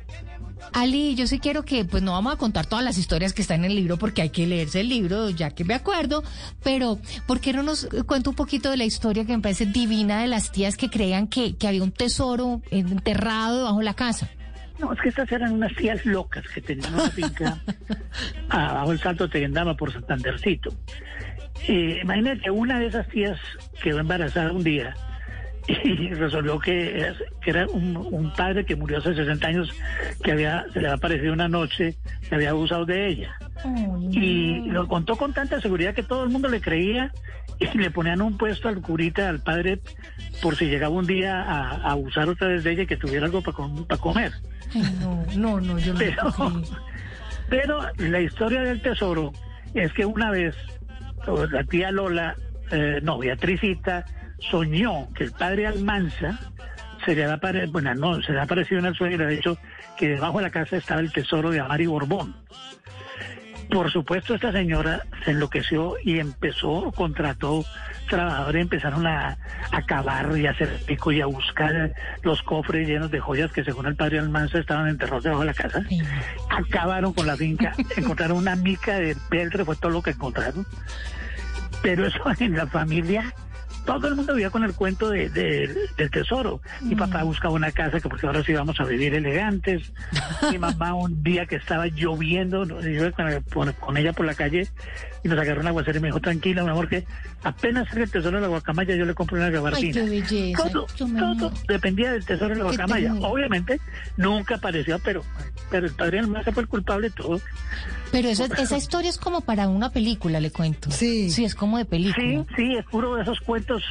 Ali, 0.74 1.16
yo 1.16 1.28
sí 1.28 1.40
quiero 1.40 1.64
que, 1.64 1.86
pues 1.86 2.04
no 2.04 2.14
vamos 2.14 2.34
a 2.34 2.38
contar 2.38 2.66
todas 2.66 2.84
las 2.84 2.98
historias 2.98 3.34
que 3.34 3.42
están 3.42 3.64
en 3.66 3.72
el 3.72 3.76
libro 3.76 3.98
porque 3.98 4.22
hay 4.22 4.30
que 4.30 4.48
leerse 4.48 4.82
el 4.82 4.90
libro, 4.90 5.30
ya 5.30 5.52
que 5.52 5.64
me 5.64 5.74
acuerdo, 5.74 6.24
pero 6.64 7.00
¿por 7.26 7.40
qué 7.40 7.54
no 7.54 7.64
nos 7.64 7.88
cuenta 8.06 8.30
un 8.30 8.36
poquito 8.36 8.70
de 8.70 8.78
la 8.78 8.86
historia 8.86 9.26
que 9.26 9.36
me 9.36 9.42
parece 9.42 9.66
divina 9.66 10.22
de 10.22 10.28
las 10.28 10.52
tías 10.52 10.78
que 10.78 10.90
creían 10.90 11.28
que, 11.28 11.56
que 11.56 11.68
había 11.68 11.84
un 11.84 11.92
tesoro 11.92 12.62
enterrado 12.72 13.58
debajo 13.58 13.80
de 13.80 13.86
la 13.86 13.94
casa? 13.94 14.30
No, 14.80 14.94
es 14.94 15.02
que 15.02 15.10
estas 15.10 15.32
eran 15.32 15.52
unas 15.54 15.76
tías 15.76 16.06
locas 16.06 16.46
que 16.54 16.62
tenían 16.62 16.94
una 16.94 17.10
finca 17.10 17.60
abajo 18.50 18.92
el 18.94 19.00
Salto 19.00 19.26
de 19.26 19.32
Teguendama 19.32 19.76
por 19.76 19.92
Santandercito. 19.92 20.74
Eh, 21.68 22.00
imagínate, 22.02 22.50
una 22.50 22.80
de 22.80 22.88
esas 22.88 23.08
tías 23.10 23.38
quedó 23.84 24.00
embarazada 24.00 24.52
un 24.54 24.64
día 24.64 24.96
y 25.84 26.14
resolvió 26.14 26.60
que, 26.60 27.14
que 27.42 27.50
era 27.50 27.68
un, 27.68 27.96
un 27.96 28.34
padre 28.34 28.66
que 28.66 28.76
murió 28.76 28.98
hace 28.98 29.14
60 29.14 29.48
años 29.48 29.70
que 30.24 30.32
había 30.32 30.66
se 30.74 30.80
le 30.82 30.88
había 30.88 30.98
aparecido 30.98 31.34
una 31.34 31.48
noche 31.48 31.96
que 32.28 32.36
había 32.36 32.52
abusado 32.52 32.86
de 32.86 33.08
ella. 33.08 33.36
Y 34.12 34.70
lo 34.70 34.88
contó 34.88 35.16
con 35.18 35.34
tanta 35.34 35.60
seguridad 35.60 35.94
que 35.94 36.04
todo 36.04 36.24
el 36.24 36.30
mundo 36.30 36.48
le 36.48 36.62
creía 36.62 37.12
y 37.60 37.78
le 37.78 37.92
ponían 37.92 38.22
un 38.22 38.38
puesto 38.38 38.70
al 38.70 38.82
curita, 38.82 39.28
al 39.28 39.42
padre, 39.42 39.80
por 40.42 40.56
si 40.56 40.66
llegaba 40.66 40.96
un 40.96 41.06
día 41.06 41.42
a, 41.42 41.72
a 41.72 41.92
abusar 41.92 42.30
otra 42.30 42.48
vez 42.48 42.64
de 42.64 42.72
ella 42.72 42.84
y 42.84 42.88
que 42.88 42.98
tuviera 42.98 43.26
algo 43.26 43.42
para 43.42 43.98
comer. 43.98 44.32
Ay, 44.74 44.98
no, 45.02 45.26
no, 45.36 45.60
no, 45.60 45.78
yo 45.78 45.94
no 45.94 46.00
Pero, 46.00 46.34
pero 47.50 47.82
la 47.98 48.22
historia 48.22 48.62
del 48.62 48.82
tesoro 48.82 49.34
es 49.74 49.92
que 49.94 50.06
una 50.06 50.32
vez 50.32 50.56
la 51.52 51.64
tía 51.66 51.92
Lola, 51.92 52.36
eh, 52.72 53.00
no, 53.04 53.20
Beatricita, 53.20 54.06
soñó 54.50 55.08
que 55.14 55.26
el 55.26 55.32
padre 55.32 55.68
Almanza 55.68 56.40
se 57.06 57.16
le 57.16 57.24
había 57.24 57.36
apare- 57.40 57.72
bueno, 57.72 57.94
no, 57.96 58.22
se 58.22 58.32
le 58.34 58.40
ha 58.40 58.44
aparecido 58.44 58.80
en 58.80 58.88
el 58.88 58.96
sueño 58.96 59.16
y 59.16 59.18
le 59.20 59.26
ha 59.26 59.30
dicho 59.30 59.58
que 59.98 60.10
debajo 60.10 60.38
de 60.38 60.44
la 60.46 60.50
casa 60.50 60.78
estaba 60.78 61.02
el 61.02 61.12
tesoro 61.12 61.50
de 61.52 61.60
Amari 61.60 61.86
Borbón. 61.88 62.36
Por 63.70 63.92
supuesto, 63.92 64.34
esta 64.34 64.52
señora 64.52 65.04
se 65.24 65.32
enloqueció 65.32 65.94
y 66.04 66.18
empezó, 66.20 66.92
contrató 66.92 67.64
trabajadores, 68.10 68.64
empezaron 68.64 69.06
a, 69.06 69.38
a 69.72 69.82
cavar 69.84 70.36
y 70.36 70.48
a 70.48 70.52
hacer 70.52 70.80
pico 70.88 71.12
y 71.12 71.22
a 71.22 71.28
buscar 71.28 71.94
los 72.24 72.42
cofres 72.42 72.88
llenos 72.88 73.12
de 73.12 73.20
joyas 73.20 73.52
que 73.52 73.64
según 73.64 73.86
el 73.86 73.96
padre 73.96 74.18
Almanza 74.18 74.58
estaban 74.58 74.88
enterrados 74.88 75.24
debajo 75.24 75.42
de 75.42 75.48
la 75.48 75.54
casa. 75.54 75.84
Acabaron 76.50 77.14
con 77.14 77.28
la 77.28 77.38
finca, 77.38 77.74
encontraron 77.96 78.38
una 78.38 78.56
mica 78.56 78.98
de 78.98 79.16
peltre, 79.30 79.64
fue 79.64 79.76
todo 79.76 79.92
lo 79.92 80.02
que 80.02 80.12
encontraron. 80.12 80.66
Pero 81.84 82.08
eso 82.08 82.20
en 82.40 82.58
la 82.58 82.66
familia, 82.66 83.32
todo 83.98 84.08
el 84.10 84.16
mundo 84.16 84.34
vivía 84.34 84.50
con 84.50 84.64
el 84.64 84.74
cuento 84.74 85.10
de, 85.10 85.30
de- 85.30 85.76
del 85.98 86.12
tesoro. 86.12 86.62
Mi 86.82 86.96
papá 86.96 87.24
buscaba 87.24 87.54
una 87.54 87.72
casa 87.72 88.00
que 88.00 88.08
porque 88.10 88.28
ahora 88.28 88.44
sí 88.44 88.52
íbamos 88.52 88.80
a 88.80 88.84
vivir 88.86 89.14
elegantes. 89.16 89.92
Mi 90.52 90.58
mamá 90.60 90.94
un 90.94 91.24
día 91.24 91.46
que 91.46 91.56
estaba 91.56 91.88
lloviendo, 91.88 92.66
yo 92.66 92.90
iba 92.90 93.12
con, 93.12 93.98
ella 93.98 94.14
por 94.14 94.26
la 94.26 94.36
calle 94.36 94.68
y 95.24 95.28
nos 95.28 95.40
agarró 95.40 95.62
un 95.62 95.68
aguacero 95.68 95.98
y 95.98 96.02
me 96.02 96.08
dijo, 96.10 96.20
tranquila, 96.20 96.64
mi 96.64 96.70
amor, 96.70 96.88
que 96.88 97.06
apenas 97.44 97.88
salga 97.90 98.04
el 98.06 98.12
tesoro 98.12 98.38
de 98.38 98.42
la 98.42 98.48
guacamaya, 98.48 98.96
yo 98.96 99.06
le 99.06 99.14
compro 99.14 99.38
una 99.38 99.50
gabardina. 99.50 99.94
qué 100.02 100.10
belleza, 100.10 100.64
Todo, 100.70 101.52
dependía 101.68 102.12
del 102.14 102.26
tesoro 102.26 102.50
de 102.56 102.56
la 102.64 102.70
Qué 102.70 102.78
guacamaya. 102.78 103.14
Obviamente 103.22 103.80
nunca 104.18 104.56
apareció, 104.56 105.00
pero, 105.00 105.24
pero 105.70 105.88
el 105.88 105.94
padre 105.94 106.20
Almanza 106.20 106.52
fue 106.52 106.64
el 106.64 106.70
culpable 106.70 107.10
de 107.10 107.16
todo. 107.16 107.42
Pero 108.12 108.30
eso, 108.30 108.46
esa 108.46 108.78
historia 108.78 109.10
es 109.10 109.18
como 109.18 109.42
para 109.42 109.68
una 109.68 109.92
película, 109.92 110.40
le 110.40 110.52
cuento. 110.52 110.90
Sí. 110.92 111.30
Sí, 111.30 111.46
es 111.46 111.56
como 111.56 111.78
de 111.78 111.86
película. 111.86 112.46
Sí, 112.48 112.56
sí, 112.56 112.76
es 112.76 112.86
puro 112.86 113.16
de 113.16 113.22
esos 113.24 113.40
cuentos 113.42 113.84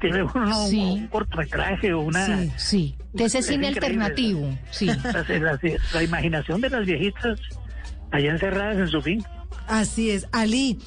que 0.00 0.08
ve 0.10 0.22
uno 0.24 0.66
Sí. 0.68 0.78
un 0.80 1.06
cortometraje 1.08 1.92
o 1.92 2.00
una... 2.00 2.26
Sí, 2.26 2.52
sí. 2.56 2.94
De 3.12 3.24
ese 3.24 3.38
Es 3.38 3.46
cine 3.46 3.68
alternativo. 3.68 4.48
Sí. 4.70 4.86
La, 5.04 5.26
la- 5.38 5.58
la 5.94 6.02
imaginación 6.02 6.60
de 6.60 6.70
las 6.70 6.84
viejitas 6.86 7.38
allá 8.10 8.32
encerradas 8.32 8.78
en 8.78 8.88
su 8.88 9.00
fin. 9.00 9.24
Así 9.68 10.10
es. 10.10 10.26
Ali, 10.32 10.78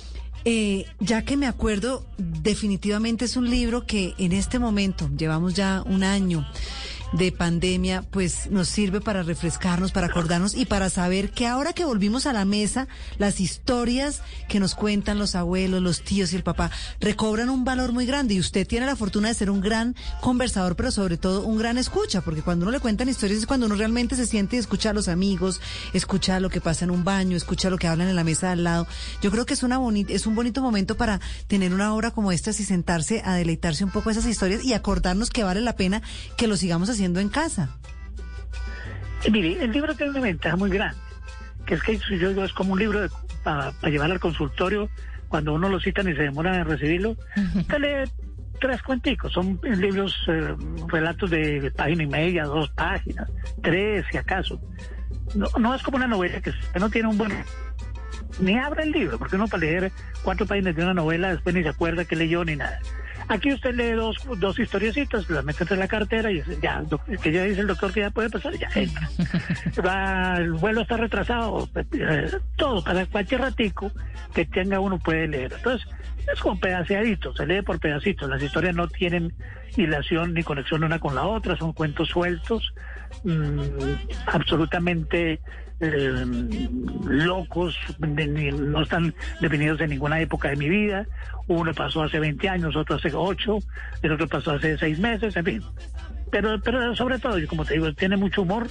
eh, 0.44 0.86
ya 1.00 1.22
que 1.24 1.38
me 1.38 1.48
acuerdo, 1.48 2.06
definitivamente 2.18 3.26
es 3.26 3.38
un 3.38 3.50
libro 3.50 3.86
que 3.86 4.14
en 4.18 4.32
este 4.34 4.60
momento, 4.60 5.10
llevamos 5.18 5.54
ya 5.54 5.82
un 5.86 6.04
año 6.04 6.46
de 7.14 7.32
pandemia, 7.32 8.04
pues 8.12 8.50
nos 8.52 8.68
sirve 8.68 9.02
para 9.02 9.24
refrescarnos, 9.24 9.92
para 9.92 10.08
acordarnos 10.08 10.56
y 10.56 10.66
para 10.66 10.90
saber 10.90 11.32
que 11.32 11.48
ahora 11.48 11.74
que 11.74 11.86
volvimos 11.86 12.26
a 12.26 12.34
la 12.34 12.46
mesa, 12.46 12.88
las 13.18 13.40
historias 13.40 14.22
que 14.50 14.60
nos 14.60 14.76
cuentan 14.76 15.20
los 15.20 15.36
abuelos, 15.36 15.82
los 15.82 16.02
tíos 16.02 16.34
y 16.34 16.36
el 16.36 16.44
papá 16.44 16.72
recobran 17.00 17.50
un 17.50 17.64
valor 17.64 17.94
muy 17.94 18.06
grande 18.06 18.34
y 18.34 18.40
usted 18.40 18.68
tiene 18.68 18.86
la 18.86 18.96
fortuna 18.96 19.30
de 19.30 19.34
ser 19.34 19.50
un 19.50 19.62
gran 19.62 19.96
conversador, 20.22 20.76
pero 20.76 20.92
sobre 20.92 21.18
todo 21.18 21.46
un 21.46 21.58
gran 21.58 21.78
escucha, 21.78 22.22
porque 22.22 22.42
cuando 22.42 22.64
uno 22.66 22.72
le 22.72 22.80
cuentan 22.80 23.10
historias 23.10 23.40
es 23.40 23.46
cuando 23.46 23.68
uno 23.68 23.76
realmente 23.76 24.16
se 24.16 24.26
siente 24.26 24.56
y 24.56 24.60
escucha 24.60 24.90
a 24.90 24.94
los 24.94 25.08
amigos, 25.08 25.62
escucha 25.94 26.40
lo 26.40 26.50
que 26.50 26.62
pasa 26.62 26.86
en 26.86 26.92
un 26.92 27.04
baño, 27.04 27.38
escucha 27.38 27.70
lo 27.70 27.78
que 27.78 27.88
hablan 27.88 28.08
en 28.08 28.16
la 28.16 28.24
mesa 28.24 28.48
de 28.48 28.54
al 28.54 28.64
lado. 28.64 28.88
Yo 29.22 29.32
creo 29.32 29.46
que 29.46 29.54
es 29.54 29.64
una 29.64 29.78
bonita, 29.78 30.14
es 30.14 30.26
un 30.26 30.36
bonito 30.36 30.62
momento 30.62 30.96
para 30.98 31.22
tener 31.48 31.74
una 31.74 31.94
obra 31.94 32.12
como 32.12 32.32
esta 32.32 32.46
y 32.52 32.54
sentarse 32.54 33.22
a 33.26 33.34
deleitarse 33.36 33.84
un 33.84 33.90
poco 33.90 34.10
esas 34.12 34.26
historias 34.26 34.64
y 34.64 34.74
acordarnos 34.74 35.30
que 35.30 35.44
vale 35.44 35.62
la 35.62 35.76
pena 35.76 36.04
que 36.38 36.48
lo 36.48 36.58
sigamos 36.58 36.90
haciendo 36.90 36.95
en 37.00 37.30
casa. 37.30 37.70
Mire, 39.32 39.64
el 39.64 39.72
libro 39.72 39.96
tiene 39.96 40.12
una 40.12 40.22
ventaja 40.22 40.56
muy 40.56 40.70
grande, 40.70 41.00
que 41.66 41.76
es 41.76 41.84
que 41.84 41.98
yo 41.98 42.30
digo, 42.30 42.44
es 42.44 42.54
como 42.54 42.74
un 42.74 42.80
libro 42.80 43.08
para 43.44 43.74
llevar 43.84 44.12
al 44.12 44.20
consultorio 44.20 44.90
cuando 45.28 45.54
uno 45.54 45.70
lo 45.70 45.80
citan 45.80 46.08
y 46.10 46.16
se 46.16 46.24
demoran 46.24 46.56
en 46.56 46.66
recibirlo. 46.66 47.16
Usted 47.56 47.80
lee 47.80 48.12
tres 48.60 48.82
cuenticos, 48.84 49.34
son 49.34 49.60
libros, 49.64 50.16
eh, 50.28 50.56
relatos 50.88 51.30
de 51.30 51.72
página 51.76 52.04
y 52.04 52.08
media, 52.08 52.46
dos 52.46 52.70
páginas, 52.70 53.30
tres 53.62 54.06
si 54.12 54.18
acaso. 54.18 54.62
No, 55.34 55.48
no 55.60 55.74
es 55.74 55.82
como 55.82 55.98
una 55.98 56.08
novela 56.08 56.40
que 56.42 56.52
usted 56.52 56.80
no 56.80 56.90
tiene 56.90 57.10
un 57.10 57.18
buen... 57.18 57.34
Ni 58.40 58.58
abre 58.58 58.84
el 58.84 58.92
libro, 58.92 59.18
porque 59.18 59.38
uno 59.38 59.48
para 59.48 59.62
leer 59.62 59.92
cuatro 60.24 60.46
páginas 60.46 60.76
de 60.76 60.84
una 60.84 60.94
novela 60.94 61.30
después 61.32 61.56
ni 61.56 61.64
se 61.64 61.70
acuerda 61.70 62.06
que 62.06 62.16
leyó 62.16 62.44
ni 62.46 62.56
nada. 62.56 62.80
Aquí 63.28 63.52
usted 63.52 63.74
lee 63.74 63.92
dos, 63.92 64.18
dos 64.38 64.60
historiecitas, 64.60 65.30
las 65.30 65.44
mete 65.44 65.64
entre 65.64 65.78
la 65.78 65.88
cartera 65.88 66.32
y 66.32 66.36
dice, 66.36 66.58
ya, 66.62 66.84
que 67.22 67.32
ya 67.32 67.44
dice 67.44 67.62
el 67.62 67.68
doctor 67.68 67.92
que 67.92 68.02
ya 68.02 68.12
puede 68.12 68.30
pasar, 68.30 68.54
ya 68.58 68.70
entra. 68.76 69.10
Va, 69.86 70.38
el 70.38 70.54
vuelo 70.54 70.82
está 70.82 70.98
retrasado, 70.98 71.68
eh, 71.76 72.32
todo, 72.56 72.84
para 72.84 73.06
cualquier 73.08 73.42
ratico 73.42 73.92
que 74.34 74.46
tenga 74.46 74.80
uno 74.80 75.00
puede 75.00 75.28
leer. 75.28 75.54
Entonces, 75.54 75.88
es 76.32 76.40
como 76.40 76.60
pedaceadito, 76.60 77.36
se 77.36 77.46
lee 77.46 77.62
por 77.62 77.80
pedacitos. 77.80 78.30
Las 78.30 78.42
historias 78.42 78.76
no 78.76 78.88
tienen 78.88 79.34
hilación 79.76 80.34
ni 80.34 80.44
conexión 80.44 80.84
una 80.84 81.00
con 81.00 81.16
la 81.16 81.26
otra, 81.26 81.58
son 81.58 81.74
cuentos 81.74 82.10
sueltos, 82.10 82.74
mm, 83.24 83.60
absolutamente 84.28 85.40
eh, 85.80 86.26
locos, 87.06 87.76
no 88.00 88.82
están 88.82 89.14
definidos 89.42 89.82
en 89.82 89.90
ninguna 89.90 90.20
época 90.20 90.50
de 90.50 90.56
mi 90.56 90.70
vida. 90.70 91.06
Uno 91.48 91.74
pasó 91.74 92.04
hace 92.04 92.20
20 92.20 92.50
años, 92.50 92.76
otro 92.76 92.96
hace 92.96 93.12
8, 93.14 93.60
el 94.02 94.12
otro 94.12 94.28
pasó 94.28 94.52
hace 94.52 94.78
6 94.78 95.00
meses, 95.00 95.36
en 95.36 95.46
fin. 95.46 95.64
Pero, 96.32 96.60
pero 96.62 96.96
sobre 96.96 97.20
todo, 97.20 97.38
yo 97.38 97.48
como 97.48 97.66
te 97.66 97.76
digo, 97.76 97.94
tiene 97.94 98.18
mucho 98.18 98.42
humor 98.42 98.68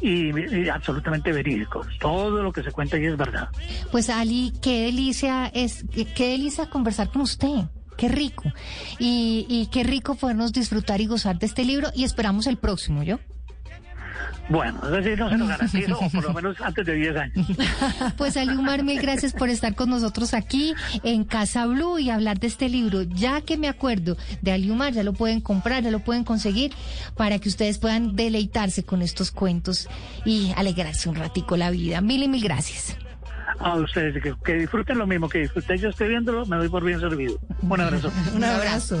y, 0.00 0.38
y 0.38 0.68
absolutamente 0.68 1.32
verídico. 1.32 1.86
Todo 2.00 2.42
lo 2.42 2.52
que 2.52 2.62
se 2.62 2.72
cuenta 2.72 2.96
ahí 2.96 3.06
es 3.06 3.16
verdad. 3.16 3.48
Pues 3.90 4.10
Ali, 4.10 4.52
qué 4.60 4.82
delicia 4.86 5.46
es, 5.46 5.84
qué 6.14 6.30
delicia 6.30 6.68
conversar 6.68 7.10
con 7.10 7.22
usted. 7.22 7.64
Qué 7.96 8.08
rico. 8.08 8.44
Y, 8.98 9.46
y 9.48 9.68
qué 9.68 9.82
rico 9.82 10.16
podernos 10.16 10.52
disfrutar 10.52 11.00
y 11.00 11.06
gozar 11.06 11.38
de 11.38 11.46
este 11.46 11.64
libro 11.64 11.88
y 11.94 12.04
esperamos 12.04 12.46
el 12.46 12.58
próximo, 12.58 13.02
¿yo? 13.02 13.18
Bueno, 14.48 14.80
es 14.84 14.90
decir, 14.90 15.18
no 15.18 15.28
se 15.28 15.38
lo 15.38 15.46
garantizo, 15.48 15.98
o 15.98 16.10
por 16.10 16.24
lo 16.24 16.32
menos 16.32 16.60
antes 16.60 16.86
de 16.86 16.94
10 16.94 17.16
años. 17.16 17.46
Pues 18.16 18.36
Ali 18.36 18.54
Umar, 18.56 18.82
mil 18.82 19.00
gracias 19.00 19.32
por 19.32 19.48
estar 19.48 19.74
con 19.74 19.90
nosotros 19.90 20.34
aquí 20.34 20.74
en 21.02 21.24
Casa 21.24 21.66
Blue 21.66 21.98
y 21.98 22.10
hablar 22.10 22.38
de 22.38 22.46
este 22.46 22.68
libro. 22.68 23.02
Ya 23.02 23.40
que 23.40 23.56
me 23.56 23.68
acuerdo 23.68 24.16
de 24.42 24.52
Ali 24.52 24.70
Umar, 24.70 24.92
ya 24.92 25.02
lo 25.02 25.12
pueden 25.12 25.40
comprar, 25.40 25.82
ya 25.82 25.90
lo 25.90 26.00
pueden 26.00 26.24
conseguir 26.24 26.72
para 27.16 27.38
que 27.38 27.48
ustedes 27.48 27.78
puedan 27.78 28.16
deleitarse 28.16 28.84
con 28.84 29.02
estos 29.02 29.30
cuentos 29.30 29.88
y 30.24 30.52
alegrarse 30.56 31.08
un 31.08 31.16
ratico 31.16 31.56
la 31.56 31.70
vida. 31.70 32.00
Mil 32.00 32.22
y 32.22 32.28
mil 32.28 32.42
gracias. 32.42 32.96
A 33.58 33.74
ustedes, 33.76 34.22
que, 34.22 34.34
que 34.44 34.54
disfruten 34.54 34.98
lo 34.98 35.06
mismo 35.06 35.28
que 35.28 35.38
disfruté 35.38 35.78
yo 35.78 35.88
estoy 35.88 36.08
viéndolo, 36.08 36.44
me 36.46 36.56
doy 36.56 36.68
por 36.68 36.84
bien 36.84 37.00
servido. 37.00 37.38
Un 37.62 37.80
abrazo. 37.80 38.12
Un 38.34 38.44
abrazo. 38.44 38.98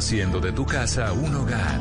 Haciendo 0.00 0.40
de 0.40 0.50
tu 0.50 0.64
casa 0.64 1.12
un 1.12 1.34
hogar. 1.34 1.78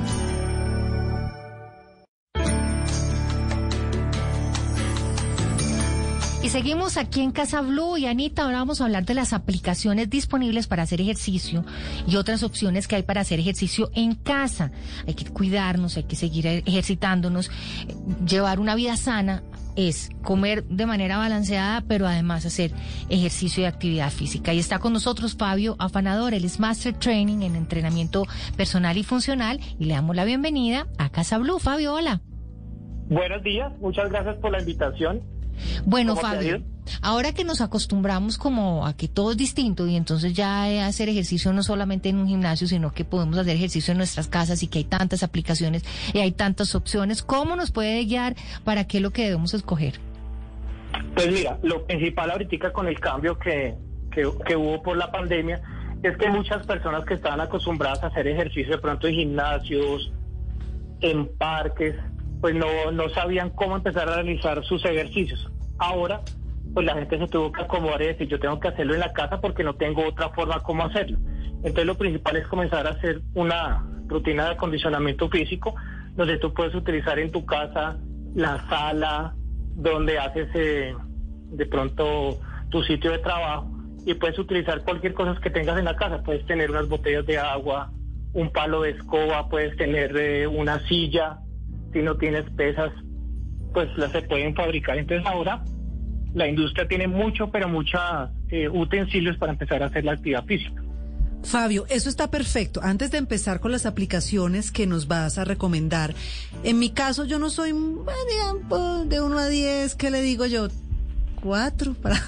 Y 6.43 6.49
seguimos 6.49 6.97
aquí 6.97 7.21
en 7.21 7.31
Casa 7.31 7.61
Blue 7.61 7.97
y 7.97 8.07
Anita, 8.07 8.43
ahora 8.43 8.57
vamos 8.57 8.81
a 8.81 8.85
hablar 8.85 9.05
de 9.05 9.13
las 9.13 9.31
aplicaciones 9.31 10.09
disponibles 10.09 10.67
para 10.67 10.83
hacer 10.83 10.99
ejercicio 10.99 11.63
y 12.07 12.17
otras 12.17 12.43
opciones 12.43 12.87
que 12.89 12.97
hay 12.97 13.03
para 13.03 13.21
hacer 13.21 13.39
ejercicio 13.39 13.89
en 13.93 14.15
casa. 14.15 14.71
Hay 15.07 15.13
que 15.13 15.25
cuidarnos, 15.25 15.95
hay 15.95 16.03
que 16.03 16.17
seguir 16.17 16.45
ejercitándonos, 16.47 17.47
eh, 17.47 17.95
llevar 18.25 18.59
una 18.59 18.75
vida 18.75 18.97
sana 18.97 19.43
es 19.87 20.09
comer 20.23 20.65
de 20.65 20.85
manera 20.85 21.17
balanceada, 21.17 21.83
pero 21.87 22.05
además 22.05 22.45
hacer 22.45 22.71
ejercicio 23.09 23.63
y 23.63 23.65
actividad 23.65 24.11
física. 24.11 24.53
Y 24.53 24.59
está 24.59 24.79
con 24.79 24.93
nosotros 24.93 25.35
Fabio 25.37 25.75
Afanador, 25.79 26.33
él 26.33 26.43
es 26.43 26.59
Master 26.59 26.93
Training 26.93 27.41
en 27.43 27.55
entrenamiento 27.55 28.25
personal 28.57 28.97
y 28.97 29.03
funcional 29.03 29.59
y 29.79 29.85
le 29.85 29.93
damos 29.93 30.15
la 30.15 30.25
bienvenida 30.25 30.87
a 30.97 31.09
Casa 31.09 31.37
Blue. 31.37 31.59
Fabio, 31.59 31.93
hola. 31.93 32.21
Buenos 33.07 33.41
días, 33.41 33.71
muchas 33.79 34.09
gracias 34.09 34.35
por 34.37 34.51
la 34.51 34.59
invitación. 34.59 35.38
Bueno, 35.85 36.15
¿Cómo 36.15 36.21
te 36.21 36.27
ha 36.27 36.39
Fabio, 36.39 36.63
ahora 37.01 37.33
que 37.33 37.43
nos 37.43 37.61
acostumbramos 37.61 38.37
como 38.37 38.85
a 38.85 38.95
que 38.95 39.07
todo 39.07 39.31
es 39.31 39.37
distinto 39.37 39.87
y 39.87 39.95
entonces 39.95 40.33
ya 40.33 40.69
eh, 40.69 40.81
hacer 40.81 41.09
ejercicio 41.09 41.53
no 41.53 41.63
solamente 41.63 42.09
en 42.09 42.17
un 42.17 42.27
gimnasio, 42.27 42.67
sino 42.67 42.91
que 42.91 43.05
podemos 43.05 43.37
hacer 43.37 43.55
ejercicio 43.55 43.91
en 43.91 43.97
nuestras 43.97 44.27
casas 44.27 44.63
y 44.63 44.67
que 44.67 44.79
hay 44.79 44.85
tantas 44.85 45.23
aplicaciones 45.23 45.83
y 46.13 46.19
hay 46.19 46.31
tantas 46.31 46.75
opciones, 46.75 47.23
¿cómo 47.23 47.55
nos 47.55 47.71
puede 47.71 48.03
guiar 48.05 48.35
para 48.63 48.85
qué 48.85 48.97
es 48.97 49.03
lo 49.03 49.11
que 49.11 49.23
debemos 49.23 49.53
escoger? 49.53 49.99
Pues 51.13 51.31
mira, 51.31 51.57
lo 51.63 51.85
principal 51.85 52.31
ahorita 52.31 52.71
con 52.73 52.87
el 52.87 52.99
cambio 52.99 53.37
que, 53.37 53.75
que, 54.11 54.29
que 54.45 54.55
hubo 54.55 54.81
por 54.81 54.97
la 54.97 55.11
pandemia 55.11 55.61
es 56.03 56.17
que 56.17 56.29
muchas 56.29 56.65
personas 56.65 57.05
que 57.05 57.15
estaban 57.15 57.41
acostumbradas 57.41 58.03
a 58.03 58.07
hacer 58.07 58.27
ejercicio 58.27 58.75
de 58.75 58.81
pronto 58.81 59.07
en 59.07 59.15
gimnasios, 59.15 60.11
en 61.01 61.27
parques, 61.37 61.95
pues 62.41 62.55
no, 62.55 62.91
no 62.91 63.09
sabían 63.09 63.49
cómo 63.51 63.75
empezar 63.75 64.09
a 64.09 64.15
realizar 64.15 64.63
sus 64.63 64.83
ejercicios. 64.85 65.51
Ahora, 65.77 66.21
pues 66.73 66.85
la 66.85 66.93
gente 66.95 67.17
se 67.17 67.27
tuvo 67.27 67.51
que 67.51 67.61
acomodar 67.61 68.01
y 68.01 68.07
decir, 68.07 68.27
yo 68.27 68.39
tengo 68.39 68.59
que 68.59 68.67
hacerlo 68.67 68.93
en 68.93 68.99
la 68.99 69.13
casa 69.13 69.41
porque 69.41 69.63
no 69.63 69.75
tengo 69.75 70.05
otra 70.07 70.29
forma 70.29 70.61
cómo 70.61 70.83
hacerlo. 70.85 71.17
Entonces 71.57 71.85
lo 71.85 71.95
principal 71.95 72.37
es 72.37 72.47
comenzar 72.47 72.87
a 72.87 72.91
hacer 72.91 73.21
una 73.33 73.85
rutina 74.07 74.45
de 74.45 74.51
acondicionamiento 74.51 75.29
físico, 75.29 75.75
donde 76.15 76.37
tú 76.37 76.53
puedes 76.53 76.73
utilizar 76.75 77.19
en 77.19 77.31
tu 77.31 77.45
casa 77.45 77.97
la 78.35 78.67
sala, 78.69 79.35
donde 79.75 80.19
haces 80.19 80.47
eh, 80.53 80.95
de 81.51 81.65
pronto 81.65 82.37
tu 82.69 82.83
sitio 82.83 83.11
de 83.11 83.19
trabajo 83.19 83.69
y 84.05 84.13
puedes 84.13 84.37
utilizar 84.39 84.83
cualquier 84.83 85.13
cosa 85.13 85.39
que 85.41 85.49
tengas 85.49 85.77
en 85.77 85.85
la 85.85 85.95
casa. 85.95 86.23
Puedes 86.23 86.45
tener 86.45 86.71
unas 86.71 86.87
botellas 86.87 87.25
de 87.25 87.37
agua, 87.37 87.91
un 88.33 88.51
palo 88.51 88.81
de 88.81 88.91
escoba, 88.91 89.49
puedes 89.49 89.75
tener 89.77 90.15
eh, 90.17 90.47
una 90.47 90.79
silla. 90.87 91.39
Si 91.93 92.01
no 92.01 92.15
tienes 92.17 92.49
pesas, 92.51 92.91
pues 93.73 93.89
las 93.97 94.11
se 94.11 94.21
pueden 94.23 94.55
fabricar. 94.55 94.97
Entonces 94.97 95.25
ahora 95.25 95.63
la 96.33 96.47
industria 96.47 96.87
tiene 96.87 97.07
mucho, 97.07 97.49
pero 97.51 97.67
muchos 97.67 98.01
eh, 98.49 98.69
utensilios 98.69 99.37
para 99.37 99.53
empezar 99.53 99.81
a 99.83 99.87
hacer 99.87 100.05
la 100.05 100.13
actividad 100.13 100.45
física. 100.45 100.83
Fabio, 101.43 101.85
eso 101.89 102.09
está 102.09 102.29
perfecto. 102.29 102.81
Antes 102.83 103.11
de 103.11 103.17
empezar 103.17 103.59
con 103.59 103.71
las 103.71 103.85
aplicaciones 103.85 104.71
que 104.71 104.85
nos 104.85 105.07
vas 105.07 105.37
a 105.37 105.45
recomendar, 105.45 106.13
en 106.63 106.79
mi 106.79 106.89
caso 106.89 107.25
yo 107.25 107.39
no 107.39 107.49
soy 107.49 107.71
digamos, 107.71 109.09
de 109.09 109.21
1 109.21 109.37
a 109.37 109.47
10, 109.47 109.95
¿qué 109.95 110.11
le 110.11 110.21
digo 110.21 110.45
yo? 110.45 110.67
Cuatro 111.41 111.93
para, 111.93 112.21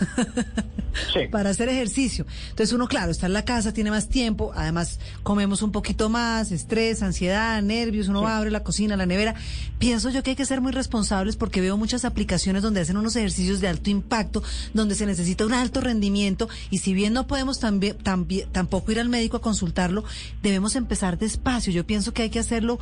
para 1.31 1.49
hacer 1.49 1.69
ejercicio. 1.69 2.25
Entonces 2.49 2.73
uno, 2.73 2.87
claro, 2.87 3.11
está 3.11 3.25
en 3.25 3.33
la 3.33 3.45
casa, 3.45 3.73
tiene 3.73 3.91
más 3.91 4.07
tiempo, 4.07 4.51
además 4.55 4.99
comemos 5.23 5.61
un 5.61 5.71
poquito 5.71 6.09
más, 6.09 6.51
estrés, 6.51 7.01
ansiedad, 7.01 7.61
nervios, 7.61 8.07
uno 8.07 8.27
abre 8.27 8.51
la 8.51 8.63
cocina, 8.63 8.95
la 8.95 9.05
nevera. 9.05 9.35
Pienso 9.79 10.09
yo 10.09 10.23
que 10.23 10.31
hay 10.31 10.35
que 10.35 10.45
ser 10.45 10.61
muy 10.61 10.71
responsables 10.71 11.35
porque 11.35 11.61
veo 11.61 11.77
muchas 11.77 12.05
aplicaciones 12.05 12.63
donde 12.63 12.81
hacen 12.81 12.97
unos 12.97 13.15
ejercicios 13.15 13.61
de 13.61 13.67
alto 13.67 13.89
impacto, 13.89 14.43
donde 14.73 14.95
se 14.95 15.05
necesita 15.05 15.45
un 15.45 15.53
alto 15.53 15.81
rendimiento 15.81 16.49
y 16.69 16.79
si 16.79 16.93
bien 16.93 17.13
no 17.13 17.27
podemos 17.27 17.59
también, 17.59 17.97
también 17.97 18.47
tampoco 18.51 18.91
ir 18.91 18.99
al 18.99 19.09
médico 19.09 19.37
a 19.37 19.41
consultarlo, 19.41 20.03
debemos 20.41 20.75
empezar 20.75 21.17
despacio. 21.17 21.73
Yo 21.73 21.85
pienso 21.85 22.13
que 22.13 22.23
hay 22.23 22.29
que 22.29 22.39
hacerlo 22.39 22.79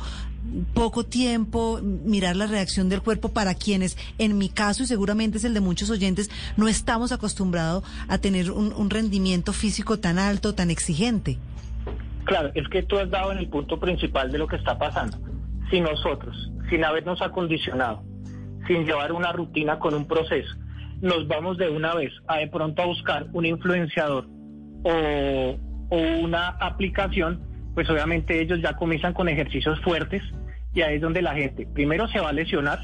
poco 0.74 1.04
tiempo, 1.04 1.80
mirar 1.82 2.36
la 2.36 2.46
reacción 2.46 2.88
del 2.88 3.02
cuerpo 3.02 3.30
para 3.30 3.54
quienes, 3.54 3.96
en 4.18 4.38
mi 4.38 4.48
caso 4.48 4.82
y 4.82 4.86
seguramente 4.86 5.38
es 5.38 5.44
el 5.44 5.54
de 5.54 5.60
muchos 5.60 5.90
oyentes, 5.90 6.30
no 6.56 6.68
estamos 6.68 7.12
acostumbrados 7.12 7.84
a 8.08 8.18
tener 8.18 8.50
un, 8.50 8.90
rendimiento 8.90 9.52
físico 9.52 10.00
tan 10.00 10.18
alto, 10.18 10.54
tan 10.54 10.70
exigente. 10.70 11.38
Claro, 12.24 12.50
es 12.54 12.68
que 12.68 12.82
tú 12.82 12.98
has 12.98 13.08
dado 13.08 13.30
en 13.30 13.38
el 13.38 13.48
punto 13.48 13.78
principal 13.78 14.32
de 14.32 14.38
lo 14.38 14.48
que 14.48 14.56
está 14.56 14.76
pasando. 14.76 15.16
Si 15.70 15.80
nosotros, 15.80 16.50
sin 16.68 16.84
habernos 16.84 17.22
acondicionado, 17.22 18.02
sin 18.66 18.84
llevar 18.84 19.12
una 19.12 19.32
rutina 19.32 19.78
con 19.78 19.94
un 19.94 20.06
proceso, 20.06 20.52
nos 21.00 21.28
vamos 21.28 21.56
de 21.56 21.70
una 21.70 21.94
vez 21.94 22.12
a 22.26 22.38
de 22.38 22.48
pronto 22.48 22.82
a 22.82 22.86
buscar 22.86 23.28
un 23.32 23.46
influenciador 23.46 24.26
o 24.82 25.56
una 26.20 26.48
aplicación, 26.48 27.40
pues 27.74 27.88
obviamente 27.88 28.40
ellos 28.40 28.60
ya 28.60 28.74
comienzan 28.74 29.14
con 29.14 29.28
ejercicios 29.28 29.80
fuertes 29.80 30.22
y 30.74 30.82
ahí 30.82 30.96
es 30.96 31.00
donde 31.00 31.22
la 31.22 31.34
gente 31.34 31.66
primero 31.72 32.08
se 32.08 32.20
va 32.20 32.30
a 32.30 32.32
lesionar, 32.32 32.80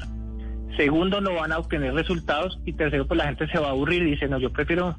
segundo 0.75 1.21
no 1.21 1.33
van 1.33 1.51
a 1.51 1.59
obtener 1.59 1.93
resultados 1.93 2.59
y 2.65 2.73
tercero 2.73 3.07
pues 3.07 3.17
la 3.17 3.25
gente 3.25 3.47
se 3.47 3.59
va 3.59 3.67
a 3.67 3.71
aburrir 3.71 4.03
y 4.03 4.11
dice 4.11 4.27
no 4.27 4.39
yo 4.39 4.51
prefiero 4.51 4.95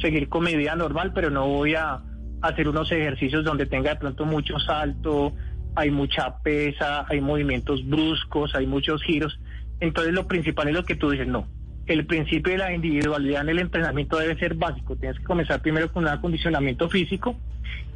seguir 0.00 0.28
con 0.28 0.44
mi 0.44 0.56
vida 0.56 0.74
normal 0.76 1.12
pero 1.14 1.30
no 1.30 1.46
voy 1.46 1.74
a 1.74 2.00
hacer 2.42 2.68
unos 2.68 2.90
ejercicios 2.92 3.44
donde 3.44 3.66
tenga 3.66 3.90
de 3.90 3.96
pronto 3.96 4.26
mucho 4.26 4.58
salto, 4.58 5.32
hay 5.74 5.90
mucha 5.90 6.38
pesa, 6.42 7.06
hay 7.08 7.20
movimientos 7.20 7.86
bruscos, 7.86 8.54
hay 8.54 8.66
muchos 8.66 9.02
giros. 9.02 9.38
Entonces 9.80 10.12
lo 10.12 10.26
principal 10.26 10.68
es 10.68 10.74
lo 10.74 10.84
que 10.84 10.94
tú 10.94 11.10
dices, 11.10 11.26
no. 11.26 11.46
El 11.86 12.06
principio 12.06 12.52
de 12.52 12.58
la 12.58 12.74
individualidad 12.74 13.42
en 13.42 13.48
el 13.50 13.58
entrenamiento 13.58 14.18
debe 14.18 14.38
ser 14.38 14.54
básico. 14.54 14.96
Tienes 14.96 15.18
que 15.18 15.24
comenzar 15.24 15.60
primero 15.60 15.92
con 15.92 16.04
un 16.04 16.10
acondicionamiento 16.10 16.88
físico 16.88 17.36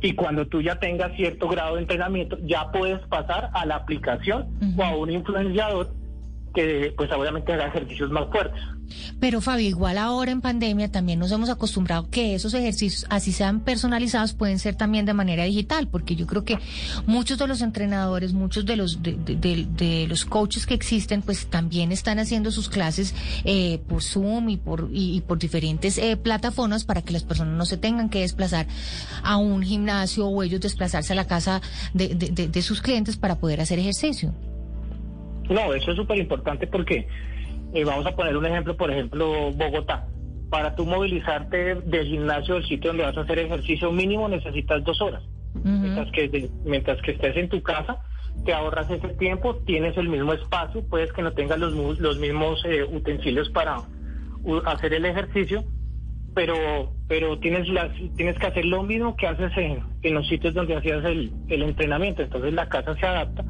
y 0.00 0.14
cuando 0.14 0.46
tú 0.46 0.62
ya 0.62 0.76
tengas 0.76 1.14
cierto 1.16 1.48
grado 1.48 1.74
de 1.74 1.82
entrenamiento 1.82 2.38
ya 2.42 2.70
puedes 2.72 3.00
pasar 3.08 3.50
a 3.52 3.66
la 3.66 3.76
aplicación 3.76 4.46
o 4.76 4.82
a 4.82 4.96
un 4.96 5.10
influenciador 5.10 5.88
que 6.54 6.92
pues 6.96 7.10
obviamente 7.12 7.52
haga 7.52 7.66
ejercicios 7.68 8.10
más 8.10 8.28
fuertes. 8.30 8.60
Pero 9.20 9.42
Fabio, 9.42 9.68
igual 9.68 9.98
ahora 9.98 10.30
en 10.30 10.40
pandemia 10.40 10.90
también 10.90 11.18
nos 11.18 11.30
hemos 11.30 11.50
acostumbrado 11.50 12.08
que 12.08 12.34
esos 12.34 12.54
ejercicios, 12.54 13.04
así 13.10 13.32
sean 13.32 13.60
personalizados, 13.60 14.32
pueden 14.32 14.58
ser 14.58 14.76
también 14.76 15.04
de 15.04 15.12
manera 15.12 15.44
digital, 15.44 15.88
porque 15.88 16.16
yo 16.16 16.26
creo 16.26 16.44
que 16.44 16.58
muchos 17.06 17.36
de 17.36 17.46
los 17.46 17.60
entrenadores, 17.60 18.32
muchos 18.32 18.64
de 18.64 18.76
los 18.76 19.02
de, 19.02 20.06
los 20.08 20.24
coaches 20.24 20.64
que 20.66 20.72
existen, 20.74 21.20
pues 21.20 21.48
también 21.48 21.92
están 21.92 22.18
haciendo 22.18 22.50
sus 22.50 22.70
clases 22.70 23.14
eh, 23.44 23.78
por 23.88 24.02
Zoom 24.02 24.48
y 24.48 24.56
por 24.56 24.88
y, 24.90 25.20
por 25.20 25.38
diferentes 25.38 25.98
eh, 25.98 26.16
plataformas 26.16 26.84
para 26.84 27.02
que 27.02 27.12
las 27.12 27.24
personas 27.24 27.56
no 27.58 27.66
se 27.66 27.76
tengan 27.76 28.08
que 28.08 28.20
desplazar 28.20 28.66
a 29.22 29.36
un 29.36 29.62
gimnasio 29.62 30.26
o 30.28 30.42
ellos 30.42 30.60
desplazarse 30.62 31.12
a 31.12 31.16
la 31.16 31.26
casa 31.26 31.60
de- 31.92 32.08
de 32.14 32.62
sus 32.62 32.80
clientes 32.80 33.16
para 33.18 33.36
poder 33.38 33.60
hacer 33.60 33.78
ejercicio. 33.78 34.34
No, 35.48 35.72
eso 35.72 35.90
es 35.90 35.96
súper 35.96 36.18
importante 36.18 36.66
porque 36.66 37.06
eh, 37.72 37.84
vamos 37.84 38.06
a 38.06 38.14
poner 38.14 38.36
un 38.36 38.46
ejemplo, 38.46 38.76
por 38.76 38.90
ejemplo, 38.90 39.50
Bogotá. 39.52 40.06
Para 40.50 40.74
tú 40.74 40.86
movilizarte 40.86 41.76
del 41.76 42.06
gimnasio 42.06 42.54
del 42.54 42.66
sitio 42.66 42.90
donde 42.90 43.04
vas 43.04 43.16
a 43.16 43.20
hacer 43.20 43.38
ejercicio 43.38 43.92
mínimo 43.92 44.28
necesitas 44.28 44.82
dos 44.84 45.00
horas. 45.00 45.22
mientras, 45.62 46.10
que 46.12 46.50
mientras 46.64 47.00
que 47.02 47.12
estés 47.12 47.36
en 47.36 47.48
tu 47.48 47.62
casa, 47.62 47.98
te 48.44 48.54
ahorras 48.54 48.90
ese 48.90 49.08
tiempo, 49.14 49.56
tienes 49.66 49.96
el 49.96 50.08
mismo 50.08 50.32
espacio, 50.32 50.82
puedes 50.88 51.12
que 51.12 51.22
no 51.22 51.32
tengas 51.32 51.58
los, 51.58 51.98
los 51.98 52.18
mismos 52.18 52.64
eh, 52.64 52.84
utensilios 52.84 53.50
para 53.50 53.82
hacer 54.66 54.94
el 54.94 55.04
ejercicio, 55.04 55.64
pero 56.34 56.92
pero 57.08 57.38
tienes 57.38 57.68
las, 57.68 57.90
tienes 58.16 58.38
que 58.38 58.46
hacer 58.46 58.64
lo 58.64 58.82
mismo 58.82 59.16
que 59.16 59.26
haces 59.26 59.50
en, 59.56 59.82
en 60.02 60.14
los 60.14 60.28
sitios 60.28 60.54
donde 60.54 60.76
hacías 60.76 61.04
el, 61.04 61.32
el 61.48 61.62
entrenamiento. 61.62 62.22
Entonces 62.22 62.52
la 62.52 62.68
casa 62.68 62.94
se 62.96 63.06
adapta 63.06 63.44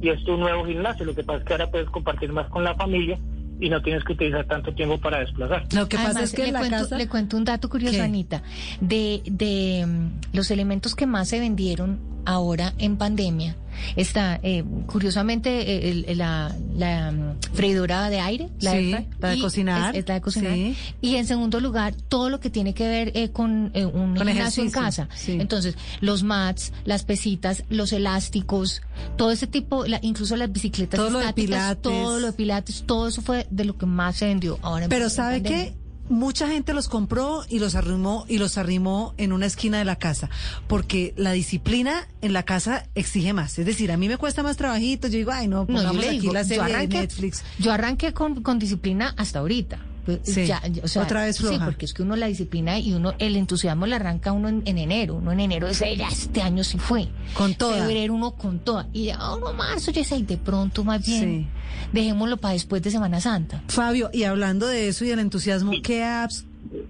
y 0.00 0.08
es 0.08 0.22
tu 0.24 0.36
nuevo 0.36 0.64
gimnasio. 0.64 1.04
Lo 1.04 1.14
que 1.14 1.22
pasa 1.22 1.40
es 1.40 1.44
que 1.44 1.52
ahora 1.52 1.70
puedes 1.70 1.88
compartir 1.90 2.32
más 2.32 2.48
con 2.48 2.64
la 2.64 2.74
familia 2.74 3.18
y 3.60 3.68
no 3.68 3.80
tienes 3.82 4.04
que 4.04 4.12
utilizar 4.12 4.44
tanto 4.46 4.74
tiempo 4.74 4.98
para 4.98 5.20
desplazar. 5.20 5.64
Lo 5.72 5.88
que 5.88 5.96
pasa 5.96 6.22
es 6.22 6.32
que 6.32 6.42
le, 6.42 6.48
en 6.48 6.54
la 6.54 6.60
cuento, 6.60 6.76
casa... 6.76 6.96
le 6.98 7.08
cuento 7.08 7.36
un 7.36 7.44
dato 7.44 7.68
curioso, 7.68 7.96
¿Qué? 7.96 8.02
Anita. 8.02 8.42
De, 8.80 9.22
de 9.24 9.84
mm, 9.86 10.36
los 10.36 10.50
elementos 10.50 10.94
que 10.94 11.06
más 11.06 11.28
se 11.28 11.40
vendieron 11.40 12.13
ahora 12.24 12.74
en 12.78 12.96
pandemia, 12.96 13.56
está, 13.96 14.38
eh, 14.42 14.64
curiosamente, 14.86 15.50
eh, 15.72 15.90
el- 15.90 16.04
el- 16.08 16.18
la, 16.18 16.54
la 16.76 17.10
mm, 17.12 17.54
freidora 17.54 18.08
de 18.08 18.20
aire, 18.20 18.48
la, 18.60 18.70
Sí, 18.72 18.92
fry, 18.94 19.06
la 19.20 19.28
de 19.30 19.38
cocinar, 19.40 19.94
Es, 19.94 20.02
es 20.02 20.08
la 20.08 20.14
de 20.14 20.20
cocinar. 20.20 20.52
sí. 20.54 20.76
Y 21.00 21.16
en 21.16 21.26
segundo 21.26 21.60
lugar, 21.60 21.94
todo 22.08 22.30
lo 22.30 22.40
que 22.40 22.50
tiene 22.50 22.72
que 22.72 22.86
ver 22.88 23.12
eh, 23.14 23.30
con 23.30 23.70
eh, 23.74 23.84
un 23.84 24.14
Con 24.16 24.26
gimnasio 24.28 24.62
en 24.62 24.70
casa. 24.70 25.08
sí. 25.14 25.32
Entonces, 25.40 25.76
los 26.00 26.22
mats, 26.22 26.72
las 26.84 27.04
pesitas, 27.04 27.64
los 27.68 27.92
elásticos, 27.92 28.80
todo 29.16 29.30
ese 29.32 29.46
tipo, 29.46 29.84
la- 29.86 29.98
incluso 30.02 30.36
las 30.36 30.50
bicicletas 30.52 30.98
Todo 30.98 31.10
lo 31.10 31.18
de 31.18 31.24
estáticas, 31.24 31.48
pilates. 31.76 31.82
todo 31.82 32.20
lo 32.20 32.26
de 32.28 32.32
pilates, 32.32 32.84
todo 32.86 33.08
eso 33.08 33.22
fue 33.22 33.46
de 33.50 33.64
lo 33.64 33.76
que 33.76 33.86
más 33.86 34.16
se 34.16 34.26
vendió 34.26 34.58
ahora 34.62 34.84
en 34.84 34.88
Pero 34.90 35.10
¿sabe 35.10 35.42
qué? 35.42 35.74
Mucha 36.08 36.48
gente 36.48 36.74
los 36.74 36.88
compró 36.88 37.44
y 37.48 37.58
los 37.58 37.74
arrimó 37.74 38.24
y 38.28 38.38
los 38.38 38.58
arrimó 38.58 39.14
en 39.16 39.32
una 39.32 39.46
esquina 39.46 39.78
de 39.78 39.84
la 39.84 39.96
casa, 39.96 40.28
porque 40.66 41.14
la 41.16 41.32
disciplina 41.32 42.06
en 42.20 42.32
la 42.32 42.42
casa 42.42 42.86
exige 42.94 43.32
más. 43.32 43.58
Es 43.58 43.64
decir, 43.66 43.90
a 43.90 43.96
mí 43.96 44.08
me 44.08 44.18
cuesta 44.18 44.42
más 44.42 44.56
trabajito. 44.56 45.08
Yo 45.08 45.16
digo, 45.18 45.32
ay, 45.32 45.48
no, 45.48 45.60
No, 45.60 45.66
yo 45.66 45.74
pongamos 45.74 45.96
le 46.02 46.08
aquí 46.08 46.18
digo, 46.20 46.32
la 46.34 46.42
yo 46.42 46.48
serie 46.48 46.76
de 46.76 46.88
Netflix. 46.88 47.42
yo 47.58 47.72
arranqué 47.72 48.12
con, 48.12 48.42
con 48.42 48.58
disciplina 48.58 49.14
hasta 49.16 49.38
ahorita. 49.38 49.78
Pues, 50.04 50.20
Sí, 50.22 50.46
ya, 50.46 50.60
o 50.82 50.88
sea, 50.88 51.02
otra 51.02 51.24
vez 51.24 51.36
Sí, 51.36 51.44
floja. 51.44 51.64
porque 51.64 51.86
es 51.86 51.94
que 51.94 52.02
uno 52.02 52.14
la 52.16 52.26
disciplina 52.26 52.78
y 52.78 52.92
uno, 52.92 53.14
el 53.18 53.36
entusiasmo 53.36 53.86
le 53.86 53.94
arranca 53.96 54.32
uno 54.32 54.48
en, 54.48 54.62
en 54.66 54.78
enero. 54.78 55.14
Uno 55.14 55.32
en 55.32 55.40
enero 55.40 55.66
dice, 55.68 55.96
ya 55.96 56.08
este 56.08 56.42
año 56.42 56.62
sí 56.62 56.78
fue. 56.78 57.08
Con 57.34 57.54
toda. 57.54 57.78
Febrero 57.86 58.12
uno 58.14 58.32
con 58.32 58.58
toda. 58.58 58.86
Y 58.92 59.06
ya 59.06 59.34
uno 59.34 59.52
marzo 59.54 59.90
ya 59.92 60.00
dice, 60.02 60.14
"Ay, 60.16 60.22
de 60.24 60.36
pronto 60.36 60.84
más 60.84 61.04
bien, 61.06 61.22
Sí. 61.22 61.46
dejémoslo 61.92 62.36
para 62.36 62.52
después 62.54 62.82
de 62.82 62.90
Semana 62.90 63.20
Santa. 63.20 63.62
Fabio, 63.68 64.10
y 64.12 64.24
hablando 64.24 64.66
de 64.66 64.88
eso 64.88 65.04
y 65.04 65.08
del 65.08 65.20
entusiasmo, 65.20 65.72
¿qué 65.82 66.04
apps 66.04 66.44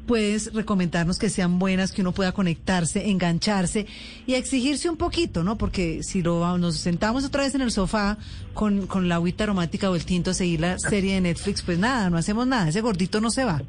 puedes 0.07 0.53
recomendarnos 0.53 1.18
que 1.18 1.29
sean 1.29 1.59
buenas, 1.59 1.93
que 1.93 2.03
uno 2.03 2.12
pueda 2.12 2.33
conectarse, 2.33 3.09
engancharse 3.11 3.87
y 4.27 4.35
exigirse 4.35 4.89
un 4.89 4.97
poquito, 4.97 5.45
¿no? 5.45 5.57
Porque 5.57 6.03
si 6.03 6.22
lo 6.22 6.57
nos 6.59 6.77
sentamos 6.77 7.25
otra 7.25 7.43
vez 7.43 7.55
en 7.55 7.62
el 7.62 7.70
sofá 7.70 8.18
con, 8.53 8.87
con 8.87 9.09
la 9.09 9.16
agüita 9.16 9.45
aromática 9.45 9.91
o 9.91 9.95
el 9.95 10.05
tinto 10.05 10.31
a 10.31 10.35
seguir 10.35 10.61
la 10.61 10.79
serie 10.79 11.14
de 11.14 11.20
Netflix, 11.22 11.62
pues 11.62 11.79
nada, 11.79 12.11
no 12.11 12.16
hacemos 12.16 12.47
nada, 12.47 12.68
ese 12.68 12.81
gordito 12.81 13.20
no 13.20 13.31
se 13.31 13.45
va. 13.45 13.62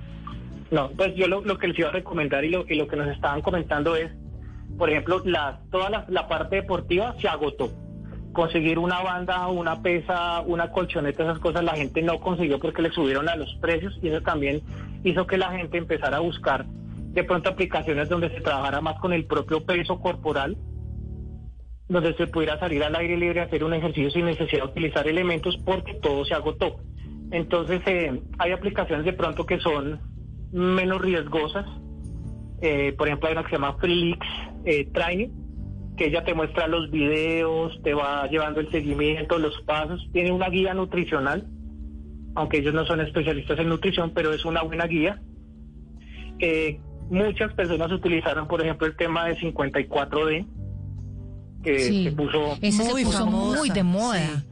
No, 0.72 0.89
pues 0.91 1.16
yo 1.16 1.28
lo, 1.28 1.58
que 1.58 1.68
les 1.68 1.80
iba 1.80 1.89
a 1.89 1.91
recomendar 1.91 2.43
y 2.43 2.49
lo, 2.49 2.66
y 2.68 2.76
lo 2.76 2.88
que 2.88 2.95
nos 2.95 3.08
estaban 3.08 3.41
comentando 3.41 3.95
es, 3.95 4.12
por 4.78 4.89
ejemplo, 4.89 5.22
la, 5.26 5.62
toda 5.72 5.89
la, 5.89 6.06
la 6.10 6.28
parte 6.28 6.58
deportiva 6.58 7.16
se 7.22 7.28
agotó. 7.28 7.72
Conseguir 8.34 8.80
una 8.80 9.01
banda, 9.01 9.47
una 9.47 9.82
pesa, 9.82 10.41
una 10.41 10.72
colchoneta, 10.72 11.24
esas 11.24 11.39
cosas 11.39 11.64
la 11.64 11.76
gente 11.76 12.01
no 12.01 12.20
consiguió 12.20 12.60
porque 12.60 12.82
le 12.82 12.91
subieron 12.91 13.30
a 13.30 13.38
los 13.38 13.56
precios 13.62 13.97
y 14.01 14.10
eso 14.10 14.22
también 14.22 14.62
hizo 15.10 15.28
que 15.28 15.38
la 15.38 15.51
gente 15.51 15.78
empezara 15.78 16.18
a 16.18 16.22
buscar 16.22 16.66
de 16.66 17.24
pronto 17.24 17.49
aplicaciones 17.49 18.10
donde 18.10 18.30
se 18.30 18.41
trabajara 18.41 18.82
más 18.82 18.99
con 18.99 19.14
el 19.14 19.26
propio 19.26 19.66
peso 19.66 19.99
corporal, 19.99 20.58
donde 21.88 22.14
se 22.16 22.28
pudiera 22.28 22.60
salir 22.60 22.84
al 22.84 22.95
aire 22.95 23.16
libre 23.16 23.39
a 23.39 23.43
hacer 23.43 23.64
un 23.64 23.74
ejercicio 23.74 24.10
sin 24.12 24.26
necesidad 24.26 24.64
de 24.64 24.72
utilizar 24.72 25.08
elementos 25.08 25.58
porque 25.64 25.93
todo 25.95 26.26
se 26.26 26.34
agotó. 26.34 26.78
Entonces 27.32 27.82
eh, 27.86 28.22
hay 28.38 28.51
aplicaciones 28.51 29.06
de 29.06 29.14
pronto 29.14 29.45
que 29.45 29.60
son 29.60 29.99
menos 30.51 31.01
riesgosas. 31.01 31.66
Eh, 32.62 32.93
por 32.97 33.08
ejemplo, 33.08 33.28
hay 33.28 33.34
una 33.34 33.43
que 33.43 33.49
se 33.49 33.56
llama 33.56 33.78
Freelix 33.78 34.26
eh, 34.66 34.89
Training, 34.91 35.30
que 35.95 36.08
ella 36.08 36.24
te 36.24 36.34
muestra 36.34 36.68
los 36.68 36.89
videos, 36.91 37.80
te 37.84 37.93
va 37.93 38.28
llevando 38.28 38.60
el 38.60 38.70
seguimiento, 38.72 39.38
los 39.38 39.60
pasos, 39.62 40.06
tiene 40.12 40.32
una 40.32 40.49
guía 40.49 40.74
nutricional, 40.74 41.47
aunque 42.36 42.57
ellos 42.59 42.73
no 42.73 42.86
son 42.86 43.01
especialistas 43.01 43.57
en 43.59 43.69
nutrición, 43.69 44.11
pero 44.13 44.33
es 44.33 44.45
una 44.45 44.61
buena 44.61 44.86
guía. 44.88 45.19
Eh, 46.39 46.79
muchas 47.09 47.53
personas 47.53 47.91
utilizaron, 47.91 48.47
por 48.47 48.61
ejemplo, 48.61 48.86
el 48.88 48.95
tema 48.95 49.25
de 49.25 49.36
54D, 49.38 50.45
que 51.63 51.79
Sí. 51.79 52.03
se 52.03 52.11
puso 52.11 52.57
Ese 52.61 52.83
se 52.83 53.03
puso 53.03 53.25
muy 53.25 53.69
de 53.69 53.83
moda. 53.83 54.43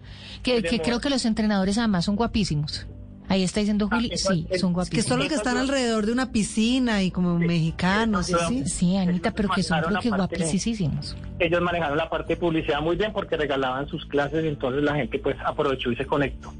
Que, 0.41 0.53
Muy 0.53 0.61
de 0.61 0.69
que 0.69 0.75
moda. 0.77 0.83
creo 0.85 0.99
que 0.99 1.09
los 1.09 1.25
entrenadores 1.25 1.77
además 1.77 2.05
son 2.05 2.15
guapísimos. 2.15 2.87
Ahí 3.29 3.41
está 3.43 3.61
diciendo 3.61 3.87
Juli, 3.89 4.09
eso- 4.11 4.33
sí, 4.33 4.45
el- 4.49 4.59
son 4.59 4.71
Que 4.71 4.73
guapísimos. 4.75 5.05
son 5.05 5.19
los 5.19 5.27
que 5.29 5.35
están 5.35 5.57
alrededor 5.57 6.05
de 6.05 6.11
una 6.11 6.31
piscina 6.31 7.01
y 7.03 7.09
como 7.11 7.39
mexicanos, 7.39 8.27
¿sí? 8.27 8.33
sí? 8.49 8.65
Sí, 8.65 8.97
Anita, 8.97 9.31
pero 9.31 9.49
que 9.49 9.63
son 9.63 9.79
creo 9.81 9.99
que 10.01 10.09
guapísimos. 10.09 11.15
ellos 11.39 11.61
manejaron 11.61 11.97
la 11.97 12.09
parte 12.09 12.33
de 12.33 12.39
publicidad 12.39 12.81
muy 12.81 12.95
bien 12.97 13.13
porque 13.13 13.37
regalaban 13.37 13.87
sus 13.87 14.05
clases 14.05 14.43
y 14.43 14.49
entonces 14.49 14.83
la 14.83 14.95
gente 14.95 15.19
pues 15.19 15.37
aprovechó 15.45 15.91
y 15.91 15.95
se 15.95 16.05
conectó. 16.05 16.53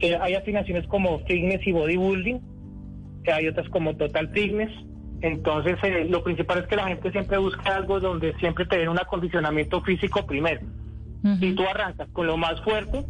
Eh, 0.00 0.16
hay 0.20 0.34
afinaciones 0.34 0.86
como 0.86 1.18
fitness 1.20 1.66
y 1.66 1.72
bodybuilding, 1.72 2.40
eh, 3.24 3.32
hay 3.32 3.48
otras 3.48 3.68
como 3.68 3.96
total 3.96 4.28
fitness. 4.30 4.70
Entonces 5.22 5.76
eh, 5.82 6.06
lo 6.08 6.24
principal 6.24 6.60
es 6.60 6.66
que 6.66 6.76
la 6.76 6.88
gente 6.88 7.12
siempre 7.12 7.36
busca 7.38 7.76
algo 7.76 8.00
donde 8.00 8.34
siempre 8.38 8.64
te 8.64 8.78
den 8.78 8.88
un 8.88 8.98
acondicionamiento 8.98 9.82
físico 9.82 10.26
primero. 10.26 10.60
Si 11.38 11.52
tú 11.52 11.62
arrancas 11.68 12.08
con 12.12 12.26
lo 12.26 12.38
más 12.38 12.62
fuerte, 12.62 13.04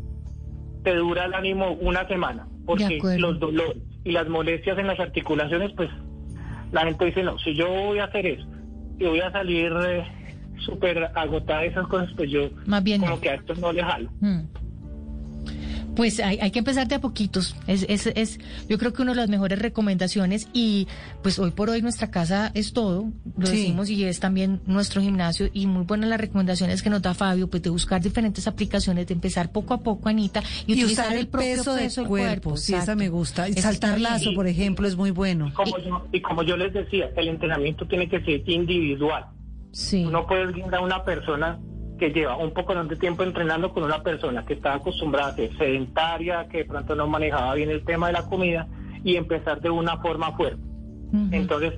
te 0.82 0.97
dura 0.97 1.26
el 1.26 1.34
ánimo 1.34 1.74
una 1.80 2.09
semana, 2.09 2.49
porque 2.66 2.99
los 3.18 3.38
dolores 3.38 3.76
y 4.03 4.11
las 4.11 4.28
molestias 4.28 4.78
en 4.78 4.88
las 4.88 4.99
articulaciones, 4.99 5.70
pues 5.76 5.91
la 6.72 6.84
gente 6.84 7.05
dice, 7.05 7.22
no, 7.22 7.38
si 7.38 7.55
yo 7.55 7.68
voy 7.68 7.99
a 7.99 8.05
hacer 8.05 8.26
eso 8.26 8.47
y 8.99 9.05
voy 9.05 9.20
a 9.20 9.30
salir 9.30 9.72
eh, 9.86 10.05
súper 10.59 11.11
agotada 11.14 11.61
de 11.61 11.68
esas 11.68 11.86
cosas, 11.86 12.11
pues 12.16 12.30
yo 12.30 12.51
Más 12.66 12.82
bien 12.82 13.01
como 13.01 13.16
no. 13.16 13.20
que 13.20 13.30
a 13.30 13.34
esto 13.34 13.55
no 13.55 13.72
le 13.72 13.82
jalo. 13.82 14.11
Mm. 14.20 14.41
Pues 16.01 16.19
hay, 16.19 16.39
hay 16.41 16.51
que 16.51 16.61
empezar 16.61 16.89
de 16.89 16.95
a 16.95 16.99
poquitos. 17.03 17.55
Es, 17.67 17.85
es, 17.87 18.07
es, 18.07 18.39
yo 18.71 18.79
creo 18.79 18.95
que 18.95 19.03
una 19.03 19.11
de 19.13 19.17
las 19.19 19.29
mejores 19.29 19.59
recomendaciones 19.59 20.49
y 20.55 20.89
pues 21.23 21.39
hoy 21.39 21.51
por 21.51 21.69
hoy 21.69 21.83
nuestra 21.83 22.11
casa 22.11 22.51
es 22.55 22.73
todo, 22.73 23.11
lo 23.37 23.47
Sí. 23.47 23.59
decimos 23.59 23.91
y 23.91 24.05
es 24.05 24.19
también 24.19 24.63
nuestro 24.65 25.03
gimnasio 25.03 25.51
y 25.53 25.67
muy 25.67 25.85
buenas 25.85 26.09
las 26.09 26.19
recomendaciones 26.19 26.83
que 26.83 26.89
nos 26.89 27.03
da 27.03 27.13
Fabio, 27.13 27.51
pues 27.51 27.63
de 27.63 27.69
buscar 27.69 28.01
diferentes 28.01 28.47
aplicaciones, 28.47 29.09
de 29.09 29.13
empezar 29.13 29.53
poco 29.53 29.75
a 29.75 29.83
poco, 29.83 30.09
Anita, 30.09 30.43
y, 30.67 30.73
Y 30.73 30.85
utilizar 30.85 31.05
usar 31.09 31.19
el 31.19 31.27
propio 31.29 31.57
peso 31.57 31.75
del 31.75 31.91
del 31.91 32.07
cuerpo, 32.07 32.57
sí, 32.57 32.73
esa 32.73 32.95
me 32.95 33.11
gusta. 33.11 33.47
Y 33.51 33.53
saltar 33.53 34.01
lazo, 34.01 34.21
bien. 34.25 34.35
por 34.37 34.47
ejemplo, 34.47 34.89
es 34.89 34.97
muy 34.97 35.11
bueno. 35.11 35.53
Como 35.55 35.77
yo- 35.81 36.07
y 36.13 36.23
como 36.23 36.43
yo 36.45 36.57
les 36.57 36.73
decía, 36.73 37.11
el 37.15 37.29
entrenamiento 37.29 37.87
tiene 37.87 38.09
que 38.09 38.21
ser 38.25 38.49
individual. 38.49 39.27
Sí. 39.73 40.05
No 40.05 40.27
puedes 40.27 40.55
guiar 40.55 40.75
a 40.77 40.81
una 40.81 41.05
persona 41.05 41.59
que 42.01 42.11
lleva 42.11 42.37
un 42.39 42.53
poco 42.53 42.75
de 42.75 42.97
tiempo 42.97 43.23
entrenando 43.23 43.75
con 43.75 43.85
una 43.85 44.03
persona 44.03 44.47
que 44.47 44.55
está 44.55 44.75
acostumbrada 44.75 45.29
a 45.29 45.37
ser 45.37 45.55
sedentaria, 45.59 46.49
que 46.49 46.59
de 46.59 46.65
pronto 46.65 46.95
no 46.95 47.07
manejaba 47.07 47.55
bien 47.55 47.71
el 47.71 47.85
tema 47.85 48.07
de 48.07 48.15
la 48.15 48.23
comida 48.23 48.67
y 49.05 49.17
empezar 49.17 49.61
de 49.61 49.69
una 49.69 49.99
forma 49.99 50.33
fuerte. 50.33 50.63
Entonces, 51.31 51.75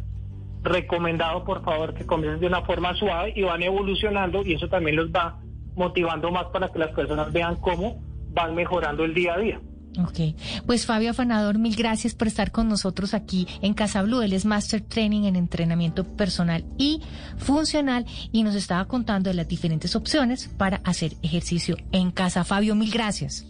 recomendado 0.63 1.43
por 1.43 1.65
favor 1.65 1.95
que 1.95 2.07
comiencen 2.07 2.41
de 2.41 2.47
una 2.47 2.63
forma 2.63 2.95
suave 2.95 3.33
y 3.35 3.43
van 3.43 3.63
evolucionando 3.63 4.43
y 4.45 4.55
eso 4.55 4.69
también 4.69 4.95
los 4.97 5.11
va 5.11 5.41
motivando 5.75 6.31
más 6.31 6.45
para 6.47 6.69
que 6.69 6.79
las 6.79 6.93
personas 6.93 7.33
vean 7.33 7.57
cómo 7.57 8.01
van 8.31 8.55
mejorando 8.55 9.05
el 9.05 9.15
día 9.15 9.35
a 9.35 9.39
día. 9.39 9.61
Ok, 9.99 10.35
pues 10.67 10.87
Fabio 10.87 11.11
Afanador, 11.11 11.59
mil 11.59 11.77
gracias 11.77 12.15
por 12.15 12.27
estar 12.27 12.51
con 12.51 12.67
nosotros 12.69 13.13
aquí 13.13 13.47
en 13.61 13.75
Casa 13.75 14.03
Blue. 14.03 14.23
Él 14.23 14.33
es 14.33 14.47
Master 14.47 14.81
Training 14.81 15.25
en 15.25 15.37
entrenamiento 15.37 16.05
personal 16.05 16.65
y 16.79 17.03
funcional 17.37 18.07
y 18.33 18.43
nos 18.43 18.55
estaba 18.55 18.87
contando 18.87 19.29
de 19.29 19.35
las 19.35 19.49
diferentes 19.49 19.95
opciones 19.95 20.49
para 20.57 20.81
hacer 20.85 21.13
ejercicio 21.23 21.77
en 21.93 22.11
casa. 22.11 22.43
Fabio, 22.45 22.75
mil 22.75 22.91
gracias. 22.91 23.47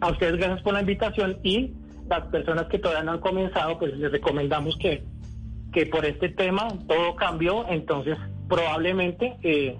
A 0.00 0.10
ustedes 0.12 0.36
gracias 0.36 0.62
por 0.62 0.74
la 0.74 0.80
invitación 0.80 1.38
y 1.42 1.72
las 2.08 2.24
personas 2.26 2.66
que 2.70 2.78
todavía 2.78 3.02
no 3.02 3.12
han 3.12 3.20
comenzado, 3.20 3.78
pues 3.78 3.96
les 3.96 4.12
recomendamos 4.12 4.76
que, 4.78 5.02
que 5.72 5.86
por 5.86 6.04
este 6.04 6.28
tema 6.28 6.68
todo 6.86 7.16
cambió, 7.16 7.66
entonces 7.68 8.16
probablemente 8.48 9.34
eh, 9.42 9.76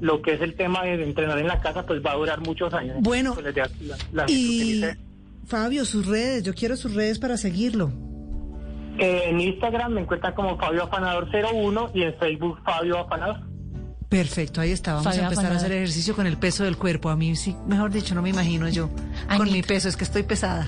lo 0.00 0.20
que 0.20 0.34
es 0.34 0.40
el 0.42 0.54
tema 0.56 0.82
de 0.82 1.02
entrenar 1.02 1.38
en 1.38 1.46
la 1.46 1.60
casa 1.60 1.86
pues 1.86 2.04
va 2.04 2.12
a 2.12 2.16
durar 2.16 2.40
muchos 2.40 2.74
años. 2.74 2.96
Bueno, 3.00 3.34
Pues, 3.34 3.54
la- 3.54 3.96
la- 4.12 4.30
Y 4.30 4.82
Fabio, 5.48 5.86
sus 5.86 6.06
redes, 6.06 6.42
yo 6.42 6.52
quiero 6.52 6.76
sus 6.76 6.94
redes 6.94 7.18
para 7.18 7.38
seguirlo. 7.38 7.90
En 8.98 9.40
Instagram 9.40 9.92
me 9.92 10.02
encuentran 10.02 10.34
como 10.34 10.58
Fabio 10.58 10.84
Afanador 10.84 11.28
01 11.32 11.90
y 11.94 12.02
en 12.02 12.14
Facebook 12.18 12.60
Fabio 12.64 12.98
Afanador. 12.98 13.47
Perfecto, 14.08 14.62
ahí 14.62 14.70
está. 14.70 14.94
Vamos 14.94 15.14
a 15.18 15.22
empezar 15.22 15.52
a 15.52 15.56
hacer 15.56 15.70
ejercicio 15.72 16.16
con 16.16 16.26
el 16.26 16.38
peso 16.38 16.64
del 16.64 16.78
cuerpo. 16.78 17.10
A 17.10 17.16
mí 17.16 17.36
sí, 17.36 17.54
mejor 17.66 17.92
dicho, 17.92 18.14
no 18.14 18.22
me 18.22 18.30
imagino 18.30 18.66
yo 18.68 18.88
con 19.36 19.52
mi 19.52 19.62
peso, 19.62 19.86
es 19.88 19.96
que 19.98 20.04
estoy 20.04 20.22
pesada. 20.22 20.66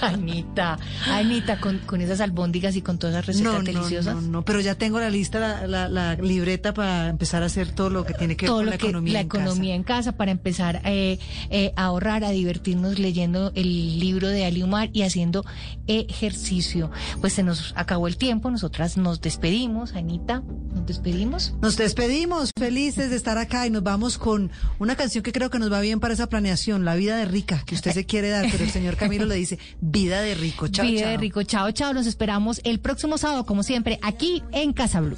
Anita, 0.00 0.78
Anita, 1.10 1.60
con, 1.60 1.78
con 1.80 2.00
esas 2.00 2.20
albóndigas 2.20 2.74
y 2.76 2.82
con 2.82 2.98
todas 2.98 3.14
esas 3.14 3.26
recetas 3.26 3.52
No, 3.52 3.58
no, 3.58 3.64
deliciosas. 3.64 4.14
no, 4.14 4.20
no, 4.22 4.44
pero 4.44 4.60
ya 4.60 4.74
tengo 4.74 4.98
la 5.00 5.10
lista, 5.10 5.38
la, 5.38 5.66
la- 5.66 5.88
la 5.90 6.14
libreta 6.14 6.72
para 6.72 7.08
empezar 7.08 7.42
a 7.42 7.46
hacer 7.46 7.72
todo 7.72 7.90
lo 7.90 8.04
que 8.04 8.14
tiene 8.14 8.36
que 8.36 8.46
ver 8.46 8.48
todo 8.48 8.58
con 8.58 8.64
lo 8.66 8.70
la 8.72 8.78
que 8.78 8.86
economía. 8.86 9.12
la 9.14 9.20
en 9.20 9.28
casa. 9.28 9.44
economía 9.44 9.74
en 9.74 9.82
casa 9.82 10.12
para 10.12 10.30
empezar 10.30 10.80
eh, 10.84 11.18
eh, 11.50 11.72
a 11.76 11.84
ahorrar, 11.84 12.24
a 12.24 12.30
divertirnos 12.30 12.98
leyendo 12.98 13.52
el 13.54 13.98
libro 13.98 14.28
de 14.28 14.44
Aliumar 14.46 14.88
y 14.94 15.02
haciendo 15.02 15.44
ejercicio. 15.86 16.90
Pues 17.20 17.32
se 17.34 17.42
nos 17.42 17.72
acabó 17.76 18.08
el 18.08 18.16
tiempo, 18.16 18.50
nosotras 18.50 18.96
nos 18.96 19.20
despedimos, 19.20 19.94
Anita, 19.94 20.42
nos 20.74 20.86
despedimos. 20.86 21.54
Nos 21.60 21.76
despedimos, 21.76 22.45
felices 22.56 23.10
de 23.10 23.16
estar 23.16 23.38
acá 23.38 23.66
y 23.66 23.70
nos 23.70 23.82
vamos 23.82 24.18
con 24.18 24.50
una 24.78 24.96
canción 24.96 25.22
que 25.22 25.32
creo 25.32 25.50
que 25.50 25.58
nos 25.58 25.72
va 25.72 25.80
bien 25.80 26.00
para 26.00 26.14
esa 26.14 26.28
planeación, 26.28 26.84
La 26.84 26.94
vida 26.94 27.16
de 27.16 27.24
rica, 27.24 27.62
que 27.66 27.74
usted 27.74 27.92
se 27.92 28.04
quiere 28.06 28.28
dar, 28.28 28.46
pero 28.50 28.64
el 28.64 28.70
señor 28.70 28.96
Camilo 28.96 29.24
le 29.26 29.34
dice, 29.36 29.58
vida 29.80 30.20
de 30.20 30.34
rico, 30.34 30.68
chao, 30.68 30.86
Vida 30.86 31.00
chao. 31.02 31.10
de 31.10 31.16
rico, 31.16 31.42
chao, 31.42 31.70
chao, 31.72 31.92
nos 31.94 32.06
esperamos 32.06 32.60
el 32.64 32.80
próximo 32.80 33.18
sábado, 33.18 33.46
como 33.46 33.62
siempre, 33.62 33.98
aquí 34.02 34.42
en 34.52 34.72
Casa 34.72 35.00
Blue. 35.00 35.16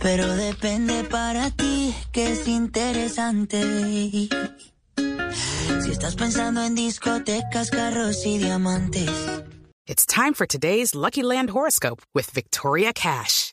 Pero 0.00 0.26
depende 0.34 1.04
para 1.04 1.50
ti 1.50 1.94
que 2.10 2.32
es 2.32 2.48
interesante. 2.48 4.28
Si 5.84 5.90
estás 5.90 6.16
pensando 6.16 6.62
en 6.64 6.74
discotecas, 6.74 7.70
carros 7.70 8.26
y 8.26 8.38
diamantes. 8.38 9.10
It's 9.86 10.06
time 10.06 10.34
for 10.34 10.46
today's 10.46 10.94
Lucky 10.94 11.22
Land 11.22 11.50
horoscope 11.50 12.02
with 12.14 12.30
Victoria 12.32 12.92
Cash. 12.92 13.52